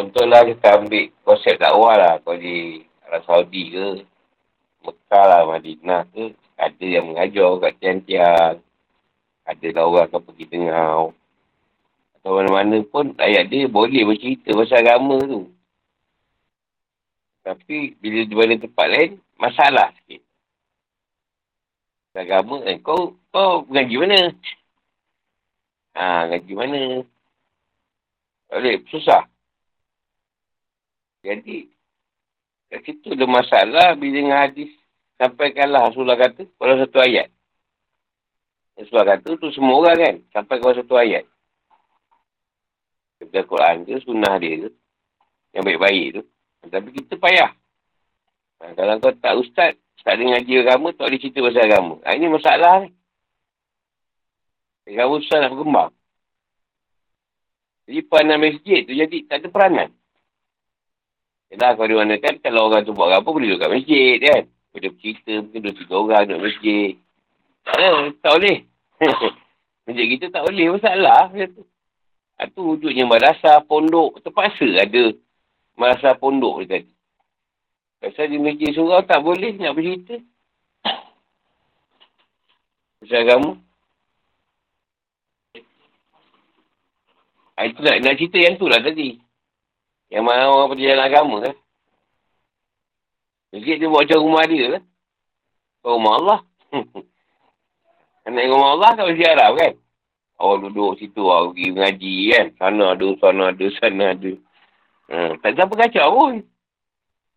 Contohlah 0.00 0.48
kita 0.48 0.80
ambil 0.80 1.12
konsep 1.28 1.60
dakwah 1.60 1.92
lah. 1.92 2.16
Kau 2.24 2.32
di 2.32 2.80
Arab 3.04 3.20
Saudi 3.28 3.68
ke, 3.68 4.00
Mekah 4.80 5.24
lah, 5.28 5.40
Madinah 5.44 6.08
ke, 6.08 6.32
ada 6.56 6.86
yang 6.88 7.12
mengajar 7.12 7.52
kat 7.60 7.72
tiang-tiang. 7.84 8.56
Ada 9.44 9.66
lah 9.76 9.84
orang 9.84 10.08
akan 10.08 10.20
pergi 10.24 10.44
tengah. 10.48 11.12
Atau 12.16 12.32
mana-mana 12.32 12.80
pun 12.88 13.12
ayat 13.20 13.52
dia 13.52 13.68
boleh 13.68 14.08
bercerita 14.08 14.56
pasal 14.56 14.80
agama 14.80 15.20
tu. 15.20 15.52
Tapi 17.44 17.92
bila 18.00 18.20
di 18.24 18.34
mana 18.36 18.56
tempat 18.56 18.86
lain, 18.88 19.10
masalah 19.36 19.92
sikit. 20.00 20.24
Agama 22.16 22.64
eh, 22.64 22.80
kau 22.80 23.20
kau 23.28 23.68
ngaji 23.68 23.96
mana? 24.00 24.32
Ha, 25.92 26.24
ngaji 26.32 26.52
mana? 26.56 26.80
Boleh, 28.48 28.80
susah. 28.88 29.29
Jadi, 31.20 31.68
kat 32.72 32.80
situ 32.86 33.12
ada 33.12 33.26
masalah 33.28 33.88
bila 33.98 34.12
dengan 34.14 34.38
hadis 34.40 34.72
sampaikanlah 35.20 35.92
Rasulullah 35.92 36.16
kata 36.16 36.48
pada 36.56 36.80
satu 36.80 36.98
ayat. 37.04 37.28
Rasulullah 38.80 39.16
kata 39.16 39.28
tu 39.36 39.48
semua 39.52 39.84
orang 39.84 39.96
kan 40.00 40.14
sampai 40.32 40.56
kepada 40.56 40.80
satu 40.80 40.94
ayat. 40.96 41.24
Kepada 43.20 43.44
Quran 43.44 43.76
ke, 43.84 44.00
sunnah 44.00 44.34
dia 44.40 44.64
tu. 44.64 44.70
Yang 45.52 45.64
baik-baik 45.68 46.06
tu. 46.16 46.22
Tapi 46.72 46.88
kita 46.96 47.14
payah. 47.20 47.52
Ha, 48.60 48.72
kalau 48.72 48.96
kau 49.00 49.12
tak 49.12 49.34
ustaz, 49.36 49.72
tak 50.00 50.16
ada 50.16 50.24
ngaji 50.24 50.52
agama, 50.64 50.88
tak 50.96 51.04
boleh 51.08 51.20
cerita 51.20 51.44
pasal 51.44 51.64
agama. 51.68 51.94
Ha, 52.04 52.16
ini 52.16 52.26
masalah 52.32 52.72
ni. 52.84 52.88
Agama 54.88 55.20
ustaz 55.20 55.44
nak 55.44 55.52
berkembang. 55.52 55.92
Jadi 57.84 58.00
peranan 58.08 58.38
masjid 58.40 58.80
tu 58.88 58.94
jadi 58.96 59.18
tak 59.28 59.36
ada 59.44 59.48
peranan. 59.52 59.90
Yalah, 61.50 61.74
kalau 61.74 61.98
mana 61.98 62.14
kan, 62.22 62.38
kalau 62.38 62.70
orang 62.70 62.86
tu 62.86 62.94
buat 62.94 63.10
apa, 63.10 63.26
boleh 63.26 63.50
duduk 63.50 63.66
kat 63.66 63.70
masjid, 63.74 64.14
kan? 64.22 64.42
Boleh 64.70 64.90
bercerita, 64.94 65.32
mungkin 65.42 65.60
duduk 65.66 65.76
tiga 65.82 65.94
orang 65.98 66.22
duduk 66.30 66.42
masjid. 66.46 66.90
Tak 67.66 67.74
ada, 67.74 67.88
tak 68.22 68.32
boleh. 68.38 68.58
masjid 69.90 70.06
kita 70.14 70.26
tak 70.30 70.42
boleh, 70.46 70.66
masalah. 70.70 71.22
Itu 71.34 71.66
ha, 72.38 72.62
wujudnya 72.70 73.04
madrasah, 73.04 73.66
pondok, 73.66 74.22
terpaksa 74.22 74.68
ada 74.78 75.10
madrasah 75.80 76.14
pondok 76.20 76.60
ni 76.60 76.66
tadi. 76.68 76.92
Pasal 78.00 78.32
di 78.32 78.40
masjid 78.40 78.72
surau 78.72 79.04
tak 79.04 79.20
boleh 79.20 79.60
nak 79.60 79.76
bercerita. 79.76 80.16
Pasal 83.04 83.20
agama. 83.28 83.60
Ha, 87.60 87.68
itu 87.68 87.80
nak, 87.84 87.96
nak 88.00 88.16
cerita 88.16 88.38
yang 88.40 88.56
tu 88.56 88.72
lah 88.72 88.80
tadi. 88.80 89.20
Yang 90.10 90.24
mana 90.26 90.42
orang 90.50 90.68
perjalanan 90.74 91.06
agama 91.06 91.36
kan. 91.46 91.54
Masjid 93.54 93.76
dia 93.78 93.86
buat 93.86 94.02
macam 94.06 94.18
rumah 94.26 94.44
dia 94.50 94.64
kan. 94.74 94.82
Rumah 95.86 96.14
Allah. 96.18 96.40
Nak 98.30 98.46
rumah 98.46 98.70
Allah 98.78 98.90
tak 98.94 99.06
mesti 99.10 99.24
Arab 99.26 99.52
kan. 99.58 99.72
Orang 100.40 100.70
duduk 100.70 100.96
situ, 100.98 101.20
orang 101.22 101.52
pergi 101.52 101.66
mengaji 101.74 102.14
kan. 102.34 102.46
Sana 102.58 102.84
ada, 102.94 103.08
sana 103.18 103.42
ada, 103.50 103.66
sana 103.78 104.04
ada. 104.14 104.32
Hmm. 105.10 105.32
Tak 105.42 105.50
siapa 105.58 105.74
kacau 105.74 106.08
pun. 106.14 106.34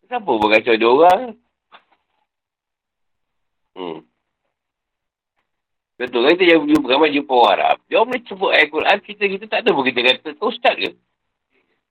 Siapa 0.06 0.30
pun 0.30 0.48
kacau 0.50 0.74
dia 0.78 0.88
orang. 0.88 1.20
Hmm. 3.74 3.98
Betul 5.94 6.26
kan 6.26 6.34
kita 6.38 6.58
jumpa 6.58 6.86
ramai 6.90 7.14
jumpa 7.14 7.34
orang 7.34 7.54
Arab. 7.54 7.76
Dia 7.86 7.96
orang 8.02 8.08
boleh 8.14 8.22
sebut 8.26 8.50
ayat 8.50 8.68
Quran, 8.70 8.98
kita, 9.02 9.24
kita 9.30 9.44
tak 9.46 9.60
ada 9.62 9.70
pun 9.74 9.84
kita 9.86 10.00
kata, 10.02 10.28
kau 10.38 10.50
ustaz 10.50 10.74
ke? 10.74 10.90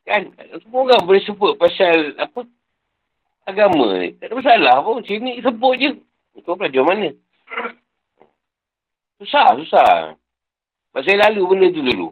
Kan? 0.03 0.35
Semua 0.63 0.83
orang 0.83 1.07
boleh 1.07 1.23
sebut 1.23 1.55
pasal 1.55 2.15
apa 2.19 2.43
agama 3.47 3.95
ni. 3.99 4.15
Tak 4.19 4.31
ada 4.31 4.35
masalah 4.35 4.75
pun. 4.83 4.99
Sini 5.07 5.39
sebut 5.39 5.73
je. 5.79 5.91
Kau 6.43 6.59
belajar 6.59 6.83
mana? 6.83 7.09
Susah, 9.21 9.55
susah. 9.63 9.91
Pasal 10.91 11.15
lalu 11.15 11.41
benda 11.47 11.67
tu 11.71 11.81
dulu. 11.81 12.09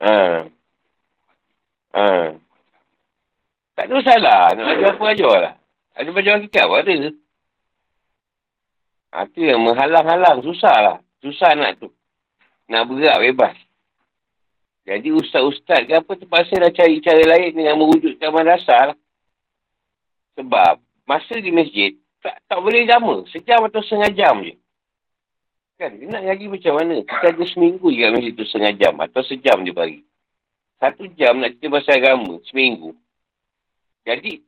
Ha. 0.00 0.48
Ha. 1.92 2.04
Tak 3.76 3.84
ada 3.84 3.92
masalah. 3.92 4.40
Nak 4.56 4.64
belajar 4.64 4.90
apa 4.96 5.04
ajar 5.12 5.34
lah. 5.36 5.54
Ada 5.92 6.08
belajar 6.08 6.40
kitab 6.40 6.66
pun 6.72 6.80
ada. 6.80 6.94
Ha, 9.10 9.26
tu 9.28 9.42
yang 9.44 9.60
menghalang-halang. 9.60 10.40
Susah 10.40 10.76
lah. 10.80 10.96
Susah 11.20 11.52
nak 11.52 11.76
tu. 11.76 11.92
Nak 12.70 12.88
berat 12.88 13.18
bebas. 13.20 13.56
Jadi 14.88 15.12
ustaz-ustaz 15.12 15.84
ke 15.84 15.92
apa 15.92 16.12
terpaksa 16.16 16.56
dah 16.56 16.72
cari 16.72 16.98
cara 17.04 17.22
lain 17.22 17.52
dengan 17.52 17.76
mewujudkan 17.76 18.32
madrasah 18.32 18.94
lah. 18.94 18.98
Sebab 20.40 20.80
masa 21.04 21.36
di 21.36 21.52
masjid 21.52 21.92
tak, 22.24 22.40
tak 22.48 22.58
boleh 22.60 22.88
lama. 22.88 23.24
Sejam 23.28 23.60
atau 23.68 23.84
setengah 23.84 24.12
jam 24.16 24.34
je. 24.40 24.54
Kan? 25.80 25.96
Dia 25.96 26.06
nak 26.12 26.22
ngaji 26.28 26.44
macam 26.48 26.72
mana? 26.76 26.96
Kita 27.04 27.26
ada 27.32 27.44
seminggu 27.48 27.88
je 27.88 27.98
kat 28.04 28.12
masjid 28.12 28.32
tu 28.36 28.44
setengah 28.44 28.74
jam 28.76 28.94
atau 29.00 29.22
sejam 29.24 29.58
je 29.64 29.72
bagi. 29.72 30.00
Satu 30.80 31.04
jam 31.12 31.40
nak 31.40 31.56
cerita 31.56 31.76
pasal 31.76 31.94
agama. 32.00 32.40
Seminggu. 32.48 32.96
Jadi 34.04 34.40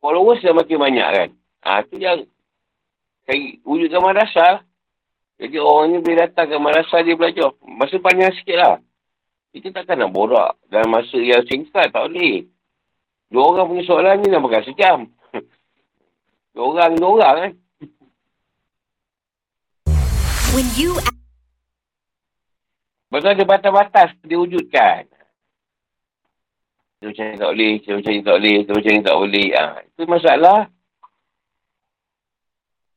followers 0.00 0.40
dah 0.40 0.56
makin 0.56 0.78
banyak 0.80 1.08
kan. 1.12 1.30
Ha, 1.64 1.80
tu 1.88 1.96
yang 2.00 2.24
cari 3.28 3.60
wujudkan 3.64 4.00
madrasah. 4.00 4.64
Jadi 5.40 5.56
orang 5.60 5.92
ni 5.92 5.96
boleh 6.00 6.24
datang 6.24 6.48
ke 6.48 6.56
madrasah 6.56 7.00
dia 7.04 7.16
belajar. 7.16 7.52
Masa 7.64 8.00
panjang 8.00 8.32
sikit 8.36 8.56
lah. 8.56 8.76
Kita 9.54 9.70
takkan 9.70 10.02
nak 10.02 10.10
borak 10.10 10.58
dalam 10.66 10.90
masa 10.90 11.14
yang 11.14 11.46
singkat. 11.46 11.94
Tak 11.94 12.10
boleh. 12.10 12.42
Dua 13.30 13.54
orang 13.54 13.70
punya 13.70 13.86
soalan 13.86 14.18
ni 14.18 14.26
nak 14.26 14.42
pakai 14.42 14.66
sejam. 14.66 15.06
dua 16.58 16.64
orang, 16.74 16.98
dua 16.98 17.10
orang 17.22 17.36
kan. 17.38 17.52
When 20.50 20.66
you... 20.74 20.98
Betul 23.14 23.30
ada 23.30 23.44
batas-batas 23.46 24.10
diwujudkan. 24.26 25.06
Dia 26.98 27.06
macam 27.14 27.24
ni 27.30 27.38
tak 27.38 27.50
boleh, 27.54 27.72
dia 27.78 27.92
macam 27.94 28.10
ni 28.10 28.22
tak 28.26 28.34
boleh, 28.34 28.56
dia 28.58 28.72
macam 28.74 28.90
ni 28.90 29.02
tak 29.06 29.16
boleh. 29.22 29.48
Ha, 29.54 29.64
itu 29.86 30.02
masalah. 30.10 30.58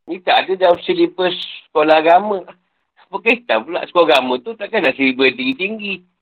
Ni 0.09 0.17
tak 0.25 0.37
ada 0.41 0.51
dalam 0.57 0.77
silibus 0.81 1.37
sekolah 1.69 2.01
agama. 2.01 2.41
Berkaitan 3.13 3.61
pula 3.61 3.85
sekolah 3.85 4.09
agama 4.09 4.41
tu 4.41 4.57
takkan 4.57 4.81
nak 4.81 4.97
silibus 4.97 5.37
tinggi-tinggi. 5.37 6.16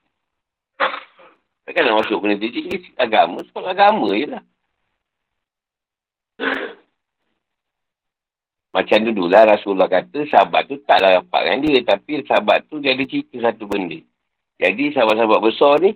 Takkan 1.65 1.81
nak 1.81 2.05
masuk 2.05 2.21
kena 2.21 2.37
tinggi 2.37 2.93
agama, 2.99 3.41
sekolah 3.41 3.73
agama 3.73 4.09
je 4.13 4.27
lah. 4.29 4.43
Macam 8.75 9.07
dululah 9.07 9.47
Rasulullah 9.47 9.87
kata 9.87 10.27
sahabat 10.27 10.67
tu 10.67 10.75
taklah 10.83 11.23
rapat 11.23 11.41
dengan 11.47 11.59
dia. 11.63 11.79
Tapi 11.87 12.27
sahabat 12.27 12.67
tu 12.67 12.83
dia 12.83 12.91
ada 12.91 13.07
cerita 13.07 13.39
satu 13.39 13.71
benda. 13.71 14.03
Jadi 14.59 14.91
sahabat-sahabat 14.91 15.39
besar 15.39 15.79
ni, 15.79 15.95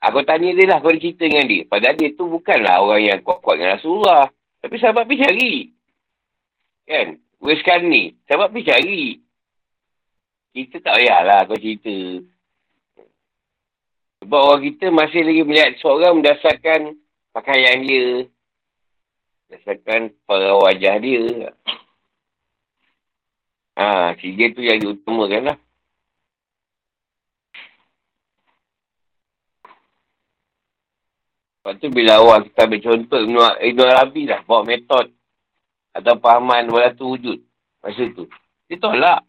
aku 0.00 0.24
tanya 0.24 0.56
dia 0.56 0.64
lah 0.72 0.80
kau 0.80 0.88
ada 0.88 1.04
cerita 1.04 1.28
dengan 1.28 1.44
dia. 1.44 1.68
Padahal 1.68 2.00
dia 2.00 2.16
tu 2.16 2.24
bukanlah 2.32 2.80
orang 2.80 3.02
yang 3.04 3.18
kuat-kuat 3.20 3.60
dengan 3.60 3.76
Rasulullah. 3.76 4.24
Tapi 4.64 4.74
sahabat 4.80 5.04
pergi 5.04 5.20
cari. 5.20 5.54
Kan? 6.88 7.08
Weskan 7.44 7.80
ni, 7.92 8.16
sahabat 8.24 8.48
pergi 8.56 8.68
cari. 8.72 9.04
Kita 10.56 10.76
tak 10.80 10.94
payahlah 10.96 11.44
kau 11.44 11.60
cerita. 11.60 11.96
Sebab 14.24 14.40
orang 14.40 14.64
kita 14.64 14.88
masih 14.88 15.20
lagi 15.20 15.42
melihat 15.44 15.76
seorang 15.84 16.24
berdasarkan 16.24 16.96
pakaian 17.36 17.84
dia. 17.84 18.24
Berdasarkan 19.52 20.16
para 20.24 20.48
wajah 20.64 20.96
dia. 20.96 21.52
Ha, 23.76 24.16
tiga 24.16 24.48
tu 24.56 24.64
yang 24.64 24.80
diutamakan 24.80 25.52
lah. 25.52 25.58
Lepas 31.60 31.74
tu 31.84 31.88
bila 31.92 32.12
awak 32.24 32.48
kita 32.48 32.64
ambil 32.64 32.80
contoh 32.80 33.20
Ibn, 33.20 33.36
Ibn 33.60 33.80
Arabi 33.92 34.22
lah 34.24 34.40
bawa 34.48 34.64
metod 34.64 35.12
atau 35.92 36.14
pahaman 36.16 36.64
wala 36.72 36.96
tu 36.96 37.12
wujud 37.12 37.44
masa 37.84 38.08
tu. 38.16 38.24
Dia 38.72 38.80
tolak. 38.80 39.20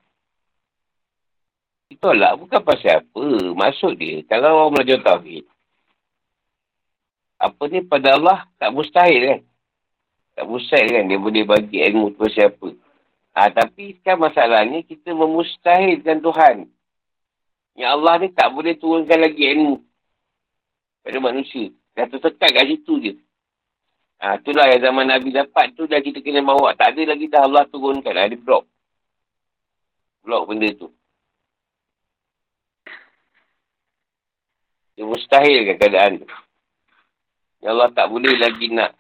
Dia 1.86 1.98
tolak 2.02 2.34
bukan 2.42 2.62
pasal 2.66 3.06
apa. 3.06 3.26
Maksud 3.54 3.94
dia, 4.02 4.26
kalau 4.26 4.66
orang 4.66 4.82
belajar 4.82 4.98
tauhid, 5.06 5.46
apa 7.38 7.62
ni 7.70 7.86
pada 7.86 8.18
Allah 8.18 8.40
tak 8.58 8.74
mustahil 8.74 9.22
kan? 9.22 9.42
Tak 10.36 10.46
mustahil 10.50 10.88
kan 10.90 11.04
dia 11.06 11.20
boleh 11.22 11.44
bagi 11.46 11.78
ilmu 11.86 12.18
tu 12.18 12.26
siapa. 12.32 12.74
Ha, 13.36 13.52
tapi 13.52 14.00
kan 14.02 14.18
masalahnya 14.18 14.82
kita 14.82 15.12
memustahilkan 15.12 16.24
Tuhan. 16.24 16.58
Yang 17.76 17.90
Allah 17.92 18.14
ni 18.24 18.28
tak 18.32 18.48
boleh 18.56 18.74
turunkan 18.80 19.20
lagi 19.20 19.44
ilmu 19.52 19.84
pada 21.04 21.18
manusia. 21.20 21.70
Dah 21.94 22.08
tersekat 22.08 22.50
kat 22.50 22.66
situ 22.66 22.94
je. 23.04 23.14
Ha, 24.24 24.40
itulah 24.40 24.72
yang 24.72 24.82
zaman 24.90 25.12
Nabi 25.12 25.36
dapat 25.36 25.76
tu 25.76 25.84
dah 25.86 26.00
kita 26.00 26.24
kena 26.24 26.40
bawa. 26.42 26.72
Tak 26.74 26.96
ada 26.96 27.14
lagi 27.14 27.28
dah 27.28 27.44
Allah 27.44 27.68
turunkan. 27.68 28.16
Ada 28.16 28.40
blok. 28.40 28.64
Blok 30.24 30.44
benda 30.50 30.72
tu. 30.74 30.88
Dia 34.96 35.04
mustahil 35.04 35.68
kan 35.68 35.76
keadaan 35.76 36.24
tu. 36.24 36.28
Ya 37.60 37.76
Allah 37.76 37.92
tak 37.92 38.08
boleh 38.08 38.32
lagi 38.40 38.72
nak 38.72 38.96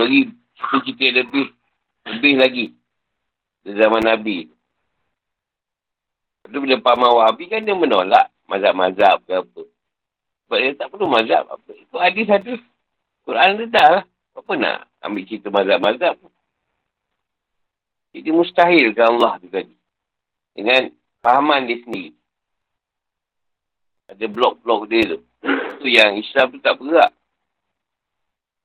beri 0.00 0.32
cerita 0.56 1.20
lebih. 1.20 1.52
Lebih 2.08 2.34
lagi. 2.40 2.66
Di 3.60 3.70
zaman 3.76 4.00
Nabi. 4.00 4.48
Lepas 6.46 6.62
bila 6.62 6.76
Pak 6.78 6.96
Mawabi 6.96 7.44
kan 7.50 7.60
dia 7.66 7.74
menolak 7.74 8.32
mazhab-mazhab 8.48 9.20
ke 9.26 9.32
apa. 9.36 9.62
Sebab 10.46 10.58
dia 10.62 10.78
tak 10.78 10.88
perlu 10.94 11.10
mazhab 11.10 11.44
apa. 11.44 11.70
Itu 11.74 11.96
hadis 11.98 12.26
ada. 12.30 12.54
Quran 13.26 13.50
dia 13.60 13.66
dah 13.68 13.88
lah. 14.00 14.04
Apa 14.36 14.52
nak 14.54 14.86
ambil 15.04 15.26
cerita 15.28 15.48
mazhab-mazhab. 15.52 16.16
Jadi 18.16 18.30
mustahil 18.32 18.96
ke 18.96 19.02
Allah 19.04 19.36
tu 19.44 19.52
tadi. 19.52 19.76
Dengan 20.56 20.88
fahaman 21.20 21.68
dia 21.68 21.84
sendiri. 21.84 22.15
Ada 24.06 24.26
blok-blok 24.30 24.86
dia 24.90 25.14
tu. 25.14 25.18
Itu 25.78 25.86
yang 25.90 26.14
Islam 26.18 26.54
tu 26.54 26.58
tak 26.62 26.78
bergerak. 26.78 27.12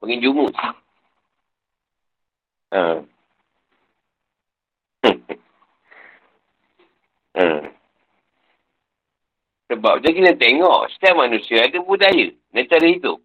Pengen 0.01 0.21
jumut. 0.21 0.53
Ha. 0.57 0.69
ha. 7.37 7.45
Sebab 9.71 10.03
dia 10.03 10.11
kena 10.11 10.35
tengok 10.35 10.91
setiap 10.91 11.15
manusia 11.15 11.63
ada 11.63 11.79
budaya 11.79 12.27
dan 12.51 12.67
cara 12.67 12.85
hidup. 12.91 13.23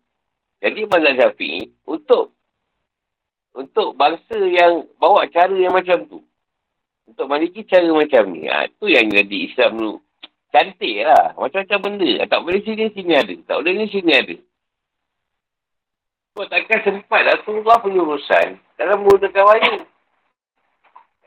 Jadi 0.62 0.88
mazhab 0.88 1.34
Syafi'i 1.34 1.74
untuk 1.84 2.32
untuk 3.56 3.96
bangsa 3.96 4.36
yang 4.36 4.84
bawa 5.00 5.26
cara 5.32 5.52
yang 5.56 5.74
macam 5.74 6.06
tu. 6.06 6.20
Untuk 7.08 7.26
memiliki 7.26 7.64
cara 7.64 7.88
macam 7.88 8.30
ni. 8.30 8.46
Ha, 8.46 8.68
tu 8.76 8.86
yang 8.86 9.08
jadi 9.08 9.36
Islam 9.48 9.72
tu. 9.80 9.92
Cantik 10.56 11.04
lah. 11.04 11.36
Macam-macam 11.36 11.78
benda. 11.84 12.24
Tak 12.24 12.40
boleh 12.40 12.64
sini, 12.64 12.88
sini 12.96 13.12
ada. 13.12 13.34
Tak 13.44 13.60
boleh 13.60 13.72
ni, 13.76 13.92
sini 13.92 14.12
ada. 14.16 14.36
Sebab 16.32 16.48
takkan 16.48 16.80
sempat 16.80 17.28
Rasulullah 17.28 17.76
punya 17.76 18.00
urusan 18.00 18.56
dalam 18.80 19.04
menggunakan 19.04 19.44
wayang. 19.52 19.84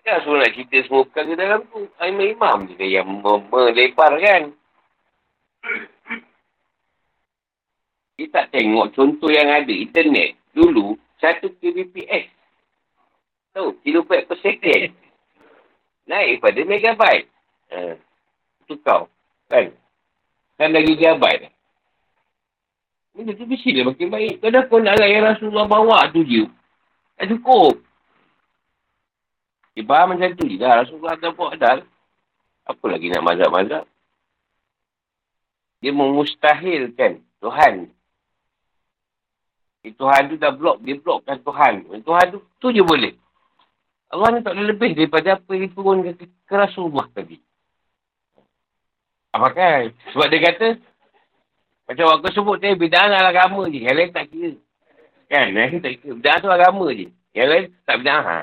Takkan 0.02 0.14
Rasulullah 0.18 0.50
nak 0.50 0.54
cerita 0.58 0.78
semua 0.82 1.06
perkara 1.06 1.32
dalam 1.38 1.62
tu. 1.70 1.86
Imam-imam 2.02 2.58
je 2.74 2.86
yang 2.90 3.06
meleparkan. 3.22 4.50
Dia 8.18 8.26
tak 8.34 8.50
tengok 8.50 8.98
contoh 8.98 9.30
yang 9.30 9.54
ada. 9.54 9.70
Internet. 9.70 10.42
Dulu, 10.58 10.98
satu 11.22 11.54
kbps. 11.54 12.34
Tahu, 13.54 13.78
kilobit 13.86 14.26
per 14.26 14.42
second. 14.42 14.90
Naik 16.10 16.42
pada 16.42 16.62
megabyte. 16.66 17.30
Ha. 17.70 17.94
Itu 18.66 18.82
kau. 18.82 19.06
Kan? 19.50 19.74
Kan 20.62 20.72
dah 20.72 20.84
gigabyte. 20.86 21.50
Benda 23.18 23.34
tu 23.34 23.50
mesti 23.50 23.70
dia 23.74 23.84
makin 23.84 24.08
baik. 24.14 24.40
Kalau 24.40 24.62
kau 24.70 24.80
nak 24.80 25.02
yang 25.02 25.26
Rasulullah 25.26 25.66
bawa 25.66 26.08
tu 26.14 26.22
je. 26.24 26.46
Tak 27.18 27.28
cukup. 27.36 27.82
Dia 29.74 29.84
faham 29.84 30.16
macam 30.16 30.30
tu 30.38 30.46
je 30.46 30.56
dah. 30.56 30.86
Rasulullah 30.86 31.18
dah 31.18 31.32
buat 31.34 31.58
dah. 31.58 31.82
Apa 32.70 32.86
lagi 32.86 33.10
nak 33.10 33.26
mazhab-mazhab? 33.26 33.86
Dia 35.82 35.92
memustahilkan 35.92 37.24
Tuhan. 37.42 37.90
Eh, 39.84 39.94
Tuhan 39.96 40.22
tu 40.30 40.36
dah 40.38 40.54
blok. 40.54 40.86
Dia 40.86 40.96
blokkan 41.02 41.42
Tuhan. 41.42 41.90
Tuhan 42.06 42.26
tu, 42.30 42.40
tu 42.62 42.70
je 42.70 42.86
boleh. 42.86 43.18
Allah 44.10 44.28
ni 44.38 44.46
tak 44.46 44.54
boleh 44.54 44.68
lebih 44.74 44.92
daripada 44.94 45.38
apa 45.38 45.50
yang 45.54 45.70
diturunkan 45.70 46.14
ke, 46.18 46.26
ke 46.28 46.54
Rasulullah 46.54 47.10
tadi. 47.14 47.49
Apa 49.30 49.48
kan? 49.54 49.94
Sebab 50.14 50.28
dia 50.34 50.42
kata, 50.42 50.68
macam 51.90 52.06
waktu 52.06 52.30
sebut 52.34 52.58
tadi, 52.62 52.78
bidang 52.78 53.14
agama 53.14 53.70
je. 53.70 53.82
Yang 53.82 53.96
lain 53.98 54.10
tak 54.14 54.26
kira. 54.30 54.52
Kan? 55.30 55.48
Lain 55.54 55.82
tak 55.82 55.94
kira. 56.02 56.14
Bidang 56.18 56.38
tu 56.42 56.50
agama 56.50 56.86
je. 56.94 57.08
Yang 57.34 57.48
lain 57.50 57.66
tak 57.86 57.98
bidang. 58.02 58.24
Ha? 58.26 58.40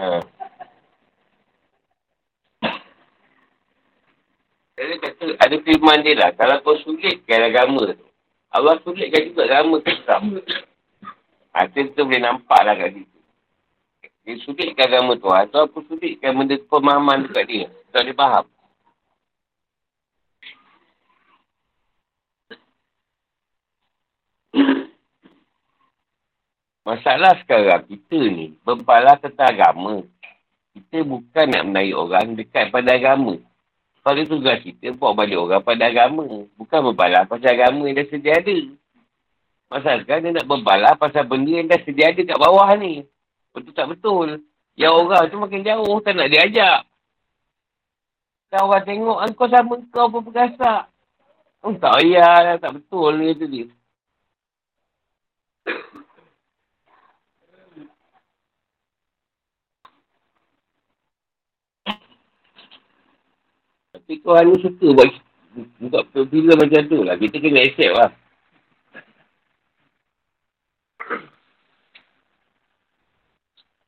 Ha. 0.00 0.39
Dia 4.80 4.96
kata, 4.96 5.36
ada 5.36 5.56
firman 5.60 6.00
dia 6.00 6.16
lah. 6.16 6.32
Kalau 6.32 6.56
kau 6.64 6.72
sulitkan 6.80 7.52
agama 7.52 7.92
tu. 7.92 8.08
Allah 8.48 8.80
sulitkan 8.80 9.28
juga 9.28 9.44
agama 9.44 9.76
tu. 9.84 9.92
Ha, 11.52 11.68
kita 11.68 12.00
boleh 12.00 12.22
nampak 12.24 12.60
lah 12.64 12.72
kat 12.80 12.96
situ. 12.96 13.18
Dia 14.24 14.40
sulitkan 14.40 14.88
agama 14.88 15.20
tu. 15.20 15.28
Atau 15.28 15.68
aku 15.68 15.84
sulitkan 15.84 16.32
benda 16.32 16.56
pemahaman 16.64 17.28
dekat 17.28 17.44
dia. 17.44 17.66
Tak 17.92 18.08
dia 18.08 18.16
faham. 18.16 18.48
Masalah 26.88 27.36
sekarang 27.44 27.84
kita 27.84 28.16
ni 28.32 28.56
berbalas 28.64 29.20
tentang 29.20 29.52
agama. 29.52 30.08
Kita 30.72 31.04
bukan 31.04 31.46
nak 31.52 31.68
menarik 31.68 32.00
orang 32.00 32.32
dekat 32.32 32.72
pada 32.72 32.96
agama. 32.96 33.36
Kalau 34.00 34.24
tugas 34.24 34.58
kita 34.64 34.96
buat 34.96 35.12
balik 35.12 35.36
orang 35.36 35.60
pada 35.60 35.84
agama. 35.92 36.48
Bukan 36.56 36.80
berbalas 36.90 37.28
pasal 37.28 37.52
agama 37.52 37.84
yang 37.84 38.00
dah 38.00 38.08
sedia 38.08 38.40
ada. 38.40 38.58
Masalah 39.68 39.98
sekarang 40.02 40.22
dia 40.24 40.32
nak 40.40 40.48
berbalas 40.48 40.94
pasal 40.96 41.28
benda 41.28 41.52
yang 41.52 41.68
dah 41.68 41.80
sedia 41.84 42.08
ada 42.08 42.22
kat 42.24 42.38
bawah 42.40 42.68
ni. 42.80 43.04
Betul 43.52 43.72
tak 43.76 43.86
betul? 43.92 44.40
Yang 44.74 44.92
orang 44.96 45.22
tu 45.28 45.36
makin 45.36 45.62
jauh 45.62 45.98
tak 46.00 46.16
nak 46.16 46.32
diajak. 46.32 46.88
Kalau 48.50 48.72
orang 48.72 48.84
tengok 48.88 49.18
kau 49.36 49.48
sama 49.52 49.74
kau 49.92 50.08
pun 50.08 50.22
bergasak. 50.26 50.88
Oh, 51.60 51.76
tak 51.76 52.00
payah 52.00 52.56
tak 52.56 52.72
betul 52.80 53.20
ni 53.20 53.36
tu 53.36 53.46
dia. 53.46 53.68
Tapi 64.10 64.26
Tuhan 64.26 64.42
ni 64.42 64.58
suka 64.58 64.86
buat 64.90 65.08
buka 65.78 66.20
bila 66.26 66.58
macam 66.58 66.82
tu 66.90 66.98
lah. 67.06 67.14
Kita 67.14 67.38
kena 67.38 67.62
accept 67.62 67.94
lah. 67.94 68.10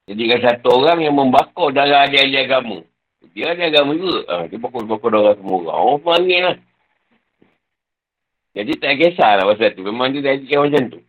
Jadi 0.06 0.22
kan 0.30 0.40
satu 0.46 0.78
orang 0.78 1.02
yang 1.02 1.18
membakar 1.18 1.74
darah 1.74 2.06
ahli-ahli 2.06 2.38
agama. 2.38 2.86
Dia 3.34 3.50
ada 3.50 3.66
agama 3.66 3.98
juga. 3.98 4.22
Ha, 4.30 4.46
dia 4.46 4.62
bakar-bakar 4.62 5.10
darah 5.10 5.34
semua 5.34 5.58
orang. 5.58 5.78
Orang 5.90 6.02
panggil 6.06 6.40
lah. 6.46 6.56
Jadi 8.54 8.72
tak 8.78 8.94
kisah 9.02 9.30
lah 9.42 9.44
pasal 9.50 9.74
tu. 9.74 9.82
Memang 9.82 10.14
dia 10.14 10.22
dah 10.22 10.38
jadikan 10.38 10.70
macam 10.70 10.82
tu. 10.86 11.00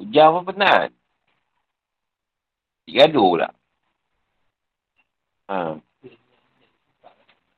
Hujan 0.00 0.32
apa 0.32 0.40
penat? 0.48 0.88
Gaduh 2.88 3.28
pula 3.36 3.57
ah 5.48 5.74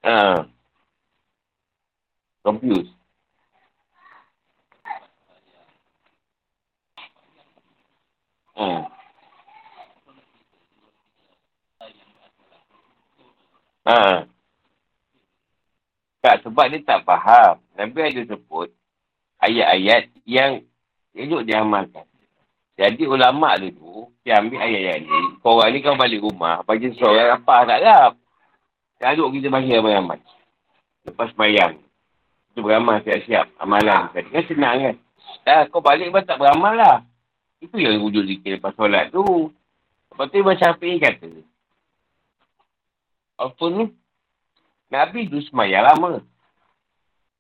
ah 0.07 0.47
Confused. 2.41 2.95
ah 8.57 8.89
ah 13.85 14.25
Tak, 16.21 16.45
sebab 16.45 16.69
dia 16.69 16.85
tak 16.85 17.01
faham. 17.09 17.65
Nabi 17.73 17.97
ada 18.05 18.21
sebut 18.29 18.69
ayat-ayat 19.41 20.13
yang 20.29 20.61
elok 21.17 21.49
diamalkan. 21.49 22.10
Jadi 22.81 23.05
ulama' 23.05 23.61
tu, 23.61 24.09
dia 24.25 24.41
ambil 24.41 24.65
ayat-ayat 24.65 25.05
ni. 25.05 25.21
Korang 25.45 25.69
ni 25.69 25.85
kau 25.85 26.01
balik 26.01 26.25
rumah, 26.25 26.65
bagi 26.65 26.89
seorang 26.97 27.37
apa 27.37 27.69
tak 27.69 27.81
lap. 27.85 28.13
Caruk 28.97 29.37
kita 29.37 29.53
baca 29.53 29.69
ramai-ramai. 29.69 30.21
Lepas 31.05 31.37
bayang. 31.37 31.77
Kita 32.49 32.65
beramal 32.65 33.05
siap-siap. 33.05 33.53
Amalan. 33.61 34.09
Kan 34.17 34.45
senang 34.49 34.77
kan? 34.81 34.97
Ah, 35.45 35.69
kau 35.69 35.85
balik 35.85 36.09
pun 36.09 36.25
tak 36.25 36.41
beramal 36.41 36.73
lah. 36.73 36.99
Itu 37.61 37.77
yang 37.77 38.01
wujud 38.01 38.25
zikir 38.25 38.57
lepas 38.57 38.73
solat 38.73 39.13
tu. 39.13 39.53
Lepas 40.09 40.27
tu 40.33 40.41
Imam 40.41 40.57
Syafi'i 40.57 40.97
kata. 40.97 41.29
Apa 43.37 43.65
ni? 43.77 43.93
Nabi 44.89 45.29
tu 45.29 45.45
semayang 45.53 45.85
lama. 45.85 46.25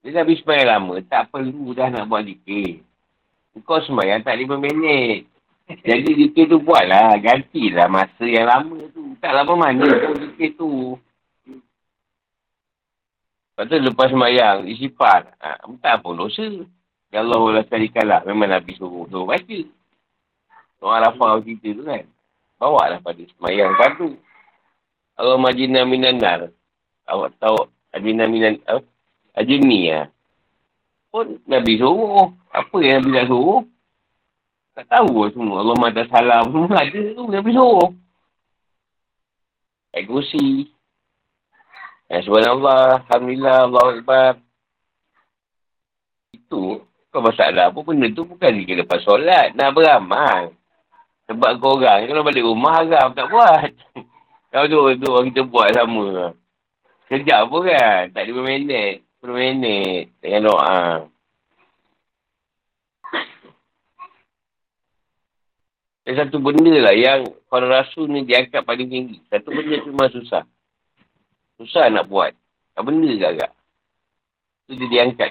Dia 0.04 0.20
Nabi 0.20 0.36
semayang 0.36 0.68
lama, 0.68 0.94
tak 1.08 1.32
perlu 1.32 1.72
dah 1.72 1.88
nak 1.88 2.08
buat 2.08 2.28
zikir. 2.28 2.84
Kau 3.64 3.80
semayang 3.84 4.20
tak 4.20 4.36
lima 4.36 4.60
minit. 4.60 5.29
Jadi 5.86 6.10
zikir 6.18 6.50
tu 6.50 6.58
buatlah. 6.58 7.14
Gantilah 7.22 7.86
masa 7.86 8.24
yang 8.26 8.46
lama 8.50 8.78
tu. 8.90 9.14
Tak 9.22 9.32
lama 9.32 9.52
mana 9.54 9.86
pun 9.86 10.14
zikir 10.18 10.58
tu. 10.58 10.98
Lepas 13.54 13.64
tu 13.68 13.76
lepas 13.76 14.08
semayang, 14.08 14.64
isifat. 14.66 15.36
Ha, 15.36 15.68
tak 15.84 16.00
pun 16.00 16.16
dosa. 16.16 16.48
Ya 17.12 17.20
Allah 17.20 17.60
sekali 17.66 17.92
kalah. 17.92 18.24
Memang 18.24 18.50
Nabi 18.50 18.72
suruh. 18.74 19.04
Suruh 19.10 19.28
baca. 19.28 19.58
Orang 20.80 20.96
Arafah 20.96 21.44
cerita 21.44 21.68
tu 21.76 21.82
kan. 21.84 22.04
Bawa 22.56 22.92
lah 22.92 23.00
pada 23.04 23.20
semayang 23.20 23.76
fardu. 23.76 24.16
Allah 25.20 25.36
majina 25.36 25.84
minanar. 25.84 26.48
Awak 27.04 27.36
tahu. 27.36 27.68
Ajina 27.92 28.24
minan. 28.30 28.62
Ajini 29.36 29.92
lah. 29.92 30.08
Pun 31.12 31.42
Nabi 31.44 31.76
suruh. 31.76 32.32
Apa 32.48 32.76
yang 32.80 33.04
Nabi 33.04 33.10
nak 33.12 33.26
suruh? 33.28 33.60
Tak 34.80 34.96
tahu 34.96 35.12
lah 35.12 35.30
semua. 35.36 35.56
Allah 35.60 35.76
mada 35.76 36.02
salam. 36.08 36.44
Semua 36.56 36.80
ada 36.80 37.00
tu. 37.12 37.24
Nabi 37.28 37.50
suruh. 37.52 37.92
Kursi. 40.08 40.72
Ya, 42.08 42.24
subhanallah. 42.24 43.04
Alhamdulillah. 43.04 43.68
Allah 43.68 43.84
Akbar. 43.92 44.32
Itu. 46.32 46.80
Kau 47.12 47.20
masalah 47.20 47.68
apa 47.68 47.76
benda 47.84 48.08
tu 48.08 48.24
bukan 48.24 48.64
dia 48.64 48.80
lepas 48.80 49.04
solat. 49.04 49.52
Nak 49.52 49.76
beramal. 49.76 50.56
Sebab 51.28 51.60
kau 51.60 51.76
orang, 51.76 52.08
kalau 52.08 52.24
balik 52.24 52.48
rumah 52.48 52.80
haram 52.80 53.12
tak 53.12 53.28
buat. 53.28 53.68
Kalau 54.50 54.66
tu, 54.66 54.98
tu 54.98 55.06
orang 55.14 55.30
kita 55.30 55.46
buat 55.46 55.70
sama. 55.70 56.34
Sekejap 57.06 57.46
pun 57.46 57.70
kan. 57.70 58.10
Tak 58.10 58.26
5 58.26 58.34
minit. 58.42 59.06
10 59.22 59.30
minit. 59.30 60.10
Dengan 60.18 60.50
doa. 60.50 61.06
Ada 66.10 66.26
satu 66.26 66.42
benda 66.42 66.74
lah 66.74 66.90
yang 66.90 67.22
para 67.46 67.70
rasul 67.70 68.10
ni 68.10 68.26
diangkat 68.26 68.66
paling 68.66 68.90
tinggi. 68.90 69.22
Satu 69.30 69.54
benda 69.54 69.78
memang 69.78 70.10
susah. 70.10 70.42
Susah 71.54 71.86
nak 71.86 72.10
buat. 72.10 72.34
Tak 72.74 72.82
benda 72.82 73.14
ke 73.14 73.26
agak. 73.30 73.50
Tu 74.66 74.74
dia 74.74 74.90
diangkat. 74.90 75.30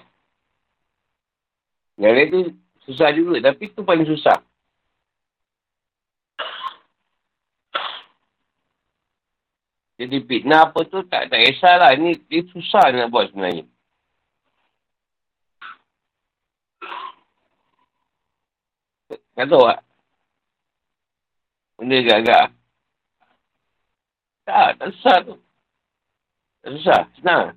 Yang 1.99 2.13
lain 2.15 2.27
tu 2.31 2.39
susah 2.87 3.11
juga. 3.11 3.51
Tapi 3.51 3.75
tu 3.75 3.83
paling 3.83 4.07
susah. 4.07 4.39
Jadi 9.99 10.15
fitnah 10.31 10.71
apa 10.71 10.79
tu 10.87 11.03
tak 11.11 11.27
tak 11.27 11.43
kisahlah. 11.43 11.91
Ini 11.91 12.23
dia 12.23 12.47
susah 12.55 12.87
nak 12.95 13.11
buat 13.11 13.27
sebenarnya. 13.27 13.67
Tak 19.35 19.43
tahu 19.43 19.67
tak? 19.67 19.88
Benda 21.79 21.95
agak-agak. 22.03 22.45
Tak, 24.43 24.69
tak 24.75 24.87
susah 24.99 25.17
tu. 25.23 25.35
Tak 26.59 26.69
susah. 26.75 27.01
Senang. 27.15 27.55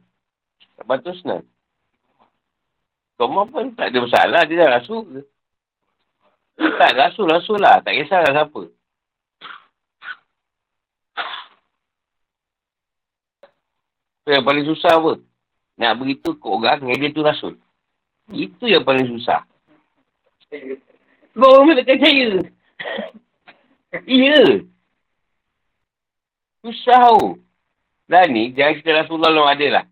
Tak 0.78 0.84
patut 0.86 1.14
senang. 1.18 1.42
Kau 3.18 3.26
pun 3.26 3.74
tak 3.74 3.90
ada 3.90 3.98
masalah. 3.98 4.46
Dia 4.46 4.62
dah 4.62 4.78
rasul. 4.78 5.26
Tak, 6.54 6.92
rasul-rasul 6.94 7.58
lah. 7.58 7.82
Tak 7.82 7.98
kisahlah 7.98 8.30
siapa. 8.30 8.62
yang 14.22 14.46
paling 14.46 14.62
susah 14.62 15.02
apa? 15.02 15.18
Nak 15.82 15.98
beritahu 15.98 16.38
ke 16.38 16.46
orang 16.46 16.78
yang 16.86 16.98
dia 17.02 17.10
tu 17.10 17.26
rasul. 17.26 17.58
Itu 18.30 18.70
yang 18.70 18.86
paling 18.86 19.10
susah. 19.18 19.42
Kau 21.34 21.50
orang 21.58 21.82
tak 21.82 21.98
percaya. 21.98 22.38
Iya. 23.92 24.64
Susah 26.64 27.12
tau. 27.12 27.36
Dah 28.08 28.24
ni, 28.24 28.52
jangan 28.56 28.80
cerita 28.80 29.04
Rasulullah 29.04 29.32
long 29.32 29.48
ada 29.50 29.66
lah. 29.68 29.84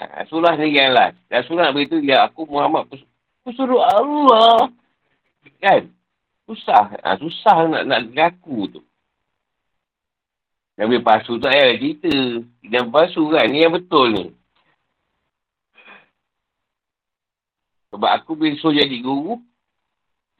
Ha, 0.00 0.24
Rasulullah 0.24 0.56
ni 0.56 0.72
yang 0.72 0.96
lah. 0.96 1.12
Rasulullah 1.28 1.70
nak 1.70 1.76
beritahu, 1.76 2.00
ya 2.00 2.24
aku 2.24 2.48
Muhammad. 2.48 2.88
Pesuruh 3.44 3.82
Allah. 3.84 4.72
Kan? 5.60 5.92
Susah. 6.48 6.96
Ha, 7.02 7.18
susah 7.20 7.56
nak, 7.68 7.82
nak 7.84 8.00
ngaku 8.14 8.78
tu. 8.78 8.80
Nabi 10.80 11.04
palsu 11.04 11.36
tu 11.36 11.46
ayah 11.50 11.76
cerita. 11.76 12.12
Nabi 12.64 12.88
palsu 12.88 13.28
kan. 13.28 13.44
Ni 13.50 13.60
yang 13.60 13.76
betul 13.76 14.08
ni. 14.08 14.24
Sebab 17.92 18.08
aku 18.08 18.40
bila 18.40 18.56
suruh 18.56 18.72
jadi 18.72 18.96
guru. 19.04 19.36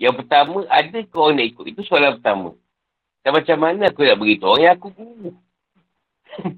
Yang 0.01 0.25
pertama, 0.25 0.64
ada 0.73 0.99
orang 1.14 1.37
nak 1.37 1.47
ikut? 1.53 1.64
Itu 1.68 1.81
soalan 1.85 2.16
pertama. 2.18 2.57
Dan 3.23 3.31
macam 3.39 3.57
mana 3.59 3.87
aku 3.87 4.03
nak 4.03 4.18
beritahu 4.18 4.51
orang 4.59 4.62
yang 4.66 4.75
aku 4.75 4.89
guru? 4.91 5.31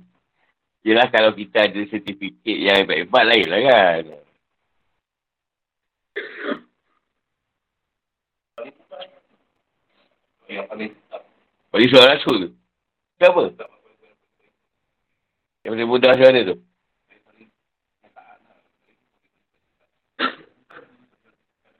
Yelah 0.87 1.09
kalau 1.13 1.33
kita 1.37 1.69
ada 1.69 1.81
sertifikat 1.89 2.57
yang 2.57 2.77
hebat-hebat 2.85 3.25
lain 3.25 3.47
lah 3.49 3.61
kan. 3.65 4.05
Bagi 11.73 11.87
soalan 11.91 12.11
rasul 12.17 12.37
tu? 12.37 12.51
Kenapa? 13.17 13.43
Yang 15.65 15.73
boleh 15.73 15.87
mudah 15.89 16.09
macam 16.13 16.27
mana 16.29 16.41
tu? 16.45 16.57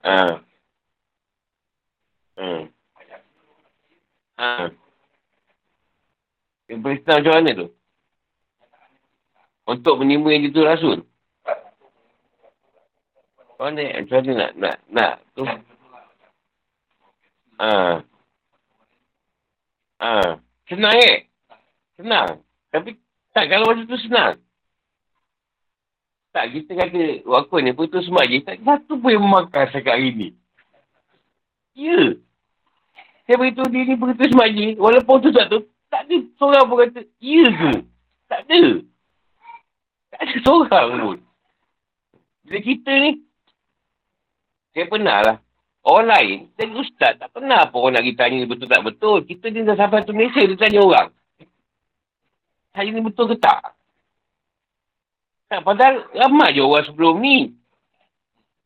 Ha. 0.05 0.17
Hmm. 2.37 2.63
Ha. 4.35 4.67
Yang 6.67 6.79
perintah 6.83 7.15
macam 7.21 7.33
mana 7.39 7.51
tu? 7.55 7.67
Untuk 9.65 9.95
menimba 10.01 10.29
yang 10.35 10.45
itu 10.45 10.61
rasul. 10.61 11.07
Macam 13.55 13.63
mana? 13.71 14.03
Macam 14.03 14.17
mana 14.19 14.31
nak, 14.35 14.51
nak, 14.59 14.77
nak 14.91 15.13
tu? 15.33 15.43
Ha. 17.57 17.69
Ha. 20.03 20.11
Senang 20.67 20.95
eh? 20.99 21.31
Senang. 21.95 22.43
Tapi 22.73 22.99
tak, 23.31 23.47
kalau 23.47 23.71
macam 23.71 23.87
tu 23.87 23.99
senang. 24.03 24.35
Tak, 26.35 26.51
kita 26.51 26.71
kata, 26.75 27.23
waktu 27.23 27.55
ni 27.63 27.71
putus 27.71 28.03
semaji, 28.03 28.43
tak 28.43 28.59
satu 28.59 28.99
pun 28.99 29.11
yang 29.15 29.23
memakan 29.23 29.71
sekat 29.71 29.95
hari 29.95 30.11
ni. 30.11 30.29
Ya. 31.79 32.19
Saya 33.25 33.35
beritahu 33.41 33.67
ni 33.73 33.97
putus 33.97 34.29
semaji, 34.29 34.77
walaupun 34.77 35.17
tu 35.25 35.33
tak 35.33 35.49
tu, 35.49 35.65
tak 35.89 36.05
ada 36.05 36.17
seorang 36.37 36.65
pun 36.69 36.77
kata, 36.85 37.01
ya 37.17 37.45
ke? 37.49 37.71
Tak 38.29 38.39
ada. 38.45 38.63
Tak 40.13 40.19
ada 40.21 40.35
seorang 40.45 40.87
pun. 41.01 41.19
Bila 42.45 42.59
kita 42.61 42.91
ni, 43.01 43.11
saya 44.77 44.85
pernah 44.85 45.19
lah. 45.25 45.37
Orang 45.85 46.09
lain, 46.09 46.49
jadi 46.57 46.73
ustaz, 46.81 47.13
tak 47.21 47.29
pernah 47.29 47.61
apa 47.61 47.77
orang 47.77 48.01
nak 48.01 48.05
kita 48.09 48.25
tanya 48.25 48.49
betul 48.49 48.65
tak 48.65 48.81
betul. 48.81 49.21
Kita 49.21 49.53
ni 49.53 49.61
dah 49.61 49.77
sampai 49.77 50.01
tu 50.01 50.17
Malaysia, 50.17 50.41
dia 50.41 50.57
tanya 50.57 50.81
orang 50.81 51.13
hari 52.75 52.91
ni 52.91 52.99
betul 52.99 53.31
ke 53.31 53.39
tak? 53.39 53.71
Tak, 55.47 55.63
padahal 55.63 56.03
ramai 56.11 56.51
je 56.51 56.61
orang 56.61 56.83
sebelum 56.83 57.23
ni. 57.23 57.55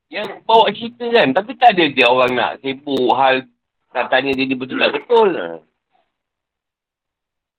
Yang 0.10 0.42
bawa 0.50 0.74
cerita 0.74 1.06
kan. 1.06 1.30
Tapi 1.38 1.52
tak 1.62 1.78
ada 1.78 1.86
dia 1.86 2.10
orang 2.10 2.34
nak 2.34 2.52
sibuk 2.66 3.14
hal 3.14 3.46
nak 3.94 4.06
tanya 4.14 4.32
dia 4.34 4.56
betul 4.56 4.78
tak 4.78 4.94
betul. 4.94 5.30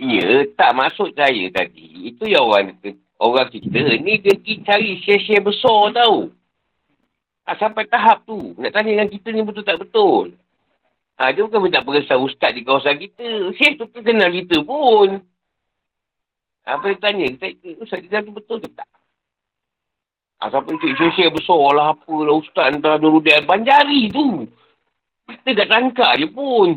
Ya, 0.01 0.49
tak 0.57 0.73
masuk 0.73 1.13
saya 1.13 1.45
tadi. 1.53 2.09
Itu 2.09 2.25
yang 2.25 2.49
orang 2.49 2.79
orang 3.21 3.53
kita 3.53 4.01
ni 4.01 4.17
dia 4.23 4.33
pergi 4.33 4.55
cari 4.65 4.91
share-share 5.05 5.45
besar 5.45 5.93
tau. 5.93 6.33
Ha, 7.45 7.57
sampai 7.61 7.85
tahap 7.91 8.25
tu. 8.25 8.57
Nak 8.57 8.73
tanya 8.73 8.97
dengan 8.97 9.09
kita 9.13 9.29
ni 9.35 9.45
betul 9.45 9.65
tak 9.67 9.77
betul. 9.77 10.33
Ha, 11.21 11.37
dia 11.37 11.45
bukan 11.45 11.61
minta 11.61 11.85
peresah 11.85 12.17
ustaz 12.17 12.57
di 12.57 12.65
kawasan 12.65 12.97
kita. 12.97 13.53
Share 13.61 13.77
tu 13.77 13.85
kenal 13.93 14.33
kita 14.33 14.65
pun. 14.65 15.21
Apa 16.65 16.93
dia 16.93 17.01
tanya? 17.01 17.27
Kita, 17.35 17.47
Ustaz, 17.81 17.99
kita 18.05 18.23
tu 18.23 18.33
betul 18.37 18.61
ke 18.61 18.69
tak? 18.77 18.87
Ah, 20.41 20.49
siapa 20.49 20.73
cik 20.73 20.97
sosial 20.97 21.29
besar 21.37 21.65
lah 21.77 21.93
apa 21.93 22.15
lah 22.25 22.41
Ustaz 22.41 22.73
entah 22.73 22.97
Nuruddin 22.97 23.45
Banjari 23.45 24.09
tu. 24.09 24.49
Kita 25.31 25.51
kat 25.55 25.69
tangkap 25.71 26.13
je 26.19 26.27
pun. 26.27 26.69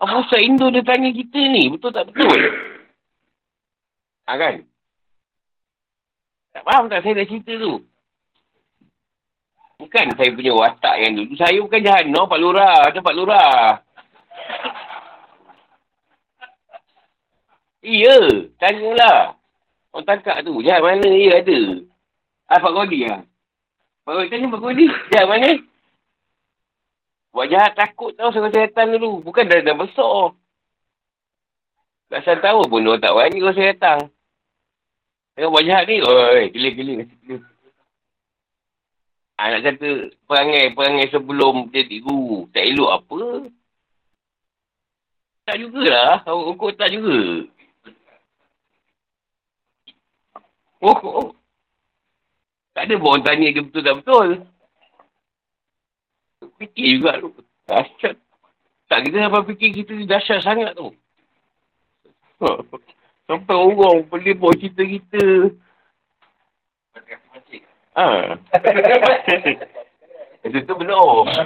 Apa 0.00 0.24
Ustaz 0.24 0.40
Indo 0.40 0.72
dia 0.72 0.80
tanya 0.80 1.12
kita 1.12 1.40
ni? 1.40 1.68
Betul 1.68 1.92
tak 1.92 2.08
betul? 2.08 2.40
Ha 4.24 4.32
kan? 4.36 4.54
Tak 6.56 6.62
faham 6.64 6.88
tak 6.88 7.04
saya 7.04 7.20
dah 7.20 7.26
cerita 7.28 7.52
tu? 7.60 7.84
Bukan 9.80 10.06
saya 10.12 10.30
punya 10.36 10.52
watak 10.52 10.96
yang 11.00 11.12
dulu. 11.16 11.32
Saya 11.40 11.56
bukan 11.64 11.80
jahat. 11.80 12.04
No, 12.08 12.28
Pak 12.28 12.40
Lurah. 12.40 12.92
Ada 12.92 13.00
Pak 13.00 13.16
Lurah. 13.16 13.80
Iya. 17.80 18.44
Tanyalah. 18.60 19.40
Orang 19.96 20.04
tangkap 20.04 20.44
tu. 20.44 20.60
Jahat 20.60 20.84
mana 20.84 21.00
dia 21.08 21.40
ada? 21.40 21.60
Ah, 22.44 22.60
Pak 22.60 22.72
Godi 22.76 23.08
lah. 23.08 23.24
Pak 24.04 24.12
Godi 24.16 24.28
tanya 24.28 24.52
Pak 24.52 24.60
Godi. 24.60 24.86
Jahat 25.16 25.26
mana? 25.32 25.50
Buat 27.30 27.46
jahat 27.46 27.72
takut 27.78 28.10
tau 28.18 28.34
sama 28.34 28.50
setan 28.50 28.90
dulu. 28.90 29.22
Bukan 29.22 29.46
dah, 29.46 29.62
dah 29.62 29.76
besar. 29.78 30.34
Saya 32.10 32.42
tahu 32.42 32.66
pun 32.66 32.82
dia 32.82 32.98
tak 32.98 33.14
berani 33.14 33.38
kalau 33.38 33.54
saya 33.54 33.70
datang. 33.70 34.00
Tengok 35.38 35.52
buat 35.54 35.64
jahat 35.64 35.84
ni. 35.86 35.96
Oi, 36.02 36.44
gila-gila. 36.50 36.94
Ha, 39.38 39.42
nak 39.56 39.62
kata 39.62 39.88
perangai-perangai 40.26 41.06
sebelum 41.14 41.70
jadi 41.70 41.96
guru. 42.02 42.50
Tak 42.50 42.66
elok 42.66 42.90
apa. 42.98 43.18
Tak 45.46 45.56
jugalah. 45.62 46.20
Orang 46.26 46.58
kau 46.58 46.74
tak 46.74 46.92
juga. 46.92 47.46
Oh, 50.82 50.98
oh. 50.98 51.30
Tak 52.74 52.88
ada 52.88 52.94
pun 52.96 53.08
orang 53.12 53.24
tanya 53.24 53.48
dia 53.52 53.62
betul 53.62 53.82
tak 53.84 53.96
betul. 54.02 54.28
Fikir 56.60 57.00
juga 57.00 57.16
tu. 57.24 57.32
Dahsyat. 57.64 58.20
Tak 58.90 58.98
kita 59.08 59.16
sampai 59.24 59.48
fikir 59.48 59.70
kita 59.80 59.92
ni 59.96 60.04
dahsyat 60.04 60.44
sangat 60.44 60.76
tu. 60.76 60.92
Sampai 63.30 63.54
orang 63.54 64.10
boleh 64.10 64.34
buat 64.34 64.58
cerita 64.58 64.82
kita. 64.82 65.54
Ha. 67.94 68.34
Itu 70.50 70.58
tu 70.66 70.74
benar. 70.74 71.30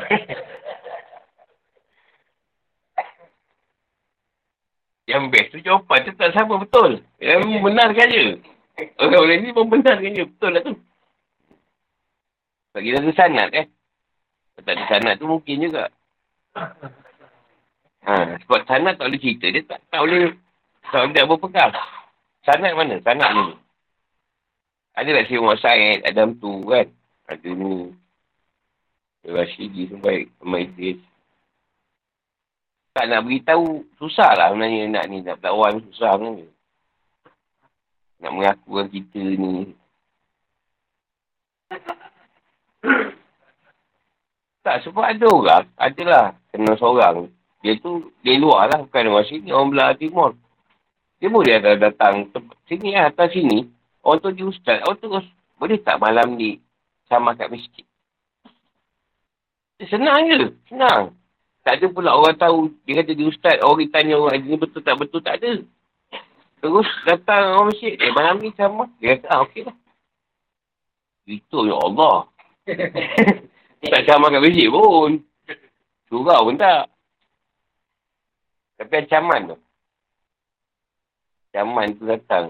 Yang 5.05 5.25
best 5.29 5.53
tu 5.53 5.61
jawapan 5.61 6.09
tu 6.09 6.17
tak 6.17 6.33
sama 6.33 6.57
betul. 6.57 7.05
Yang 7.21 7.45
membenarkan 7.45 8.09
je. 8.09 8.41
Orang-orang 8.97 9.45
ni 9.45 9.53
membenarkan 9.53 10.17
je. 10.17 10.25
Betul 10.25 10.57
lah 10.57 10.65
tu. 10.65 10.73
Bagi 12.73 12.97
ada 12.97 13.13
sanat 13.13 13.53
eh. 13.53 13.69
Kalau 14.55 14.63
tak 14.63 14.75
ada 14.79 14.85
sanat 14.87 15.15
tu 15.19 15.27
mungkin 15.27 15.67
juga. 15.67 15.91
Ha, 18.05 18.39
sebab 18.47 18.61
sanat 18.71 18.95
tak 19.01 19.11
boleh 19.11 19.21
cerita. 19.21 19.47
Dia 19.51 19.63
tak, 19.67 19.81
tak 19.91 20.01
boleh 20.07 20.31
tak 20.95 21.11
boleh 21.11 21.25
berpegang. 21.27 21.73
Sanat 22.47 22.73
mana? 22.79 23.03
Sanat 23.03 23.31
ni. 23.35 23.47
Ada 24.95 25.11
tak 25.11 25.25
si 25.27 25.35
Umar 25.35 25.59
Syed, 25.59 26.07
Adam 26.07 26.39
tu 26.39 26.63
kan? 26.71 26.87
Ada 27.27 27.51
ni. 27.51 27.91
Rashidi 29.25 29.91
sampai 29.91 30.29
Umar 30.39 30.63
Idris. 30.63 31.01
Tak 32.95 33.11
nak 33.11 33.27
beritahu, 33.27 33.83
susah 33.99 34.39
lah 34.39 34.55
sebenarnya 34.55 34.87
nak 34.87 35.05
ni. 35.11 35.19
Nak 35.25 35.43
berlawan 35.43 35.83
susah 35.91 36.15
sebenarnya. 36.15 36.47
Nak 38.23 38.33
mengakukan 38.39 38.87
kita 38.93 39.19
ni. 39.19 39.75
Tak, 44.65 44.81
sebab 44.89 45.05
ada 45.05 45.27
orang. 45.29 45.65
Adalah 45.77 46.41
kena 46.49 46.73
seorang. 46.81 47.29
Dia 47.61 47.77
tu, 47.85 48.09
dia 48.25 48.41
luar 48.41 48.73
lah. 48.73 48.81
Bukan 48.81 49.13
orang 49.13 49.29
sini, 49.29 49.53
orang 49.53 49.69
belah 49.69 49.93
timur. 49.93 50.33
Dia 51.21 51.29
boleh 51.29 51.61
ada 51.61 51.77
datang 51.77 52.33
sini 52.65 52.97
lah, 52.97 53.13
atas 53.13 53.37
sini. 53.37 53.69
Orang 54.01 54.25
tu 54.25 54.33
dia 54.33 54.49
ustaz. 54.49 54.81
Orang 54.89 54.97
tu 55.01 55.13
boleh 55.61 55.79
tak 55.85 56.01
malam 56.01 56.41
ni 56.41 56.65
sama 57.09 57.37
kat 57.37 57.53
masjid? 57.53 57.85
Senang 59.85 60.33
je. 60.33 60.49
Senang. 60.73 61.13
Tak 61.65 61.81
ada 61.81 61.87
pula 61.89 62.13
orang 62.13 62.37
tahu, 62.37 62.73
dia 62.85 63.01
kata 63.01 63.17
dia 63.17 63.25
ustaz, 63.29 63.57
orang 63.65 63.89
tanya 63.89 64.21
orang 64.21 64.37
ni 64.45 64.57
betul 64.57 64.85
tak 64.85 65.01
betul, 65.01 65.25
tak 65.25 65.41
ada. 65.41 65.65
Terus 66.61 66.89
datang 67.09 67.57
orang 67.57 67.73
masjid, 67.73 67.97
eh 67.97 68.13
malam 68.13 68.37
ni 68.41 68.53
sama. 68.57 68.85
Dia 69.01 69.17
kata, 69.17 69.27
ah 69.33 69.41
okey 69.49 69.65
lah. 69.65 69.77
Itu 71.25 71.65
ya 71.65 71.77
Allah. 71.81 72.29
tak 73.91 74.07
sama 74.09 74.33
kat 74.33 74.41
masjid 74.41 74.69
pun. 74.71 75.21
Surau 76.09 76.47
pun 76.49 76.57
tak. 76.57 76.89
Tapi 78.81 78.95
ancaman 79.03 79.55
tu. 79.55 79.57
Ancaman 81.51 81.95
tu 81.99 82.05
datang. 82.09 82.47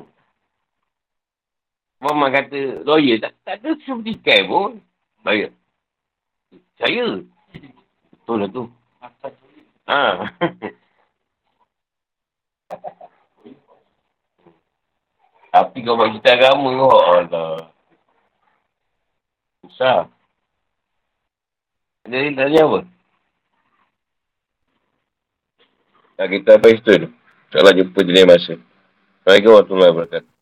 Mama 2.02 2.28
kata, 2.28 2.84
lawyer 2.84 3.16
tak, 3.16 3.32
tak 3.46 3.64
ada 3.64 3.72
seperti 3.80 4.12
kai 4.20 4.44
pun. 4.44 4.76
Bayar. 5.24 5.50
Saya. 6.76 7.24
Betul 8.12 8.36
lah 8.44 8.48
tu. 8.52 8.64
Ha. 9.88 10.00
Tapi 15.54 15.86
kau 15.86 15.94
buat 15.94 16.10
cerita 16.18 16.34
agama 16.34 16.68
kau. 16.74 16.98
Allah. 17.14 17.70
Susah. 19.64 20.13
Jadi 22.04 22.36
tanya 22.36 22.60
apa? 22.68 22.80
Tak 26.20 26.28
kita 26.30 26.50
apa 26.60 26.66
itu 26.68 26.90
tu. 27.00 27.08
InsyaAllah 27.48 27.74
jumpa 27.80 28.00
lain 28.04 28.26
masa. 28.28 28.54
Assalamualaikum 29.24 29.50
warahmatullahi 29.56 29.92
wabarakatuh. 29.96 30.33